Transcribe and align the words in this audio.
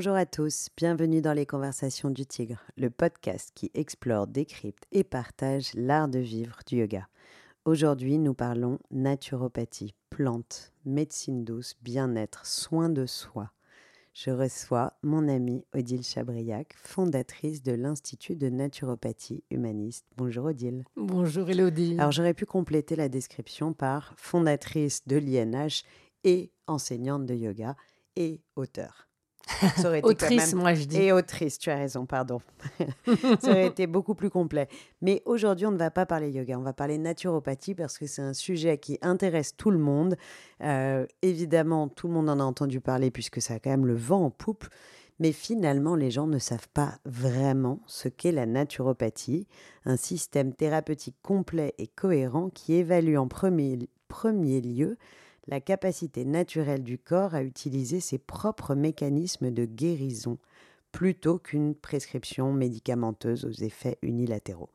Bonjour 0.00 0.16
à 0.16 0.24
tous, 0.24 0.70
bienvenue 0.78 1.20
dans 1.20 1.34
les 1.34 1.44
Conversations 1.44 2.08
du 2.08 2.24
Tigre, 2.24 2.62
le 2.78 2.88
podcast 2.88 3.50
qui 3.54 3.70
explore, 3.74 4.26
décrypte 4.26 4.86
et 4.92 5.04
partage 5.04 5.74
l'art 5.74 6.08
de 6.08 6.18
vivre 6.18 6.60
du 6.66 6.76
yoga. 6.76 7.06
Aujourd'hui, 7.66 8.18
nous 8.18 8.32
parlons 8.32 8.78
naturopathie, 8.90 9.94
plantes, 10.08 10.72
médecine 10.86 11.44
douce, 11.44 11.74
bien-être, 11.82 12.46
soins 12.46 12.88
de 12.88 13.04
soi. 13.04 13.50
Je 14.14 14.30
reçois 14.30 14.94
mon 15.02 15.28
amie 15.28 15.66
Odile 15.74 16.02
Chabriac, 16.02 16.72
fondatrice 16.78 17.62
de 17.62 17.72
l'Institut 17.72 18.36
de 18.36 18.48
naturopathie 18.48 19.44
humaniste. 19.50 20.06
Bonjour 20.16 20.46
Odile. 20.46 20.84
Bonjour 20.96 21.50
Elodie. 21.50 21.96
Alors 21.98 22.12
j'aurais 22.12 22.32
pu 22.32 22.46
compléter 22.46 22.96
la 22.96 23.10
description 23.10 23.74
par 23.74 24.14
fondatrice 24.16 25.06
de 25.06 25.18
l'INH 25.18 25.82
et 26.24 26.52
enseignante 26.66 27.26
de 27.26 27.34
yoga 27.34 27.76
et 28.16 28.40
auteur. 28.56 29.09
autrice, 30.02 30.54
moi 30.54 30.74
je 30.74 30.84
dis. 30.84 30.98
Et 30.98 31.12
autrice, 31.12 31.58
tu 31.58 31.70
as 31.70 31.76
raison, 31.76 32.06
pardon. 32.06 32.40
ça 33.40 33.50
aurait 33.50 33.66
été 33.66 33.86
beaucoup 33.86 34.14
plus 34.14 34.30
complet. 34.30 34.68
Mais 35.02 35.22
aujourd'hui, 35.24 35.66
on 35.66 35.72
ne 35.72 35.78
va 35.78 35.90
pas 35.90 36.06
parler 36.06 36.30
yoga, 36.30 36.58
on 36.58 36.62
va 36.62 36.72
parler 36.72 36.98
naturopathie 36.98 37.74
parce 37.74 37.98
que 37.98 38.06
c'est 38.06 38.22
un 38.22 38.34
sujet 38.34 38.78
qui 38.78 38.98
intéresse 39.02 39.56
tout 39.56 39.70
le 39.70 39.78
monde. 39.78 40.16
Euh, 40.62 41.06
évidemment, 41.22 41.88
tout 41.88 42.08
le 42.08 42.14
monde 42.14 42.30
en 42.30 42.40
a 42.40 42.44
entendu 42.44 42.80
parler 42.80 43.10
puisque 43.10 43.40
ça 43.40 43.54
a 43.54 43.58
quand 43.58 43.70
même 43.70 43.86
le 43.86 43.96
vent 43.96 44.26
en 44.26 44.30
poupe. 44.30 44.66
Mais 45.18 45.32
finalement, 45.32 45.96
les 45.96 46.10
gens 46.10 46.26
ne 46.26 46.38
savent 46.38 46.68
pas 46.72 46.94
vraiment 47.04 47.80
ce 47.86 48.08
qu'est 48.08 48.32
la 48.32 48.46
naturopathie, 48.46 49.46
un 49.84 49.98
système 49.98 50.54
thérapeutique 50.54 51.16
complet 51.22 51.74
et 51.76 51.88
cohérent 51.88 52.48
qui 52.48 52.72
évalue 52.72 53.16
en 53.16 53.28
premier, 53.28 53.78
premier 54.08 54.62
lieu 54.62 54.96
la 55.50 55.60
capacité 55.60 56.24
naturelle 56.24 56.84
du 56.84 56.96
corps 56.96 57.34
à 57.34 57.42
utiliser 57.42 57.98
ses 58.00 58.18
propres 58.18 58.76
mécanismes 58.76 59.50
de 59.50 59.64
guérison 59.64 60.38
plutôt 60.92 61.38
qu'une 61.38 61.74
prescription 61.74 62.52
médicamenteuse 62.52 63.44
aux 63.44 63.64
effets 63.64 63.98
unilatéraux. 64.00 64.70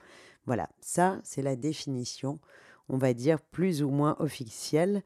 Voilà, 0.46 0.70
ça 0.82 1.20
c'est 1.24 1.42
la 1.42 1.56
définition, 1.56 2.40
on 2.90 2.98
va 2.98 3.14
dire, 3.14 3.42
plus 3.42 3.84
ou 3.84 3.90
moins 3.90 4.18
officielle. 4.20 5.02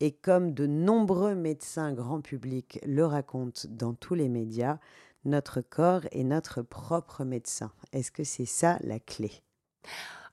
Et 0.00 0.12
comme 0.12 0.54
de 0.54 0.66
nombreux 0.66 1.34
médecins 1.34 1.92
grand 1.92 2.20
public 2.20 2.78
le 2.86 3.04
racontent 3.04 3.62
dans 3.68 3.94
tous 3.94 4.14
les 4.14 4.28
médias, 4.28 4.78
notre 5.24 5.60
corps 5.60 6.06
est 6.12 6.22
notre 6.22 6.62
propre 6.62 7.24
médecin. 7.24 7.72
Est-ce 7.92 8.12
que 8.12 8.22
c'est 8.22 8.46
ça 8.46 8.78
la 8.82 9.00
clé? 9.00 9.32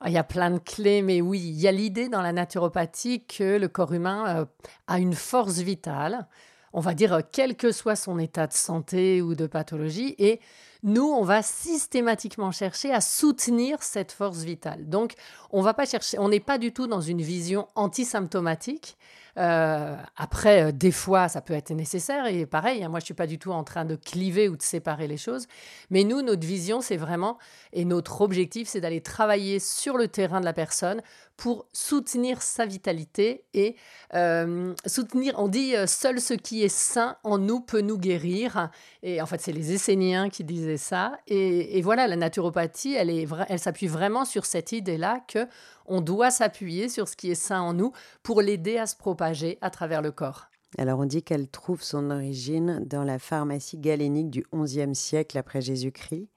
Il 0.05 0.11
y 0.11 0.17
a 0.17 0.23
plein 0.23 0.51
de 0.51 0.59
clés, 0.59 1.01
mais 1.01 1.21
oui, 1.21 1.39
il 1.39 1.59
y 1.59 1.67
a 1.67 1.71
l'idée 1.71 2.09
dans 2.09 2.21
la 2.21 2.33
naturopathie 2.33 3.25
que 3.25 3.57
le 3.57 3.67
corps 3.67 3.93
humain 3.93 4.41
euh, 4.41 4.45
a 4.87 4.99
une 4.99 5.13
force 5.13 5.59
vitale, 5.59 6.27
on 6.73 6.81
va 6.81 6.93
dire 6.93 7.21
quel 7.31 7.55
que 7.55 7.71
soit 7.71 7.95
son 7.95 8.19
état 8.19 8.47
de 8.47 8.53
santé 8.53 9.21
ou 9.21 9.35
de 9.35 9.47
pathologie, 9.47 10.15
et 10.17 10.41
nous, 10.83 11.05
on 11.05 11.23
va 11.23 11.41
systématiquement 11.41 12.51
chercher 12.51 12.93
à 12.93 13.01
soutenir 13.01 13.81
cette 13.81 14.11
force 14.11 14.43
vitale. 14.43 14.87
Donc, 14.87 15.13
on 15.49 15.61
va 15.61 15.73
pas 15.73 15.85
chercher, 15.85 16.19
on 16.19 16.29
n'est 16.29 16.39
pas 16.39 16.59
du 16.59 16.73
tout 16.73 16.85
dans 16.85 17.01
une 17.01 17.23
vision 17.23 17.67
antisymptomatique, 17.73 18.95
euh, 19.37 19.95
après, 20.15 20.63
euh, 20.63 20.71
des 20.71 20.91
fois, 20.91 21.27
ça 21.27 21.41
peut 21.41 21.53
être 21.53 21.71
nécessaire. 21.71 22.25
Et 22.27 22.45
pareil, 22.45 22.83
hein, 22.83 22.89
moi, 22.89 22.99
je 22.99 23.05
suis 23.05 23.13
pas 23.13 23.27
du 23.27 23.37
tout 23.37 23.51
en 23.51 23.63
train 23.63 23.85
de 23.85 23.95
cliver 23.95 24.47
ou 24.47 24.55
de 24.55 24.61
séparer 24.61 25.07
les 25.07 25.17
choses. 25.17 25.47
Mais 25.89 26.03
nous, 26.03 26.21
notre 26.21 26.45
vision, 26.45 26.81
c'est 26.81 26.97
vraiment, 26.97 27.37
et 27.73 27.85
notre 27.85 28.21
objectif, 28.21 28.67
c'est 28.67 28.81
d'aller 28.81 29.01
travailler 29.01 29.59
sur 29.59 29.97
le 29.97 30.07
terrain 30.07 30.39
de 30.39 30.45
la 30.45 30.53
personne 30.53 31.01
pour 31.37 31.67
soutenir 31.73 32.41
sa 32.41 32.65
vitalité 32.65 33.43
et 33.53 33.75
euh, 34.13 34.73
soutenir, 34.85 35.33
on 35.37 35.49
dit, 35.49 35.73
seul 35.85 36.21
ce 36.21 36.33
qui 36.33 36.63
est 36.63 36.69
sain 36.69 37.17
en 37.23 37.37
nous 37.37 37.59
peut 37.59 37.81
nous 37.81 37.97
guérir. 37.97 38.69
Et 39.03 39.21
en 39.21 39.25
fait, 39.25 39.41
c'est 39.41 39.51
les 39.51 39.73
Esséniens 39.73 40.29
qui 40.29 40.45
disaient 40.45 40.77
ça. 40.77 41.19
Et, 41.27 41.77
et 41.77 41.81
voilà, 41.81 42.07
la 42.07 42.15
naturopathie, 42.15 42.95
elle, 42.95 43.09
elle 43.09 43.59
s'appuie 43.59 43.87
vraiment 43.87 44.23
sur 44.23 44.45
cette 44.45 44.71
idée-là 44.71 45.19
que 45.27 45.45
on 45.87 46.01
doit 46.01 46.31
s'appuyer 46.31 46.89
sur 46.89 47.07
ce 47.07 47.15
qui 47.15 47.31
est 47.31 47.35
sain 47.35 47.61
en 47.61 47.73
nous 47.73 47.91
pour 48.23 48.41
l'aider 48.41 48.77
à 48.77 48.87
se 48.87 48.95
propager 48.95 49.57
à 49.61 49.69
travers 49.69 50.01
le 50.01 50.11
corps. 50.11 50.47
Alors 50.77 50.99
on 50.99 51.05
dit 51.05 51.23
qu'elle 51.23 51.47
trouve 51.47 51.81
son 51.81 52.11
origine 52.11 52.83
dans 52.85 53.03
la 53.03 53.19
pharmacie 53.19 53.77
galénique 53.77 54.29
du 54.29 54.45
XIe 54.53 54.93
siècle 54.93 55.37
après 55.37 55.61
Jésus-Christ, 55.61 56.27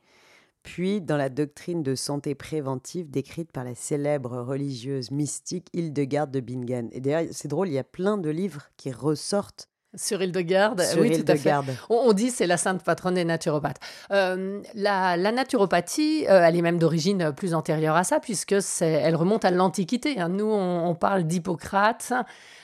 puis 0.63 1.01
dans 1.01 1.17
la 1.17 1.29
doctrine 1.29 1.83
de 1.83 1.95
santé 1.95 2.35
préventive 2.35 3.11
décrite 3.11 3.51
par 3.51 3.65
la 3.65 3.75
célèbre 3.75 4.39
religieuse 4.39 5.11
mystique 5.11 5.69
Hildegarde 5.73 6.31
de 6.31 6.41
Bingen. 6.41 6.89
Et 6.93 7.01
d'ailleurs, 7.01 7.33
c'est 7.33 7.49
drôle, 7.49 7.69
il 7.69 7.75
y 7.75 7.79
a 7.79 7.85
plein 7.85 8.19
de 8.19 8.31
livres 8.31 8.69
qui 8.77 8.93
ressortent 8.93 9.69
sur 9.99 10.23
Hildegarde, 10.23 10.83
oui, 10.99 11.23
tout 11.23 11.31
à 11.31 11.37
fait. 11.37 11.53
On, 11.91 11.97
on 11.97 12.13
dit 12.13 12.31
c'est 12.31 12.47
la 12.47 12.57
sainte 12.57 12.83
patronne 12.83 13.15
des 13.15 13.25
naturopathes. 13.25 13.81
Euh, 14.11 14.61
la, 14.75 15.17
naturopathie, 15.17 16.27
euh, 16.29 16.43
elle 16.45 16.57
est 16.57 16.63
même 16.63 16.79
d'origine 16.79 17.33
plus 17.33 17.55
antérieure 17.55 17.97
à 17.97 18.05
ça, 18.05 18.21
puisque 18.21 18.55
elle 18.81 19.17
remonte 19.17 19.45
à 19.45 19.51
l'Antiquité. 19.51 20.21
Hein. 20.21 20.29
Nous, 20.29 20.51
on, 20.51 20.95
parle 20.95 21.25
d'Hippocrate, 21.25 22.13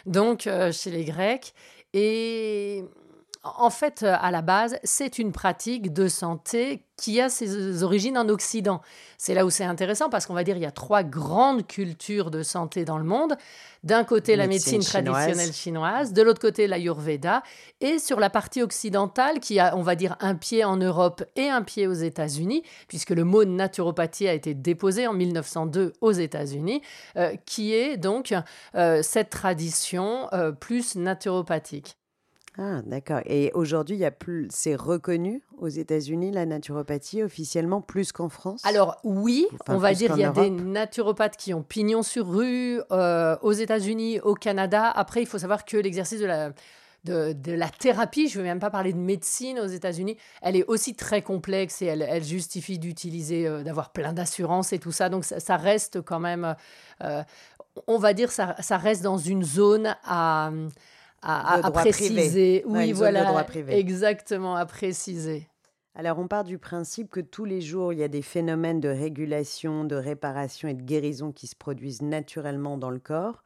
donc 0.06 0.46
euh, 0.46 0.72
chez 0.72 0.90
les 0.90 1.04
Grecs. 1.04 1.54
Et 1.92 2.84
en 3.44 3.70
fait, 3.70 4.02
à 4.02 4.30
la 4.30 4.42
base, 4.42 4.78
c'est 4.84 5.18
une 5.18 5.32
pratique 5.32 5.92
de 5.92 6.08
santé 6.08 6.82
qui 6.96 7.20
a 7.20 7.28
ses 7.28 7.82
origines 7.82 8.16
en 8.16 8.28
Occident. 8.28 8.80
C'est 9.18 9.34
là 9.34 9.44
où 9.44 9.50
c'est 9.50 9.64
intéressant 9.64 10.08
parce 10.08 10.26
qu'on 10.26 10.34
va 10.34 10.44
dire 10.44 10.56
il 10.56 10.62
y 10.62 10.66
a 10.66 10.70
trois 10.70 11.02
grandes 11.02 11.66
cultures 11.66 12.30
de 12.30 12.42
santé 12.42 12.84
dans 12.84 12.98
le 12.98 13.04
monde. 13.04 13.36
D'un 13.82 14.04
côté, 14.04 14.36
la 14.36 14.46
médecine, 14.46 14.80
traditionnelle 14.80 15.52
chinoise, 15.52 16.12
de 16.12 16.22
l'autre 16.22 16.40
côté, 16.40 16.66
l'Ayurveda, 16.66 17.42
et 17.80 17.98
sur 17.98 18.18
la 18.18 18.30
partie 18.30 18.62
occidentale, 18.62 19.40
qui 19.40 19.58
a, 19.58 19.76
on 19.76 19.82
va 19.82 19.94
dire, 19.94 20.16
un 20.20 20.36
pied 20.36 20.64
en 20.64 20.76
Europe 20.76 21.22
et 21.36 21.50
un 21.50 21.62
pied 21.62 21.86
aux 21.86 21.92
États-Unis, 21.92 22.62
puisque 22.88 23.10
le 23.10 23.24
mot 23.24 23.44
naturopathie 23.44 24.28
a 24.28 24.32
été 24.32 24.54
déposé 24.54 25.06
en 25.06 25.12
1902 25.12 25.92
aux 26.00 26.12
États-Unis, 26.12 26.80
euh, 27.16 27.34
qui 27.44 27.74
est 27.74 27.98
donc 27.98 28.32
euh, 28.74 29.02
cette 29.02 29.30
tradition 29.30 30.28
euh, 30.32 30.52
plus 30.52 30.96
naturopathique. 30.96 31.98
Ah, 32.56 32.82
d'accord. 32.86 33.20
Et 33.26 33.50
aujourd'hui, 33.54 33.96
il 33.96 34.00
y 34.00 34.04
a 34.04 34.12
plus, 34.12 34.46
c'est 34.50 34.76
reconnu 34.76 35.42
aux 35.58 35.68
États-Unis 35.68 36.30
la 36.30 36.46
naturopathie 36.46 37.22
officiellement 37.22 37.80
plus 37.80 38.12
qu'en 38.12 38.28
France? 38.28 38.62
Alors 38.64 38.96
oui, 39.02 39.46
on 39.68 39.78
va 39.78 39.92
dire 39.92 40.12
il 40.16 40.20
y 40.20 40.24
a 40.24 40.30
des 40.30 40.50
naturopathes 40.50 41.36
qui 41.36 41.52
ont 41.52 41.62
pignon 41.62 42.02
sur 42.02 42.28
rue 42.28 42.80
euh, 42.92 43.36
aux 43.42 43.52
États-Unis, 43.52 44.20
au 44.20 44.34
Canada. 44.34 44.88
Après, 44.88 45.20
il 45.20 45.26
faut 45.26 45.38
savoir 45.38 45.64
que 45.64 45.76
l'exercice 45.76 46.20
de 46.20 46.26
la 46.26 46.52
de, 47.04 47.52
la 47.52 47.68
thérapie, 47.68 48.28
je 48.28 48.38
ne 48.38 48.44
vais 48.44 48.48
même 48.48 48.60
pas 48.60 48.70
parler 48.70 48.94
de 48.94 48.98
médecine 48.98 49.60
aux 49.60 49.66
États-Unis, 49.66 50.16
elle 50.40 50.56
est 50.56 50.64
aussi 50.64 50.94
très 50.94 51.20
complexe 51.20 51.82
et 51.82 51.86
elle, 51.86 52.24
justifie 52.24 52.78
d'utiliser, 52.78 53.46
euh, 53.46 53.62
d'avoir 53.62 53.92
plein 53.92 54.14
d'assurances 54.14 54.72
et 54.72 54.78
tout 54.78 54.90
ça. 54.90 55.10
Donc 55.10 55.24
ça, 55.24 55.56
reste 55.58 56.00
quand 56.00 56.18
même, 56.18 56.56
euh, 57.02 57.22
on 57.86 57.98
va 57.98 58.14
dire, 58.14 58.32
ça, 58.32 58.56
ça 58.60 58.78
reste 58.78 59.02
dans 59.02 59.18
une 59.18 59.42
zone 59.42 59.94
à 60.04 60.50
à, 61.24 61.70
préciser. 61.70 62.62
Oui, 62.66 62.92
voilà. 62.92 63.46
Exactement, 63.68 64.56
à 64.56 64.66
préciser. 64.66 65.48
Alors, 65.96 66.18
on 66.18 66.26
part 66.26 66.44
du 66.44 66.58
principe 66.58 67.08
que 67.08 67.20
tous 67.20 67.44
les 67.44 67.60
jours, 67.60 67.92
il 67.92 68.00
y 68.00 68.02
a 68.02 68.08
des 68.08 68.22
phénomènes 68.22 68.80
de 68.80 68.88
régulation, 68.88 69.84
de 69.84 69.94
réparation 69.94 70.68
et 70.68 70.74
de 70.74 70.82
guérison 70.82 71.30
qui 71.30 71.46
se 71.46 71.54
produisent 71.54 72.02
naturellement 72.02 72.76
dans 72.76 72.90
le 72.90 72.98
corps 72.98 73.44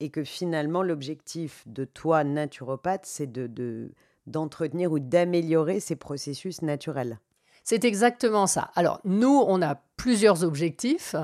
et 0.00 0.10
que 0.10 0.24
finalement, 0.24 0.82
l'objectif 0.82 1.62
de 1.66 1.84
toi, 1.84 2.24
naturopathe, 2.24 3.06
c'est 3.06 3.30
de, 3.30 3.92
d'entretenir 4.26 4.90
ou 4.90 4.98
d'améliorer 4.98 5.78
ces 5.78 5.94
processus 5.94 6.62
naturels. 6.62 7.20
C'est 7.62 7.84
exactement 7.84 8.46
ça. 8.46 8.70
Alors, 8.74 9.00
nous, 9.04 9.42
on 9.46 9.62
a 9.62 9.76
plusieurs 9.96 10.44
objectifs. 10.44 11.14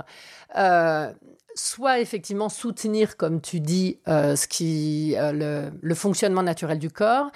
Euh, 0.56 1.12
soit 1.54 2.00
effectivement 2.00 2.48
soutenir, 2.48 3.16
comme 3.16 3.40
tu 3.40 3.60
dis, 3.60 3.98
euh, 4.08 4.36
ce 4.36 4.46
qui, 4.46 5.14
euh, 5.16 5.70
le, 5.80 5.94
fonctionnement 5.94 6.42
naturel 6.42 6.78
du 6.78 6.90
corps, 6.90 7.30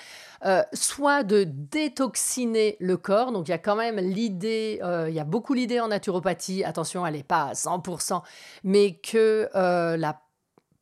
euh, 0.44 0.62
soit 0.72 1.22
de 1.22 1.44
détoxiner 1.44 2.76
le 2.80 2.96
corps. 2.96 3.32
Donc 3.32 3.48
il 3.48 3.50
y 3.50 3.54
a 3.54 3.58
quand 3.58 3.76
même 3.76 3.98
l'idée, 3.98 4.80
il 5.08 5.14
y 5.14 5.20
a 5.20 5.24
beaucoup 5.24 5.54
l'idée 5.54 5.80
en 5.80 5.88
naturopathie, 5.88 6.64
attention, 6.64 7.06
elle 7.06 7.14
n'est 7.14 7.22
pas 7.22 7.48
à 7.48 7.52
100%, 7.54 8.22
mais 8.62 8.94
que 8.96 9.48
la 9.54 10.20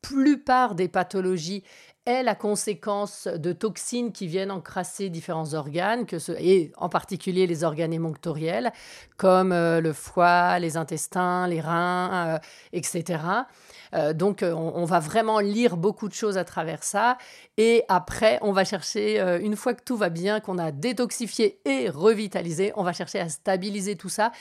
plupart 0.01 0.75
des 0.75 0.89
pathologies 0.89 1.63
est 2.05 2.23
la 2.23 2.35
conséquence 2.35 3.27
de 3.27 3.53
toxines 3.53 4.11
qui 4.11 4.27
viennent 4.27 4.51
encrasser 4.51 5.09
différents 5.09 5.53
organes, 5.53 6.05
et 6.39 6.71
en 6.77 6.89
particulier 6.89 7.47
les 7.47 7.63
organes 7.63 7.93
émonctoriels, 7.93 8.73
comme 9.17 9.51
euh, 9.51 9.79
le 9.79 9.93
foie, 9.93 10.59
les 10.59 10.75
intestins, 10.75 11.47
les 11.47 11.61
reins, 11.61 12.35
euh, 12.35 12.39
etc. 12.73 13.19
Euh, 13.93 14.13
donc, 14.13 14.43
on, 14.43 14.85
va 14.85 14.99
vraiment 14.99 15.39
lire 15.39 15.77
beaucoup 15.77 16.07
de 16.07 16.13
choses 16.13 16.37
à 16.37 16.43
travers 16.43 16.83
ça. 16.83 17.17
Et 17.57 17.83
après, 17.87 18.39
on 18.41 18.51
va 18.51 18.65
chercher, 18.65 19.19
une 19.41 19.55
fois 19.55 19.73
que 19.73 19.83
tout 19.83 19.95
va 19.95 20.09
bien, 20.09 20.39
qu'on 20.39 20.57
a 20.57 20.71
détoxifié 20.71 21.59
et 21.65 21.89
revitalisé, 21.89 22.73
on 22.75 22.83
va 22.83 22.93
chercher 22.93 23.19
à 23.19 23.29
stabiliser 23.29 23.95
tout 23.95 24.09
ça 24.09 24.31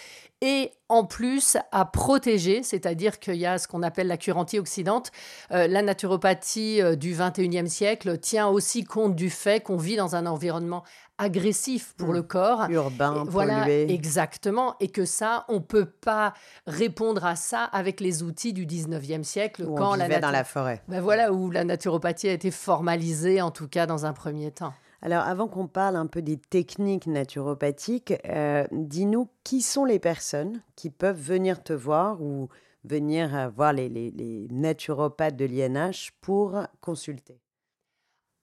et 0.43 0.72
en 0.88 1.04
plus 1.04 1.56
à 1.70 1.84
protéger, 1.84 2.64
c'est-à-dire 2.64 3.20
qu'il 3.20 3.37
y 3.37 3.46
a 3.46 3.58
ce 3.58 3.69
qu'on 3.69 3.82
appelle 3.82 4.08
la 4.08 4.16
cure 4.16 4.37
antioxydante. 4.37 5.12
Euh, 5.52 5.69
la 5.69 5.82
naturopathie 5.82 6.82
euh, 6.82 6.96
du 6.96 7.14
21e 7.14 7.69
siècle 7.69 8.19
tient 8.19 8.48
aussi 8.48 8.82
compte 8.82 9.14
du 9.14 9.31
fait 9.31 9.62
qu'on 9.62 9.76
vit 9.76 9.94
dans 9.94 10.16
un 10.16 10.26
environnement 10.26 10.82
agressif 11.22 11.94
pour 11.96 12.08
hmm. 12.08 12.14
le 12.14 12.22
corps. 12.22 12.66
Urbain, 12.70 13.24
voilà, 13.28 13.69
exactement. 13.69 14.74
Et 14.80 14.88
que 14.88 15.04
ça, 15.04 15.44
on 15.48 15.54
ne 15.54 15.58
peut 15.60 15.86
pas 15.86 16.34
répondre 16.66 17.24
à 17.24 17.36
ça 17.36 17.64
avec 17.64 18.00
les 18.00 18.22
outils 18.22 18.52
du 18.52 18.66
19e 18.66 19.22
siècle. 19.22 19.64
Où 19.64 19.74
quand 19.74 19.92
on 19.92 20.02
vivait 20.02 20.20
dans 20.20 20.30
la 20.30 20.44
forêt. 20.44 20.82
Ben 20.88 21.00
voilà, 21.00 21.32
où 21.32 21.50
la 21.50 21.64
naturopathie 21.64 22.28
a 22.28 22.32
été 22.32 22.50
formalisée, 22.50 23.40
en 23.40 23.50
tout 23.50 23.69
cas 23.69 23.86
dans 23.86 24.04
un 24.04 24.12
premier 24.12 24.50
temps. 24.50 24.74
Alors, 25.04 25.22
avant 25.24 25.48
qu'on 25.48 25.66
parle 25.66 25.96
un 25.96 26.06
peu 26.06 26.22
des 26.22 26.36
techniques 26.36 27.08
naturopathiques, 27.08 28.14
euh, 28.28 28.64
dis-nous 28.70 29.28
qui 29.42 29.60
sont 29.60 29.84
les 29.84 29.98
personnes 29.98 30.62
qui 30.76 30.90
peuvent 30.90 31.20
venir 31.20 31.62
te 31.62 31.72
voir 31.72 32.22
ou 32.22 32.48
venir 32.84 33.34
euh, 33.34 33.48
voir 33.48 33.72
les, 33.72 33.88
les 33.88 34.46
naturopathes 34.50 35.36
de 35.36 35.44
l'INH 35.44 36.12
pour 36.20 36.62
consulter? 36.80 37.40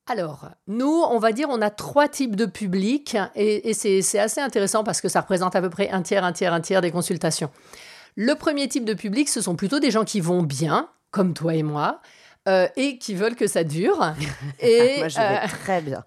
Alors, 0.09 0.49
nous, 0.67 1.03
on 1.09 1.19
va 1.19 1.31
dire, 1.31 1.47
on 1.49 1.61
a 1.61 1.69
trois 1.69 2.07
types 2.07 2.35
de 2.35 2.45
publics 2.45 3.15
et, 3.35 3.73
c'est 3.73 4.19
assez 4.19 4.41
intéressant 4.41 4.83
parce 4.83 5.01
que 5.01 5.07
ça 5.07 5.21
représente 5.21 5.55
à 5.55 5.61
peu 5.61 5.69
près 5.69 5.89
un 5.89 6.01
tiers, 6.01 6.23
un 6.23 6.31
tiers, 6.31 6.53
un 6.53 6.61
tiers 6.61 6.81
des 6.81 6.91
consultations. 6.91 7.51
Le 8.15 8.33
premier 8.33 8.67
type 8.67 8.85
de 8.85 8.93
public, 8.93 9.29
ce 9.29 9.41
sont 9.41 9.55
plutôt 9.55 9.79
des 9.79 9.91
gens 9.91 10.03
qui 10.03 10.19
vont 10.19 10.43
bien, 10.43 10.89
comme 11.11 11.33
toi 11.33 11.53
et 11.53 11.63
moi, 11.63 12.01
euh, 12.47 12.67
et 12.77 12.97
qui 12.97 13.15
veulent 13.15 13.35
que 13.35 13.47
ça 13.47 13.63
dure. 13.63 14.13
Et, 14.59 14.97
Moi, 14.99 15.09
je 15.09 15.17
vais 15.17 15.23
euh, 15.23 15.47
très 15.63 15.81
bien. 15.81 16.03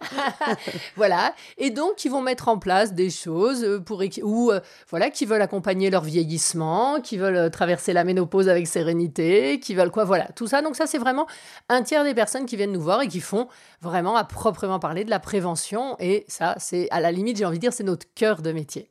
voilà. 0.96 1.34
Et 1.58 1.70
donc, 1.70 1.96
qui 1.96 2.08
vont 2.08 2.22
mettre 2.22 2.48
en 2.48 2.58
place 2.58 2.94
des 2.94 3.10
choses 3.10 3.80
pour 3.84 4.02
ou 4.22 4.52
voilà, 4.88 5.10
qui 5.10 5.26
veulent 5.26 5.42
accompagner 5.42 5.90
leur 5.90 6.02
vieillissement, 6.02 7.00
qui 7.00 7.18
veulent 7.18 7.50
traverser 7.50 7.92
la 7.92 8.04
ménopause 8.04 8.48
avec 8.48 8.66
sérénité, 8.66 9.60
qui 9.60 9.74
veulent 9.74 9.90
quoi, 9.90 10.04
voilà, 10.04 10.26
tout 10.34 10.46
ça. 10.46 10.62
Donc 10.62 10.74
ça, 10.74 10.86
c'est 10.86 10.98
vraiment 10.98 11.26
un 11.68 11.82
tiers 11.82 12.04
des 12.04 12.14
personnes 12.14 12.46
qui 12.46 12.56
viennent 12.56 12.72
nous 12.72 12.80
voir 12.80 13.02
et 13.02 13.08
qui 13.08 13.20
font 13.20 13.48
vraiment 13.80 14.16
à 14.16 14.24
proprement 14.24 14.78
parler 14.78 15.04
de 15.04 15.10
la 15.10 15.20
prévention. 15.20 15.96
Et 16.00 16.24
ça, 16.28 16.54
c'est 16.58 16.88
à 16.90 17.00
la 17.00 17.12
limite, 17.12 17.36
j'ai 17.36 17.44
envie 17.44 17.58
de 17.58 17.62
dire, 17.62 17.72
c'est 17.72 17.84
notre 17.84 18.06
cœur 18.14 18.42
de 18.42 18.52
métier. 18.52 18.88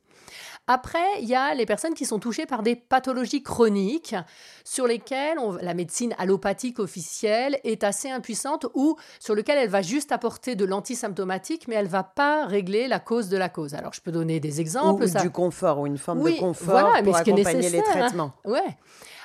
Après, 0.68 1.20
il 1.20 1.28
y 1.28 1.34
a 1.34 1.54
les 1.54 1.66
personnes 1.66 1.94
qui 1.94 2.06
sont 2.06 2.20
touchées 2.20 2.46
par 2.46 2.62
des 2.62 2.76
pathologies 2.76 3.42
chroniques 3.42 4.14
sur 4.64 4.86
lesquelles 4.86 5.38
la 5.60 5.74
médecine 5.74 6.14
allopathique 6.18 6.78
officielle 6.78 7.58
est 7.64 7.82
assez 7.82 8.08
impuissante 8.08 8.66
ou 8.74 8.96
sur 9.18 9.34
lesquelles 9.34 9.58
elle 9.58 9.68
va 9.68 9.82
juste 9.82 10.12
apporter 10.12 10.54
de 10.54 10.64
l'antisymptomatique, 10.64 11.66
mais 11.66 11.74
elle 11.74 11.88
va 11.88 12.04
pas 12.04 12.46
régler 12.46 12.86
la 12.86 13.00
cause 13.00 13.28
de 13.28 13.36
la 13.36 13.48
cause. 13.48 13.74
Alors, 13.74 13.92
je 13.92 14.00
peux 14.00 14.12
donner 14.12 14.38
des 14.38 14.60
exemples. 14.60 15.04
Ou 15.04 15.20
du 15.20 15.30
confort, 15.30 15.80
ou 15.80 15.86
une 15.86 15.98
forme 15.98 16.22
de 16.22 16.38
confort 16.38 16.92
pour 17.02 17.16
accompagner 17.16 17.68
les 17.68 17.82
traitements. 17.82 18.32
Ouais. 18.44 18.76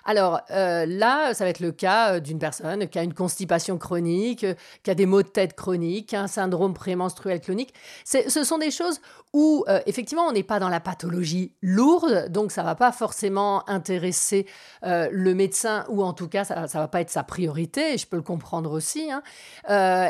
Alors 0.07 0.39
euh, 0.51 0.85
là, 0.85 1.33
ça 1.33 1.43
va 1.43 1.49
être 1.49 1.59
le 1.59 1.73
cas 1.73 2.13
euh, 2.13 2.19
d'une 2.21 2.39
personne 2.39 2.87
qui 2.87 2.97
a 2.97 3.03
une 3.03 3.13
constipation 3.13 3.77
chronique, 3.77 4.45
euh, 4.45 4.53
qui 4.81 4.89
a 4.89 4.95
des 4.95 5.05
maux 5.05 5.21
de 5.21 5.27
tête 5.27 5.53
chroniques, 5.53 6.13
un 6.13 6.27
syndrome 6.27 6.73
prémenstruel 6.73 7.41
chronique. 7.41 7.73
Ce 8.05 8.43
sont 8.45 8.57
des 8.57 8.71
choses 8.71 9.01
où 9.33 9.65
effectivement 9.85 10.23
on 10.23 10.31
n'est 10.31 10.41
pas 10.41 10.59
dans 10.59 10.69
la 10.69 10.79
pathologie 10.79 11.51
lourde, 11.61 12.29
donc 12.29 12.51
ça 12.51 12.63
va 12.63 12.75
pas 12.75 12.93
forcément 12.93 13.69
intéresser 13.69 14.47
le 14.81 15.33
médecin 15.33 15.85
ou 15.89 16.01
en 16.01 16.13
tout 16.13 16.29
cas 16.29 16.45
ça, 16.45 16.61
ne 16.61 16.67
va 16.67 16.87
pas 16.87 17.01
être 17.01 17.09
sa 17.09 17.23
priorité. 17.23 17.93
Et 17.93 17.97
je 17.97 18.07
peux 18.07 18.15
le 18.15 18.23
comprendre 18.23 18.71
aussi. 18.71 19.11
Hein. 19.11 19.21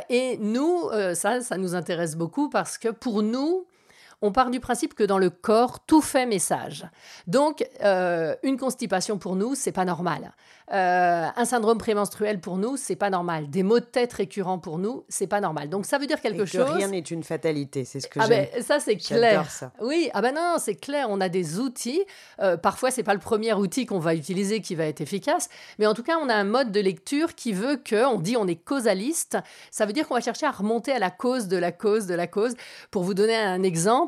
et 0.10 0.38
nous, 0.38 0.90
ça, 1.16 1.42
ça 1.42 1.58
nous 1.58 1.74
intéresse 1.74 2.16
beaucoup 2.16 2.50
parce 2.50 2.78
que 2.78 2.90
pour 2.90 3.24
nous, 3.24 3.66
on 4.22 4.32
part 4.32 4.50
du 4.50 4.60
principe 4.60 4.96
que 4.96 5.04
dans 5.04 5.20
le 5.20 5.30
corps, 5.30 5.86
tout 5.86 6.02
fait 6.02 6.26
message. 6.26 6.88
Donc, 7.28 7.68
euh, 7.84 8.36
une 8.44 8.58
constipation 8.58 9.18
pour 9.18 9.36
nous, 9.36 9.54
c'est 9.54 9.72
pas 9.72 9.86
normal. 9.86 10.32
Euh, 10.74 11.28
un 11.34 11.46
syndrome 11.46 11.78
prémenstruel 11.78 12.42
pour 12.42 12.58
nous, 12.58 12.76
c'est 12.78 12.96
pas 12.96 13.10
normal. 13.10 13.50
Des 13.50 13.64
maux 13.64 13.80
de 13.80 13.86
tête 13.86 14.12
récurrents 14.12 14.60
pour 14.60 14.80
nous, 14.80 15.06
c'est 15.08 15.28
pas 15.28 15.40
normal. 15.40 15.70
Donc, 15.70 15.86
ça 15.86 15.98
veut 15.98 16.08
dire 16.08 16.20
quelque 16.20 16.46
chose. 16.46 16.70
rien 16.72 16.88
n'est 16.88 17.00
une 17.00 17.24
fatalité, 17.24 17.86
c'est 17.86 18.00
ce 18.00 18.08
que 18.08 18.20
ah 18.20 18.28
ben, 18.28 18.48
ça 18.62 18.80
c'est 18.80 18.98
clair. 18.98 19.50
Ça. 19.50 19.72
Oui, 19.82 20.10
ah 20.14 20.22
ben 20.22 20.34
non, 20.36 20.56
c'est 20.58 20.76
clair. 20.76 21.08
On 21.10 21.22
a 21.22 21.30
des 21.30 21.60
outils. 21.60 22.04
Euh, 22.42 22.58
parfois, 22.58 22.92
c'est 22.92 23.04
pas 23.04 23.14
le 23.14 23.20
premier 23.20 23.54
outil 23.54 23.86
qu'on 23.86 24.00
va 24.00 24.16
utiliser 24.16 24.62
qui 24.62 24.76
va 24.76 24.86
être 24.86 25.00
efficace, 25.00 25.48
mais 25.80 25.88
en 25.88 25.94
tout 25.94 26.04
cas, 26.04 26.18
on 26.22 26.28
a 26.28 26.34
un 26.34 26.44
mode 26.44 26.72
de 26.72 26.80
lecture 26.80 27.36
qui 27.36 27.54
veut 27.54 27.78
que, 27.78 28.06
on 28.06 28.20
dit, 28.20 28.36
on 28.36 28.48
est 28.48 28.56
causaliste. 28.56 29.38
Ça 29.72 29.86
veut 29.86 29.94
dire 29.94 30.08
qu'on 30.08 30.16
va 30.16 30.22
chercher 30.22 30.48
à 30.48 30.52
remonter 30.52 30.92
à 30.92 31.00
la 31.00 31.12
cause 31.12 31.48
de 31.48 31.58
la 31.58 31.72
cause 31.72 32.08
de 32.08 32.16
la 32.16 32.28
cause. 32.28 32.56
Pour 32.92 33.04
vous 33.04 33.14
donner 33.14 33.36
un 33.36 33.64
exemple 33.64 34.07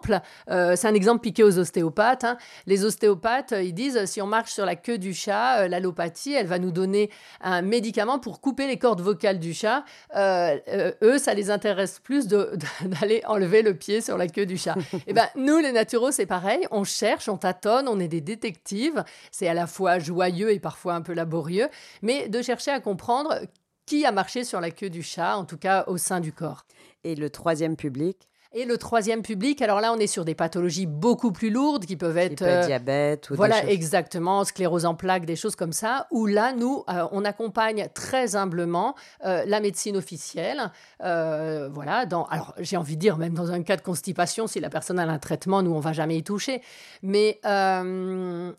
euh, 0.49 0.75
c'est 0.75 0.87
un 0.87 0.93
exemple 0.93 1.21
piqué 1.21 1.43
aux 1.43 1.57
ostéopathes. 1.57 2.23
Hein. 2.23 2.37
Les 2.65 2.85
ostéopathes, 2.85 3.53
ils 3.61 3.73
disent 3.73 4.05
si 4.05 4.21
on 4.21 4.27
marche 4.27 4.51
sur 4.51 4.65
la 4.65 4.75
queue 4.75 4.97
du 4.97 5.13
chat, 5.13 5.61
euh, 5.61 5.67
l'allopathie, 5.67 6.33
elle 6.33 6.47
va 6.47 6.59
nous 6.59 6.71
donner 6.71 7.09
un 7.41 7.61
médicament 7.61 8.19
pour 8.19 8.41
couper 8.41 8.67
les 8.67 8.77
cordes 8.77 9.01
vocales 9.01 9.39
du 9.39 9.53
chat. 9.53 9.83
Euh, 10.15 10.91
eux, 11.01 11.17
ça 11.17 11.33
les 11.33 11.51
intéresse 11.51 11.99
plus 11.99 12.27
d'aller 12.81 13.21
enlever 13.25 13.61
le 13.61 13.73
pied 13.73 14.01
sur 14.01 14.17
la 14.17 14.27
queue 14.27 14.45
du 14.45 14.57
chat. 14.57 14.75
Et 14.93 14.99
eh 15.07 15.13
ben 15.13 15.27
nous, 15.35 15.59
les 15.59 15.71
naturaux, 15.71 16.11
c'est 16.11 16.25
pareil. 16.25 16.65
On 16.71 16.83
cherche, 16.83 17.29
on 17.29 17.37
tâtonne, 17.37 17.87
on 17.87 17.99
est 17.99 18.07
des 18.07 18.21
détectives. 18.21 19.03
C'est 19.31 19.47
à 19.47 19.53
la 19.53 19.67
fois 19.67 19.99
joyeux 19.99 20.51
et 20.51 20.59
parfois 20.59 20.93
un 20.93 21.01
peu 21.01 21.13
laborieux, 21.13 21.67
mais 22.01 22.29
de 22.29 22.41
chercher 22.41 22.71
à 22.71 22.79
comprendre 22.79 23.39
qui 23.85 24.05
a 24.05 24.11
marché 24.11 24.43
sur 24.43 24.61
la 24.61 24.69
queue 24.69 24.91
du 24.91 25.01
chat, 25.01 25.35
en 25.35 25.45
tout 25.45 25.57
cas 25.57 25.83
au 25.87 25.97
sein 25.97 26.19
du 26.19 26.31
corps. 26.31 26.65
Et 27.03 27.15
le 27.15 27.31
troisième 27.31 27.75
public 27.75 28.28
et 28.51 28.65
le 28.65 28.79
troisième 28.79 29.21
public, 29.21 29.61
alors 29.61 29.79
là, 29.79 29.93
on 29.93 29.97
est 29.97 30.07
sur 30.07 30.25
des 30.25 30.33
pathologies 30.33 30.87
beaucoup 30.87 31.31
plus 31.31 31.51
lourdes 31.51 31.85
qui 31.85 31.95
peuvent 31.95 32.17
être. 32.17 32.41
Euh, 32.41 32.65
diabète 32.65 33.29
ou 33.29 33.35
Voilà, 33.35 33.63
exactement, 33.69 34.43
sclérose 34.43 34.85
en 34.85 34.95
plaques, 34.95 35.25
des 35.25 35.35
choses 35.35 35.55
comme 35.55 35.71
ça, 35.71 36.07
où 36.09 36.25
là, 36.25 36.53
nous, 36.53 36.83
euh, 36.89 37.07
on 37.11 37.25
accompagne 37.25 37.89
très 37.93 38.35
humblement 38.35 38.95
euh, 39.23 39.43
la 39.45 39.59
médecine 39.59 39.95
officielle. 39.97 40.71
voilà, 40.99 42.07
dans, 42.07 42.25
alors 42.25 42.55
j'ai 42.57 42.75
envie 42.75 42.95
de 42.95 43.01
dire, 43.01 43.17
même 43.17 43.35
dans 43.35 43.51
un 43.51 43.61
cas 43.61 43.77
de 43.77 43.81
constipation, 43.81 44.47
si 44.47 44.59
la 44.59 44.71
personne 44.71 44.97
a 44.97 45.03
un 45.03 45.19
traitement, 45.19 45.61
nous, 45.61 45.71
on 45.71 45.79
va 45.79 45.93
jamais 45.93 46.17
y 46.17 46.23
toucher. 46.23 46.63
Mais 47.03 47.39
dans 47.43 48.55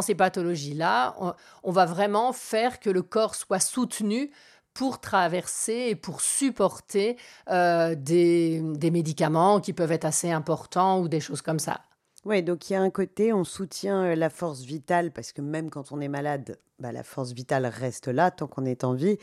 ces 0.00 0.14
pathologies-là, 0.14 1.14
on 1.62 1.72
va 1.72 1.84
vraiment 1.84 2.32
faire 2.32 2.80
que 2.80 2.88
le 2.88 3.02
corps 3.02 3.34
soit 3.34 3.60
soutenu 3.60 4.30
pour 4.74 5.00
traverser 5.00 5.86
et 5.88 5.94
pour 5.94 6.20
supporter 6.20 7.16
euh, 7.48 7.94
des, 7.94 8.60
médicaments 8.92 9.60
qui 9.60 9.72
peuvent 9.72 9.92
être 9.92 10.04
assez 10.04 10.30
importants 10.30 11.00
ou 11.00 11.08
des 11.08 11.20
choses 11.20 11.42
comme 11.42 11.60
ça. 11.60 11.80
Oui, 12.24 12.42
donc 12.42 12.68
il 12.68 12.72
y 12.72 12.76
a 12.76 12.80
un 12.80 12.90
côté, 12.90 13.32
on 13.32 13.44
soutient 13.44 14.02
euh, 14.02 14.14
la 14.14 14.30
force 14.30 14.62
vitale, 14.62 15.12
parce 15.12 15.32
que 15.32 15.40
même 15.40 15.70
quand 15.70 15.92
on 15.92 16.00
est 16.00 16.08
malade, 16.08 16.58
bah, 16.78 16.90
la 16.90 17.02
force 17.02 17.32
vitale 17.32 17.66
reste 17.66 18.08
là 18.08 18.30
tant 18.30 18.46
qu'on 18.46 18.64
est 18.64 18.84
en 18.84 18.94
vie, 18.94 19.18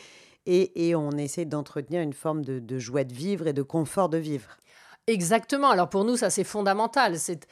et, 0.47 0.95
on 0.95 1.11
essaie 1.11 1.45
d'entretenir 1.45 2.01
une 2.01 2.13
forme 2.13 2.43
de 2.43 2.79
joie 2.79 3.03
de 3.03 3.13
vivre 3.13 3.45
et 3.45 3.53
de 3.53 3.61
confort 3.61 4.09
de 4.09 4.17
vivre. 4.17 4.57
Exactement. 5.07 5.69
Alors 5.69 5.89
pour 5.89 6.05
nous, 6.05 6.15
ça 6.15 6.29
c'est 6.29 6.43
fondamental. 6.43 7.17
C'est 7.17 7.47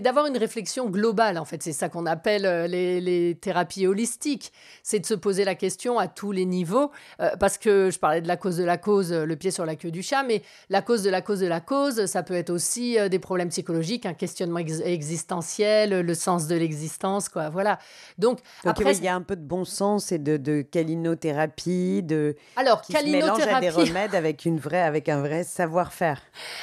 d'avoir 0.00 0.26
une 0.26 0.36
réflexion 0.36 0.88
globale, 0.88 1.38
en 1.38 1.44
fait. 1.44 1.62
C'est 1.62 1.72
ça 1.72 1.88
qu'on 1.88 2.06
appelle 2.06 2.44
euh, 2.44 2.66
les, 2.66 3.36
thérapies 3.40 3.86
holistiques. 3.86 4.52
C'est 4.82 4.98
de 4.98 5.06
se 5.06 5.14
poser 5.14 5.44
la 5.44 5.54
question 5.54 5.98
à 5.98 6.08
tous 6.08 6.32
les 6.32 6.44
niveaux. 6.44 6.90
Euh, 7.20 7.30
parce 7.38 7.58
que 7.58 7.90
je 7.90 7.98
parlais 7.98 8.20
de 8.20 8.28
la 8.28 8.36
cause 8.36 8.56
de 8.56 8.64
la 8.64 8.78
cause, 8.78 9.12
euh, 9.12 9.24
le 9.24 9.36
pied 9.36 9.50
sur 9.50 9.64
la 9.64 9.76
queue 9.76 9.90
du 9.90 10.02
chat, 10.02 10.22
mais 10.24 10.42
la 10.70 10.82
cause 10.82 11.02
de 11.02 11.10
la 11.10 11.22
cause 11.22 11.40
de 11.40 11.46
la 11.46 11.60
cause, 11.60 12.06
ça 12.06 12.22
peut 12.22 12.34
être 12.34 12.50
aussi 12.50 12.96
des 13.08 13.18
problèmes 13.18 13.48
psychologiques, 13.48 14.06
un 14.06 14.14
questionnement 14.14 14.58
existentiel, 14.58 16.00
le 16.00 16.14
sens 16.14 16.46
de 16.46 16.56
l'existence, 16.56 17.28
quoi. 17.28 17.48
Voilà. 17.48 17.78
Donc, 18.18 18.40
après, 18.64 18.96
il 18.96 19.04
y 19.04 19.08
a 19.08 19.14
un 19.14 19.22
peu 19.22 19.36
de 19.36 19.44
bon 19.44 19.64
sens 19.64 20.12
et 20.12 20.18
de, 20.18 20.36
de 20.36 20.62
calinothérapie, 20.62 22.02
de 22.02 22.36
alors 22.56 22.82
qui 22.82 22.92
se 22.92 23.04
mélange 23.04 23.40
à 23.42 23.60
des 23.60 23.70
remèdes 23.70 24.14
avec 24.14 24.44
une 24.44 24.58
vraie, 24.58 24.82
avec 24.82 25.08
un 25.08 25.20
vrai 25.20 25.44
savoir-faire. 25.44 26.20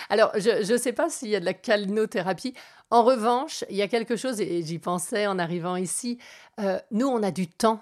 Alors, 0.10 0.32
je 0.38 0.72
ne 0.72 0.78
sais 0.78 0.94
pas 0.94 1.10
s'il 1.10 1.30
y 1.30 1.36
a 1.36 1.40
de 1.40 1.46
la 1.46 1.54
calinothérapie. 1.54 2.54
En 2.92 3.04
revanche, 3.04 3.64
il 3.70 3.78
y 3.78 3.82
a 3.82 3.88
quelque 3.88 4.18
chose, 4.18 4.42
et 4.42 4.62
j'y 4.64 4.78
pensais 4.78 5.26
en 5.26 5.40
arrivant 5.40 5.78
ici, 5.78 6.20
euh, 6.60 6.78
nous, 6.92 7.08
on 7.08 7.24
a 7.24 7.32
du 7.32 7.48
temps. 7.48 7.82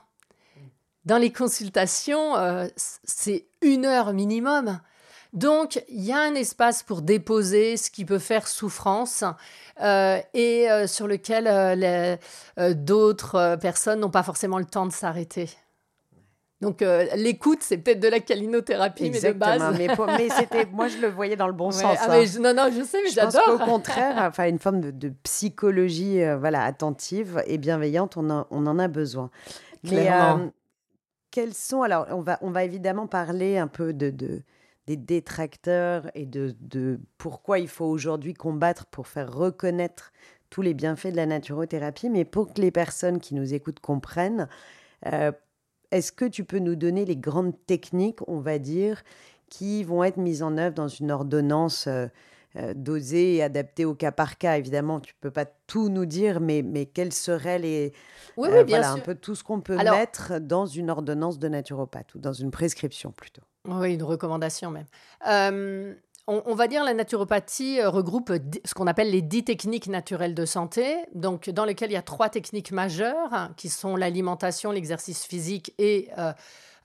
Dans 1.06 1.18
les 1.18 1.32
consultations, 1.32 2.38
euh, 2.38 2.68
c'est 2.75 3.48
une 3.62 3.86
heure 3.86 4.13
minimum. 4.13 4.80
Donc, 5.34 5.84
il 5.89 6.04
y 6.04 6.12
a 6.12 6.20
un 6.20 6.36
espace 6.36 6.84
pour 6.84 7.01
déposer 7.01 7.75
ce 7.75 7.89
qui 7.89 8.06
peut 8.06 8.20
faire 8.20 8.48
souffrance 8.48 9.24
euh, 9.82 10.20
et 10.36 10.68
sur 10.88 11.08
lequel 11.08 12.20
d'autres 12.75 13.58
personnes 13.60 14.01
n'ont 14.01 14.10
pas 14.12 14.24
forcément 14.24 14.60
le 14.60 14.66
temps 14.66 14.86
de 14.86 14.92
s'arrêter. 14.92 15.50
Donc 16.62 16.82
euh, 16.82 17.06
l'écoute, 17.16 17.60
c'est 17.62 17.78
peut-être 17.78 18.01
de 18.01 18.08
la 18.10 18.20
calinothérapie, 18.20 19.10
mais 19.10 19.22
de 19.22 19.32
base. 19.32 19.78
Mais, 19.78 19.88
mais 20.18 20.30
c'était, 20.38 20.66
moi, 20.66 20.89
je 20.89 20.98
le 20.98 21.08
voyais 21.08 21.38
dans 21.38 21.48
le 21.48 21.54
bon 21.54 21.72
sens. 21.72 21.98
Ah, 22.01 22.12
hein. 22.12 22.25
non, 22.42 22.54
non, 22.54 22.70
je 22.75 22.84
sais, 22.84 23.00
mais 23.01 23.10
j'adore. 23.10 23.62
Au 23.62 23.66
contraire, 23.66 24.16
enfin, 24.28 24.50
une 24.50 24.60
forme 24.60 24.82
de, 24.82 25.13
psychologie, 25.24 26.22
euh, 26.22 26.38
voilà, 26.38 26.63
attentive 26.63 27.42
et 27.48 27.58
bienveillante, 27.58 28.18
on, 28.18 28.46
on 28.50 28.68
en 28.68 28.78
a 28.78 28.88
besoin. 28.89 29.30
Clairement. 29.86 30.38
Mais, 30.38 30.44
euh, 30.46 30.50
quels 31.32 31.54
sont 31.54 31.84
alors 31.84 32.08
on 32.10 32.22
va, 32.22 32.39
on 32.42 32.50
va 32.50 32.63
évidemment 32.63 33.08
parler 33.08 33.58
un 33.58 33.68
peu 33.68 33.94
de, 33.94 34.10
de 34.10 34.42
des 34.88 34.98
détracteurs 34.98 36.10
et 36.16 36.25
de, 36.25 36.56
de 36.62 37.00
pourquoi 37.20 37.60
il 37.60 37.68
faut 37.68 37.86
aujourd'hui 37.86 38.34
combattre 38.34 38.88
pour 38.88 39.08
faire 39.08 39.32
reconnaître 39.32 40.12
tous 40.50 40.63
les 40.63 40.74
bienfaits 40.74 41.10
de 41.12 41.16
la 41.16 41.28
naturothérapie, 41.28 42.10
mais 42.10 42.25
pour 42.25 42.51
que 42.51 42.60
les 42.60 42.72
personnes 42.72 43.20
qui 43.20 43.36
nous 43.36 43.54
écoutent 43.54 43.82
comprennent, 43.82 44.50
euh, 45.06 45.32
est-ce 45.91 46.12
que 46.12 46.25
tu 46.25 46.43
peux 46.43 46.60
nous 46.60 46.75
donner 46.75 47.05
les 47.05 47.17
grandes 47.17 47.53
techniques, 47.65 48.19
on 48.27 48.39
va 48.39 48.60
dire, 48.60 49.03
qui 49.50 49.84
vont 49.84 50.03
être 50.03 50.17
mises 50.17 50.43
en 50.43 50.58
œuvre 50.58 50.75
dans 50.75 50.88
une 50.88 51.12
ordonnance 51.12 51.88
euh, 51.88 52.08
euh, 52.55 52.74
dosée 52.75 53.36
et 53.36 53.43
adaptée 53.43 53.86
au 53.86 53.96
cas 53.96 54.12
par 54.12 54.38
cas? 54.38 54.58
Évidemment, 54.58 55.00
tu 55.00 55.13
ne 55.13 55.19
peux 55.22 55.31
pas 55.31 55.46
tout 55.46 55.89
nous 55.89 56.05
dire, 56.05 56.39
mais, 56.39 56.62
mais 56.62 56.86
quels 56.86 57.13
seraient 57.13 57.60
les... 57.60 57.93
Oui, 58.38 58.50
oui, 58.51 58.63
bien 58.63 58.77
voilà, 58.77 58.93
sûr. 58.93 58.98
un 58.98 59.00
peu 59.00 59.15
tout 59.15 59.36
ce 59.36 59.43
qu'on 59.43 59.62
peut 59.62 59.77
mettre 59.77 60.39
dans 60.39 60.65
une 60.65 60.89
ordonnance 60.89 61.39
de 61.39 61.48
naturopathe 61.48 62.13
ou 62.15 62.19
dans 62.19 62.34
une 62.34 62.51
prescription 62.51 63.12
plutôt. 63.12 63.41
Oui, 63.67 63.96
une 63.96 64.03
recommandation 64.03 64.72
même 64.72 64.86
on, 66.30 66.56
va 66.56 66.68
dire 66.68 66.84
la 66.84 66.94
naturopathie 66.94 67.80
euh, 67.80 67.90
regroupe 67.90 68.32
ce 68.64 68.74
qu'on 68.74 68.88
appelle 68.88 69.12
les 69.12 69.22
dix 69.22 69.44
techniques 69.44 69.88
naturelles 69.88 70.36
de 70.36 70.46
santé, 70.46 70.98
donc 71.16 71.50
dans 71.50 71.66
lesquelles 71.66 71.90
il 71.90 71.96
y 71.96 71.98
a 71.98 72.02
trois 72.02 72.30
techniques 72.30 72.72
majeures 72.72 73.34
hein, 73.34 73.52
qui 73.58 73.70
sont 73.70 73.96
l'alimentation, 73.96 74.72
l'exercice 74.72 75.26
physique 75.26 75.74
et 75.78 76.10
euh, 76.18 76.32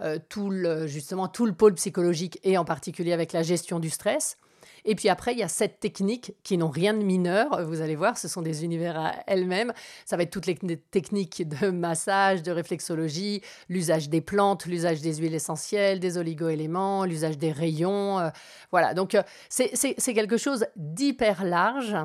euh, 0.00 0.18
tout 0.28 0.50
le, 0.50 0.86
justement 0.86 1.28
tout 1.28 1.46
le 1.46 1.52
pôle 1.52 1.74
psychologique 1.74 2.40
et 2.42 2.56
en 2.56 2.64
particulier 2.64 3.12
avec 3.12 3.32
la 3.32 3.42
gestion 3.42 3.78
du 3.78 3.90
stress. 3.90 4.38
Et 4.84 4.94
puis 4.94 5.08
après, 5.08 5.32
il 5.32 5.38
y 5.38 5.42
a 5.42 5.48
sept 5.48 5.80
techniques 5.80 6.34
qui 6.42 6.58
n'ont 6.58 6.68
rien 6.68 6.92
de 6.94 7.02
mineur. 7.02 7.64
Vous 7.66 7.80
allez 7.80 7.96
voir, 7.96 8.18
ce 8.18 8.28
sont 8.28 8.42
des 8.42 8.64
univers 8.64 8.98
à 8.98 9.12
elles-mêmes. 9.26 9.72
Ça 10.04 10.16
va 10.16 10.24
être 10.24 10.30
toutes 10.30 10.46
les 10.46 10.56
techniques 10.56 11.48
de 11.48 11.70
massage, 11.70 12.42
de 12.42 12.52
réflexologie, 12.52 13.40
l'usage 13.68 14.08
des 14.08 14.20
plantes, 14.20 14.66
l'usage 14.66 15.00
des 15.00 15.14
huiles 15.16 15.34
essentielles, 15.34 16.00
des 16.00 16.18
oligo-éléments, 16.18 17.04
l'usage 17.04 17.38
des 17.38 17.52
rayons. 17.52 18.18
Euh, 18.18 18.28
voilà, 18.70 18.94
donc 18.94 19.14
euh, 19.14 19.22
c'est 19.48 20.14
quelque 20.14 20.36
chose 20.36 20.66
d'hyper 20.76 21.44
large. 21.44 21.96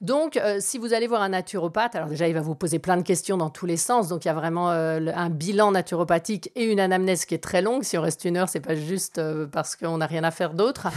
Donc, 0.00 0.36
euh, 0.36 0.58
si 0.60 0.78
vous 0.78 0.94
allez 0.94 1.06
voir 1.06 1.22
un 1.22 1.30
naturopathe, 1.30 1.94
alors 1.96 2.08
déjà, 2.08 2.28
il 2.28 2.34
va 2.34 2.40
vous 2.40 2.54
poser 2.54 2.78
plein 2.78 2.96
de 2.96 3.02
questions 3.02 3.36
dans 3.36 3.50
tous 3.50 3.66
les 3.66 3.76
sens. 3.76 4.08
Donc, 4.08 4.24
il 4.24 4.28
y 4.28 4.30
a 4.30 4.34
vraiment 4.34 4.70
un 4.70 5.30
bilan 5.30 5.72
naturopathique 5.72 6.50
et 6.54 6.64
une 6.64 6.80
anamnèse 6.80 7.24
qui 7.24 7.34
est 7.34 7.42
très 7.42 7.60
longue. 7.60 7.82
Si 7.82 7.98
on 7.98 8.02
reste 8.02 8.24
une 8.24 8.36
heure, 8.36 8.48
c'est 8.48 8.60
pas 8.60 8.76
juste 8.76 9.20
parce 9.52 9.76
qu'on 9.76 9.98
n'a 9.98 10.06
rien 10.06 10.24
à 10.24 10.30
faire 10.30 10.54
d'autre. 10.54 10.88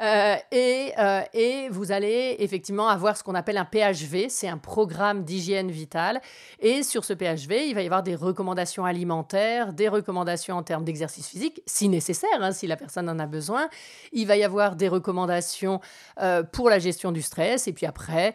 Euh, 0.00 0.34
et, 0.50 0.92
euh, 0.98 1.22
et, 1.32 1.68
vous 1.68 1.92
allez 1.92 2.34
effectivement 2.40 2.88
avoir 2.88 3.16
ce 3.16 3.22
qu'on 3.22 3.36
appelle 3.36 3.56
un 3.56 3.64
PHV, 3.64 4.28
c'est 4.28 4.48
un 4.48 4.58
programme 4.58 5.22
d'hygiène 5.22 5.70
vitale. 5.70 6.20
Et 6.58 6.82
sur 6.82 7.04
ce 7.04 7.12
PHV, 7.12 7.68
il 7.68 7.74
va 7.74 7.82
y 7.82 7.86
avoir 7.86 8.02
des 8.02 8.16
recommandations 8.16 8.84
alimentaires, 8.84 9.72
des 9.72 9.88
recommandations 9.88 10.56
en 10.56 10.64
termes 10.64 10.84
d'exercice 10.84 11.28
physique, 11.28 11.62
si 11.66 11.88
nécessaire, 11.88 12.28
hein, 12.40 12.50
si 12.50 12.66
la 12.66 12.76
personne 12.76 13.08
en 13.08 13.20
a 13.20 13.26
besoin. 13.26 13.68
Il 14.12 14.26
va 14.26 14.36
y 14.36 14.42
avoir 14.42 14.74
des 14.74 14.88
recommandations 14.88 15.80
euh, 16.20 16.42
pour 16.42 16.70
la 16.70 16.80
gestion 16.80 17.12
du 17.12 17.22
stress. 17.22 17.68
Et 17.68 17.72
puis 17.72 17.86
après, 17.86 18.34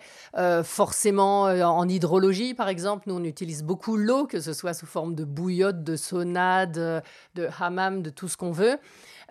forcément, 0.63 1.43
en 1.43 1.89
hydrologie, 1.89 2.53
par 2.53 2.69
exemple, 2.69 3.03
nous, 3.07 3.15
on 3.15 3.23
utilise 3.23 3.63
beaucoup 3.63 3.97
l'eau, 3.97 4.25
que 4.27 4.39
ce 4.39 4.53
soit 4.53 4.73
sous 4.73 4.85
forme 4.85 5.13
de 5.13 5.25
bouillotte, 5.25 5.83
de 5.83 5.97
sauna, 5.97 6.65
de, 6.65 7.01
de 7.35 7.49
hammam, 7.59 8.01
de 8.01 8.09
tout 8.09 8.29
ce 8.29 8.37
qu'on 8.37 8.51
veut. 8.51 8.77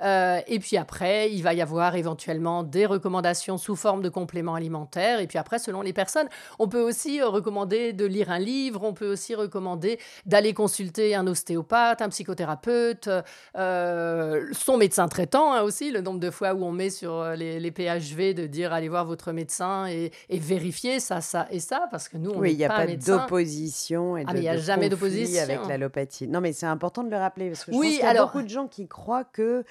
Euh, 0.02 0.40
et 0.46 0.58
puis 0.58 0.76
après, 0.76 1.30
il 1.32 1.42
va 1.42 1.54
y 1.54 1.62
avoir 1.62 1.96
éventuellement 1.96 2.62
des 2.62 2.86
recommandations 2.86 3.58
sous 3.58 3.76
forme 3.76 4.02
de 4.02 4.08
compléments 4.08 4.54
alimentaires. 4.54 5.20
Et 5.20 5.26
puis 5.26 5.38
après, 5.38 5.58
selon 5.58 5.82
les 5.82 5.92
personnes, 5.92 6.28
on 6.58 6.68
peut 6.68 6.80
aussi 6.80 7.20
euh, 7.20 7.28
recommander 7.28 7.92
de 7.92 8.04
lire 8.04 8.30
un 8.30 8.38
livre, 8.38 8.82
on 8.84 8.94
peut 8.94 9.10
aussi 9.10 9.34
recommander 9.34 9.98
d'aller 10.26 10.54
consulter 10.54 11.14
un 11.14 11.26
ostéopathe, 11.26 12.02
un 12.02 12.08
psychothérapeute, 12.08 13.08
euh, 13.56 14.46
son 14.52 14.76
médecin 14.76 15.08
traitant 15.08 15.52
hein, 15.52 15.62
aussi, 15.62 15.90
le 15.90 16.00
nombre 16.00 16.20
de 16.20 16.30
fois 16.30 16.54
où 16.54 16.64
on 16.64 16.72
met 16.72 16.90
sur 16.90 17.24
les, 17.36 17.68
PHV 17.68 18.34
de 18.34 18.46
dire 18.46 18.72
allez 18.72 18.88
voir 18.88 19.04
votre 19.04 19.32
médecin 19.32 19.86
et, 19.86 20.10
vérifier 20.30 21.00
ça, 21.00 21.20
ça 21.20 21.46
et 21.50 21.60
ça, 21.60 21.86
parce 21.90 22.08
que 22.08 22.16
nous, 22.16 22.30
on 22.30 22.38
oui, 22.38 22.52
il 22.52 22.56
n'y 22.56 22.64
a 22.64 22.68
pas, 22.68 22.86
d'opposition 22.86 24.16
et 24.16 24.24
ah, 24.26 24.32
de, 24.32 24.38
il 24.38 24.40
n'y 24.40 24.48
a 24.48 24.56
jamais 24.56 24.88
d'opposition 24.88 25.42
avec 25.42 25.66
l'allopathie. 25.68 26.26
Non, 26.26 26.40
mais 26.40 26.52
c'est 26.52 26.66
important 26.66 27.02
de 27.02 27.10
le 27.10 27.16
rappeler 27.16 27.48
parce 27.48 27.64
que 27.64 27.72
je 27.72 27.76
oui, 27.76 27.86
pense 27.86 27.96
qu'il 27.96 28.04
y 28.04 28.06
a 28.06 28.10
alors... 28.10 28.26
beaucoup 28.26 28.42
de 28.42 28.48
gens 28.48 28.66
qui 28.66 28.88
croient 28.88 29.24
que 29.24 29.64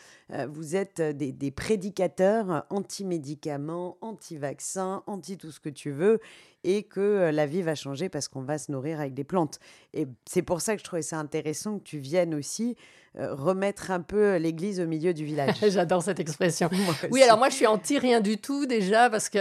vous 0.49 0.75
êtes 0.75 0.99
euh, 0.99 1.13
des, 1.13 1.51
prédicateurs 1.51 2.65
anti-médicaments, 2.69 3.97
anti-vaccins, 4.01 5.03
anti 5.07 5.37
tout 5.37 5.51
ce 5.51 5.59
que 5.59 5.69
tu 5.69 5.91
veux, 5.91 6.19
et 6.63 6.83
que 6.83 6.99
euh, 6.99 7.31
la 7.31 7.45
vie 7.45 7.61
va 7.61 7.75
changer 7.75 8.09
parce 8.09 8.27
qu'on 8.27 8.41
va 8.41 8.57
se 8.57 8.71
nourrir 8.71 8.99
avec 8.99 9.13
des 9.13 9.23
plantes. 9.23 9.59
Et 9.93 10.07
c'est 10.25 10.41
pour 10.41 10.61
ça 10.61 10.73
que 10.75 10.79
je 10.79 10.85
trouvais 10.85 11.01
ça 11.01 11.17
intéressant 11.17 11.79
que 11.79 11.83
tu 11.83 11.99
viennes 11.99 12.33
aussi 12.33 12.75
remettre 13.19 13.89
un 13.89 14.01
peu 14.01 14.35
l'église 14.35 14.79
au 14.79 14.85
milieu 14.85 15.11
du 15.11 15.25
village. 15.25 15.55
J'adore 15.69 16.03
cette 16.03 16.19
expression. 16.19 16.69
oui, 17.09 17.23
alors 17.23 17.39
moi 17.39 17.49
je 17.49 17.55
suis 17.55 17.65
anti 17.65 17.97
rien 17.97 18.21
du 18.21 18.37
tout 18.37 18.67
déjà 18.67 19.09
parce 19.09 19.27
que 19.29 19.39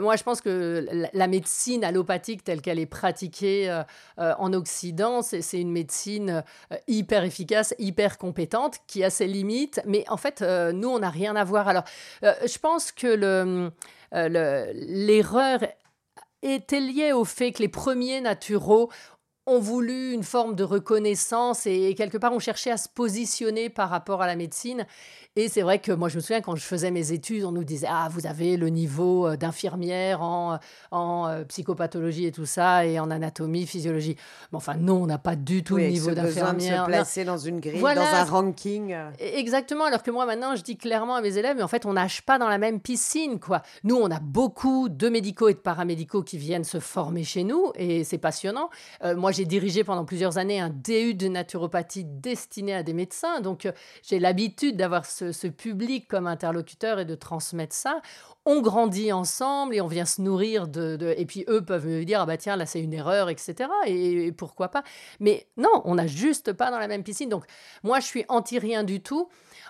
moi 0.00 0.16
je 0.16 0.22
pense 0.22 0.40
que 0.40 0.86
la, 1.12 1.26
médecine 1.26 1.84
allopathique 1.84 2.42
telle 2.42 2.62
qu'elle 2.62 2.78
est 2.78 2.86
pratiquée 2.86 3.82
en 4.16 4.50
Occident, 4.54 5.20
c'est 5.20 5.60
une 5.60 5.72
médecine 5.72 6.42
hyper 6.88 7.24
efficace, 7.24 7.74
hyper 7.78 8.16
compétente, 8.16 8.78
qui 8.86 9.04
a 9.04 9.10
ses 9.10 9.26
limites, 9.26 9.80
mais 9.84 10.04
en 10.08 10.16
fait, 10.16 10.42
euh, 10.42 10.72
nous, 10.72 10.88
on 10.88 10.98
n'a 10.98 11.10
rien 11.10 11.36
à 11.36 11.44
voir. 11.44 11.68
Alors, 11.68 11.84
euh, 12.22 12.34
je 12.46 12.58
pense 12.58 12.92
que 12.92 13.06
euh, 13.06 14.72
l'erreur 14.74 15.60
était 16.52 16.80
liée 16.80 17.12
au 17.12 17.24
fait 17.24 17.52
que 17.52 17.62
les 17.62 17.68
premiers 17.68 18.20
naturaux 18.20 18.90
ont 19.46 19.60
voulu 19.60 20.12
une 20.12 20.24
forme 20.24 20.54
de 20.54 20.64
reconnaissance 20.64 21.66
et, 21.66 21.94
quelque 21.94 22.18
part 22.18 22.32
ont 22.32 22.40
cherché 22.40 22.70
à 22.70 22.76
se 22.76 22.88
positionner 22.88 23.68
par 23.68 23.90
rapport 23.90 24.20
à 24.20 24.26
la 24.26 24.36
médecine. 24.36 24.86
Et 25.38 25.48
c'est 25.48 25.60
vrai 25.60 25.78
que 25.78 25.92
moi, 25.92 26.08
je 26.08 26.16
me 26.16 26.20
souviens 26.20 26.40
quand 26.40 26.56
je 26.56 26.64
faisais 26.64 26.90
mes 26.90 27.12
études, 27.12 27.44
on 27.44 27.52
nous 27.52 27.62
disait 27.62 27.86
Ah, 27.90 28.08
vous 28.10 28.26
avez 28.26 28.56
le 28.56 28.70
niveau 28.70 29.26
euh, 29.26 29.36
d'infirmière 29.36 30.22
en, 30.22 30.58
en 30.90 31.28
euh, 31.28 31.44
psychopathologie 31.44 32.24
et 32.24 32.32
tout 32.32 32.46
ça, 32.46 32.86
et 32.86 32.98
en 32.98 33.10
anatomie, 33.10 33.66
physiologie. 33.66 34.16
Mais 34.50 34.56
enfin, 34.56 34.76
non, 34.76 35.02
on 35.02 35.06
n'a 35.06 35.18
pas 35.18 35.36
du 35.36 35.62
tout 35.62 35.76
le 35.76 35.88
niveau 35.88 36.12
d'infirmière. 36.12 36.84
se 36.84 36.86
placer 36.88 37.24
dans 37.24 37.36
une 37.36 37.60
grille, 37.60 37.82
dans 37.82 38.00
un 38.00 38.24
ranking. 38.24 38.94
E-, 38.94 39.10
exactement. 39.20 39.84
Alors 39.84 40.02
que 40.02 40.10
moi, 40.10 40.24
maintenant, 40.24 40.56
je 40.56 40.62
dis 40.62 40.78
clairement 40.78 41.16
à 41.16 41.20
mes 41.20 41.36
élèves 41.36 41.56
Mais 41.56 41.62
en 41.62 41.68
fait, 41.68 41.84
on 41.84 41.92
nage 41.92 42.22
pas 42.22 42.38
dans 42.38 42.48
la 42.48 42.58
même 42.58 42.80
piscine, 42.80 43.38
quoi. 43.38 43.60
Nous, 43.84 43.94
on 43.94 44.10
a 44.10 44.20
beaucoup 44.20 44.88
de 44.88 45.10
médicaux 45.10 45.48
et 45.48 45.54
de 45.54 45.58
paramédicaux 45.58 46.22
qui 46.22 46.38
viennent 46.38 46.64
se 46.64 46.80
former 46.80 47.24
chez 47.24 47.44
nous, 47.44 47.72
et 47.74 48.04
c'est 48.04 48.18
passionnant. 48.18 48.70
Euh, 49.04 49.14
moi, 49.14 49.32
j'ai 49.36 49.44
dirigé 49.44 49.84
pendant 49.84 50.04
plusieurs 50.04 50.38
années 50.38 50.60
un 50.60 50.70
DU 50.70 51.14
de 51.14 51.28
naturopathie 51.28 52.04
destiné 52.04 52.74
à 52.74 52.82
des 52.82 52.94
médecins, 52.94 53.40
donc 53.40 53.68
j'ai 54.02 54.18
l'habitude 54.18 54.76
d'avoir 54.76 55.04
ce 55.04 55.32
ce, 55.32 55.46
public 55.46 56.08
comme 56.08 56.26
interlocuteur 56.26 56.98
et 56.98 57.04
de 57.04 57.14
transmettre 57.14 57.74
ça. 57.74 58.00
On 58.46 58.62
grandit 58.62 59.12
ensemble 59.12 59.74
et 59.74 59.80
on 59.80 59.86
vient 59.86 60.06
se 60.06 60.22
nourrir 60.22 60.68
de, 60.68 61.14
et 61.16 61.26
puis 61.26 61.44
eux 61.48 61.64
peuvent 61.64 61.86
me 61.86 62.04
dire 62.04 62.20
ah 62.20 62.26
bah 62.26 62.36
tiens 62.36 62.56
là 62.56 62.64
c'est 62.64 62.80
une 62.80 62.92
erreur 62.92 63.28
etc 63.28 63.68
et, 63.86 64.32
pourquoi 64.32 64.68
pas 64.68 64.82
mais 65.20 65.46
non 65.56 65.82
on 65.84 65.96
n'a 65.96 66.06
juste 66.06 66.52
pas 66.52 66.70
dans 66.70 66.78
la 66.78 66.88
même 66.88 67.02
piscine 67.02 67.28
donc 67.28 67.44
moi 67.82 68.00
je 68.00 68.06
suis 68.06 68.24
anti 68.28 68.58
rien 68.58 68.84
du 68.84 69.00
tout 69.00 69.28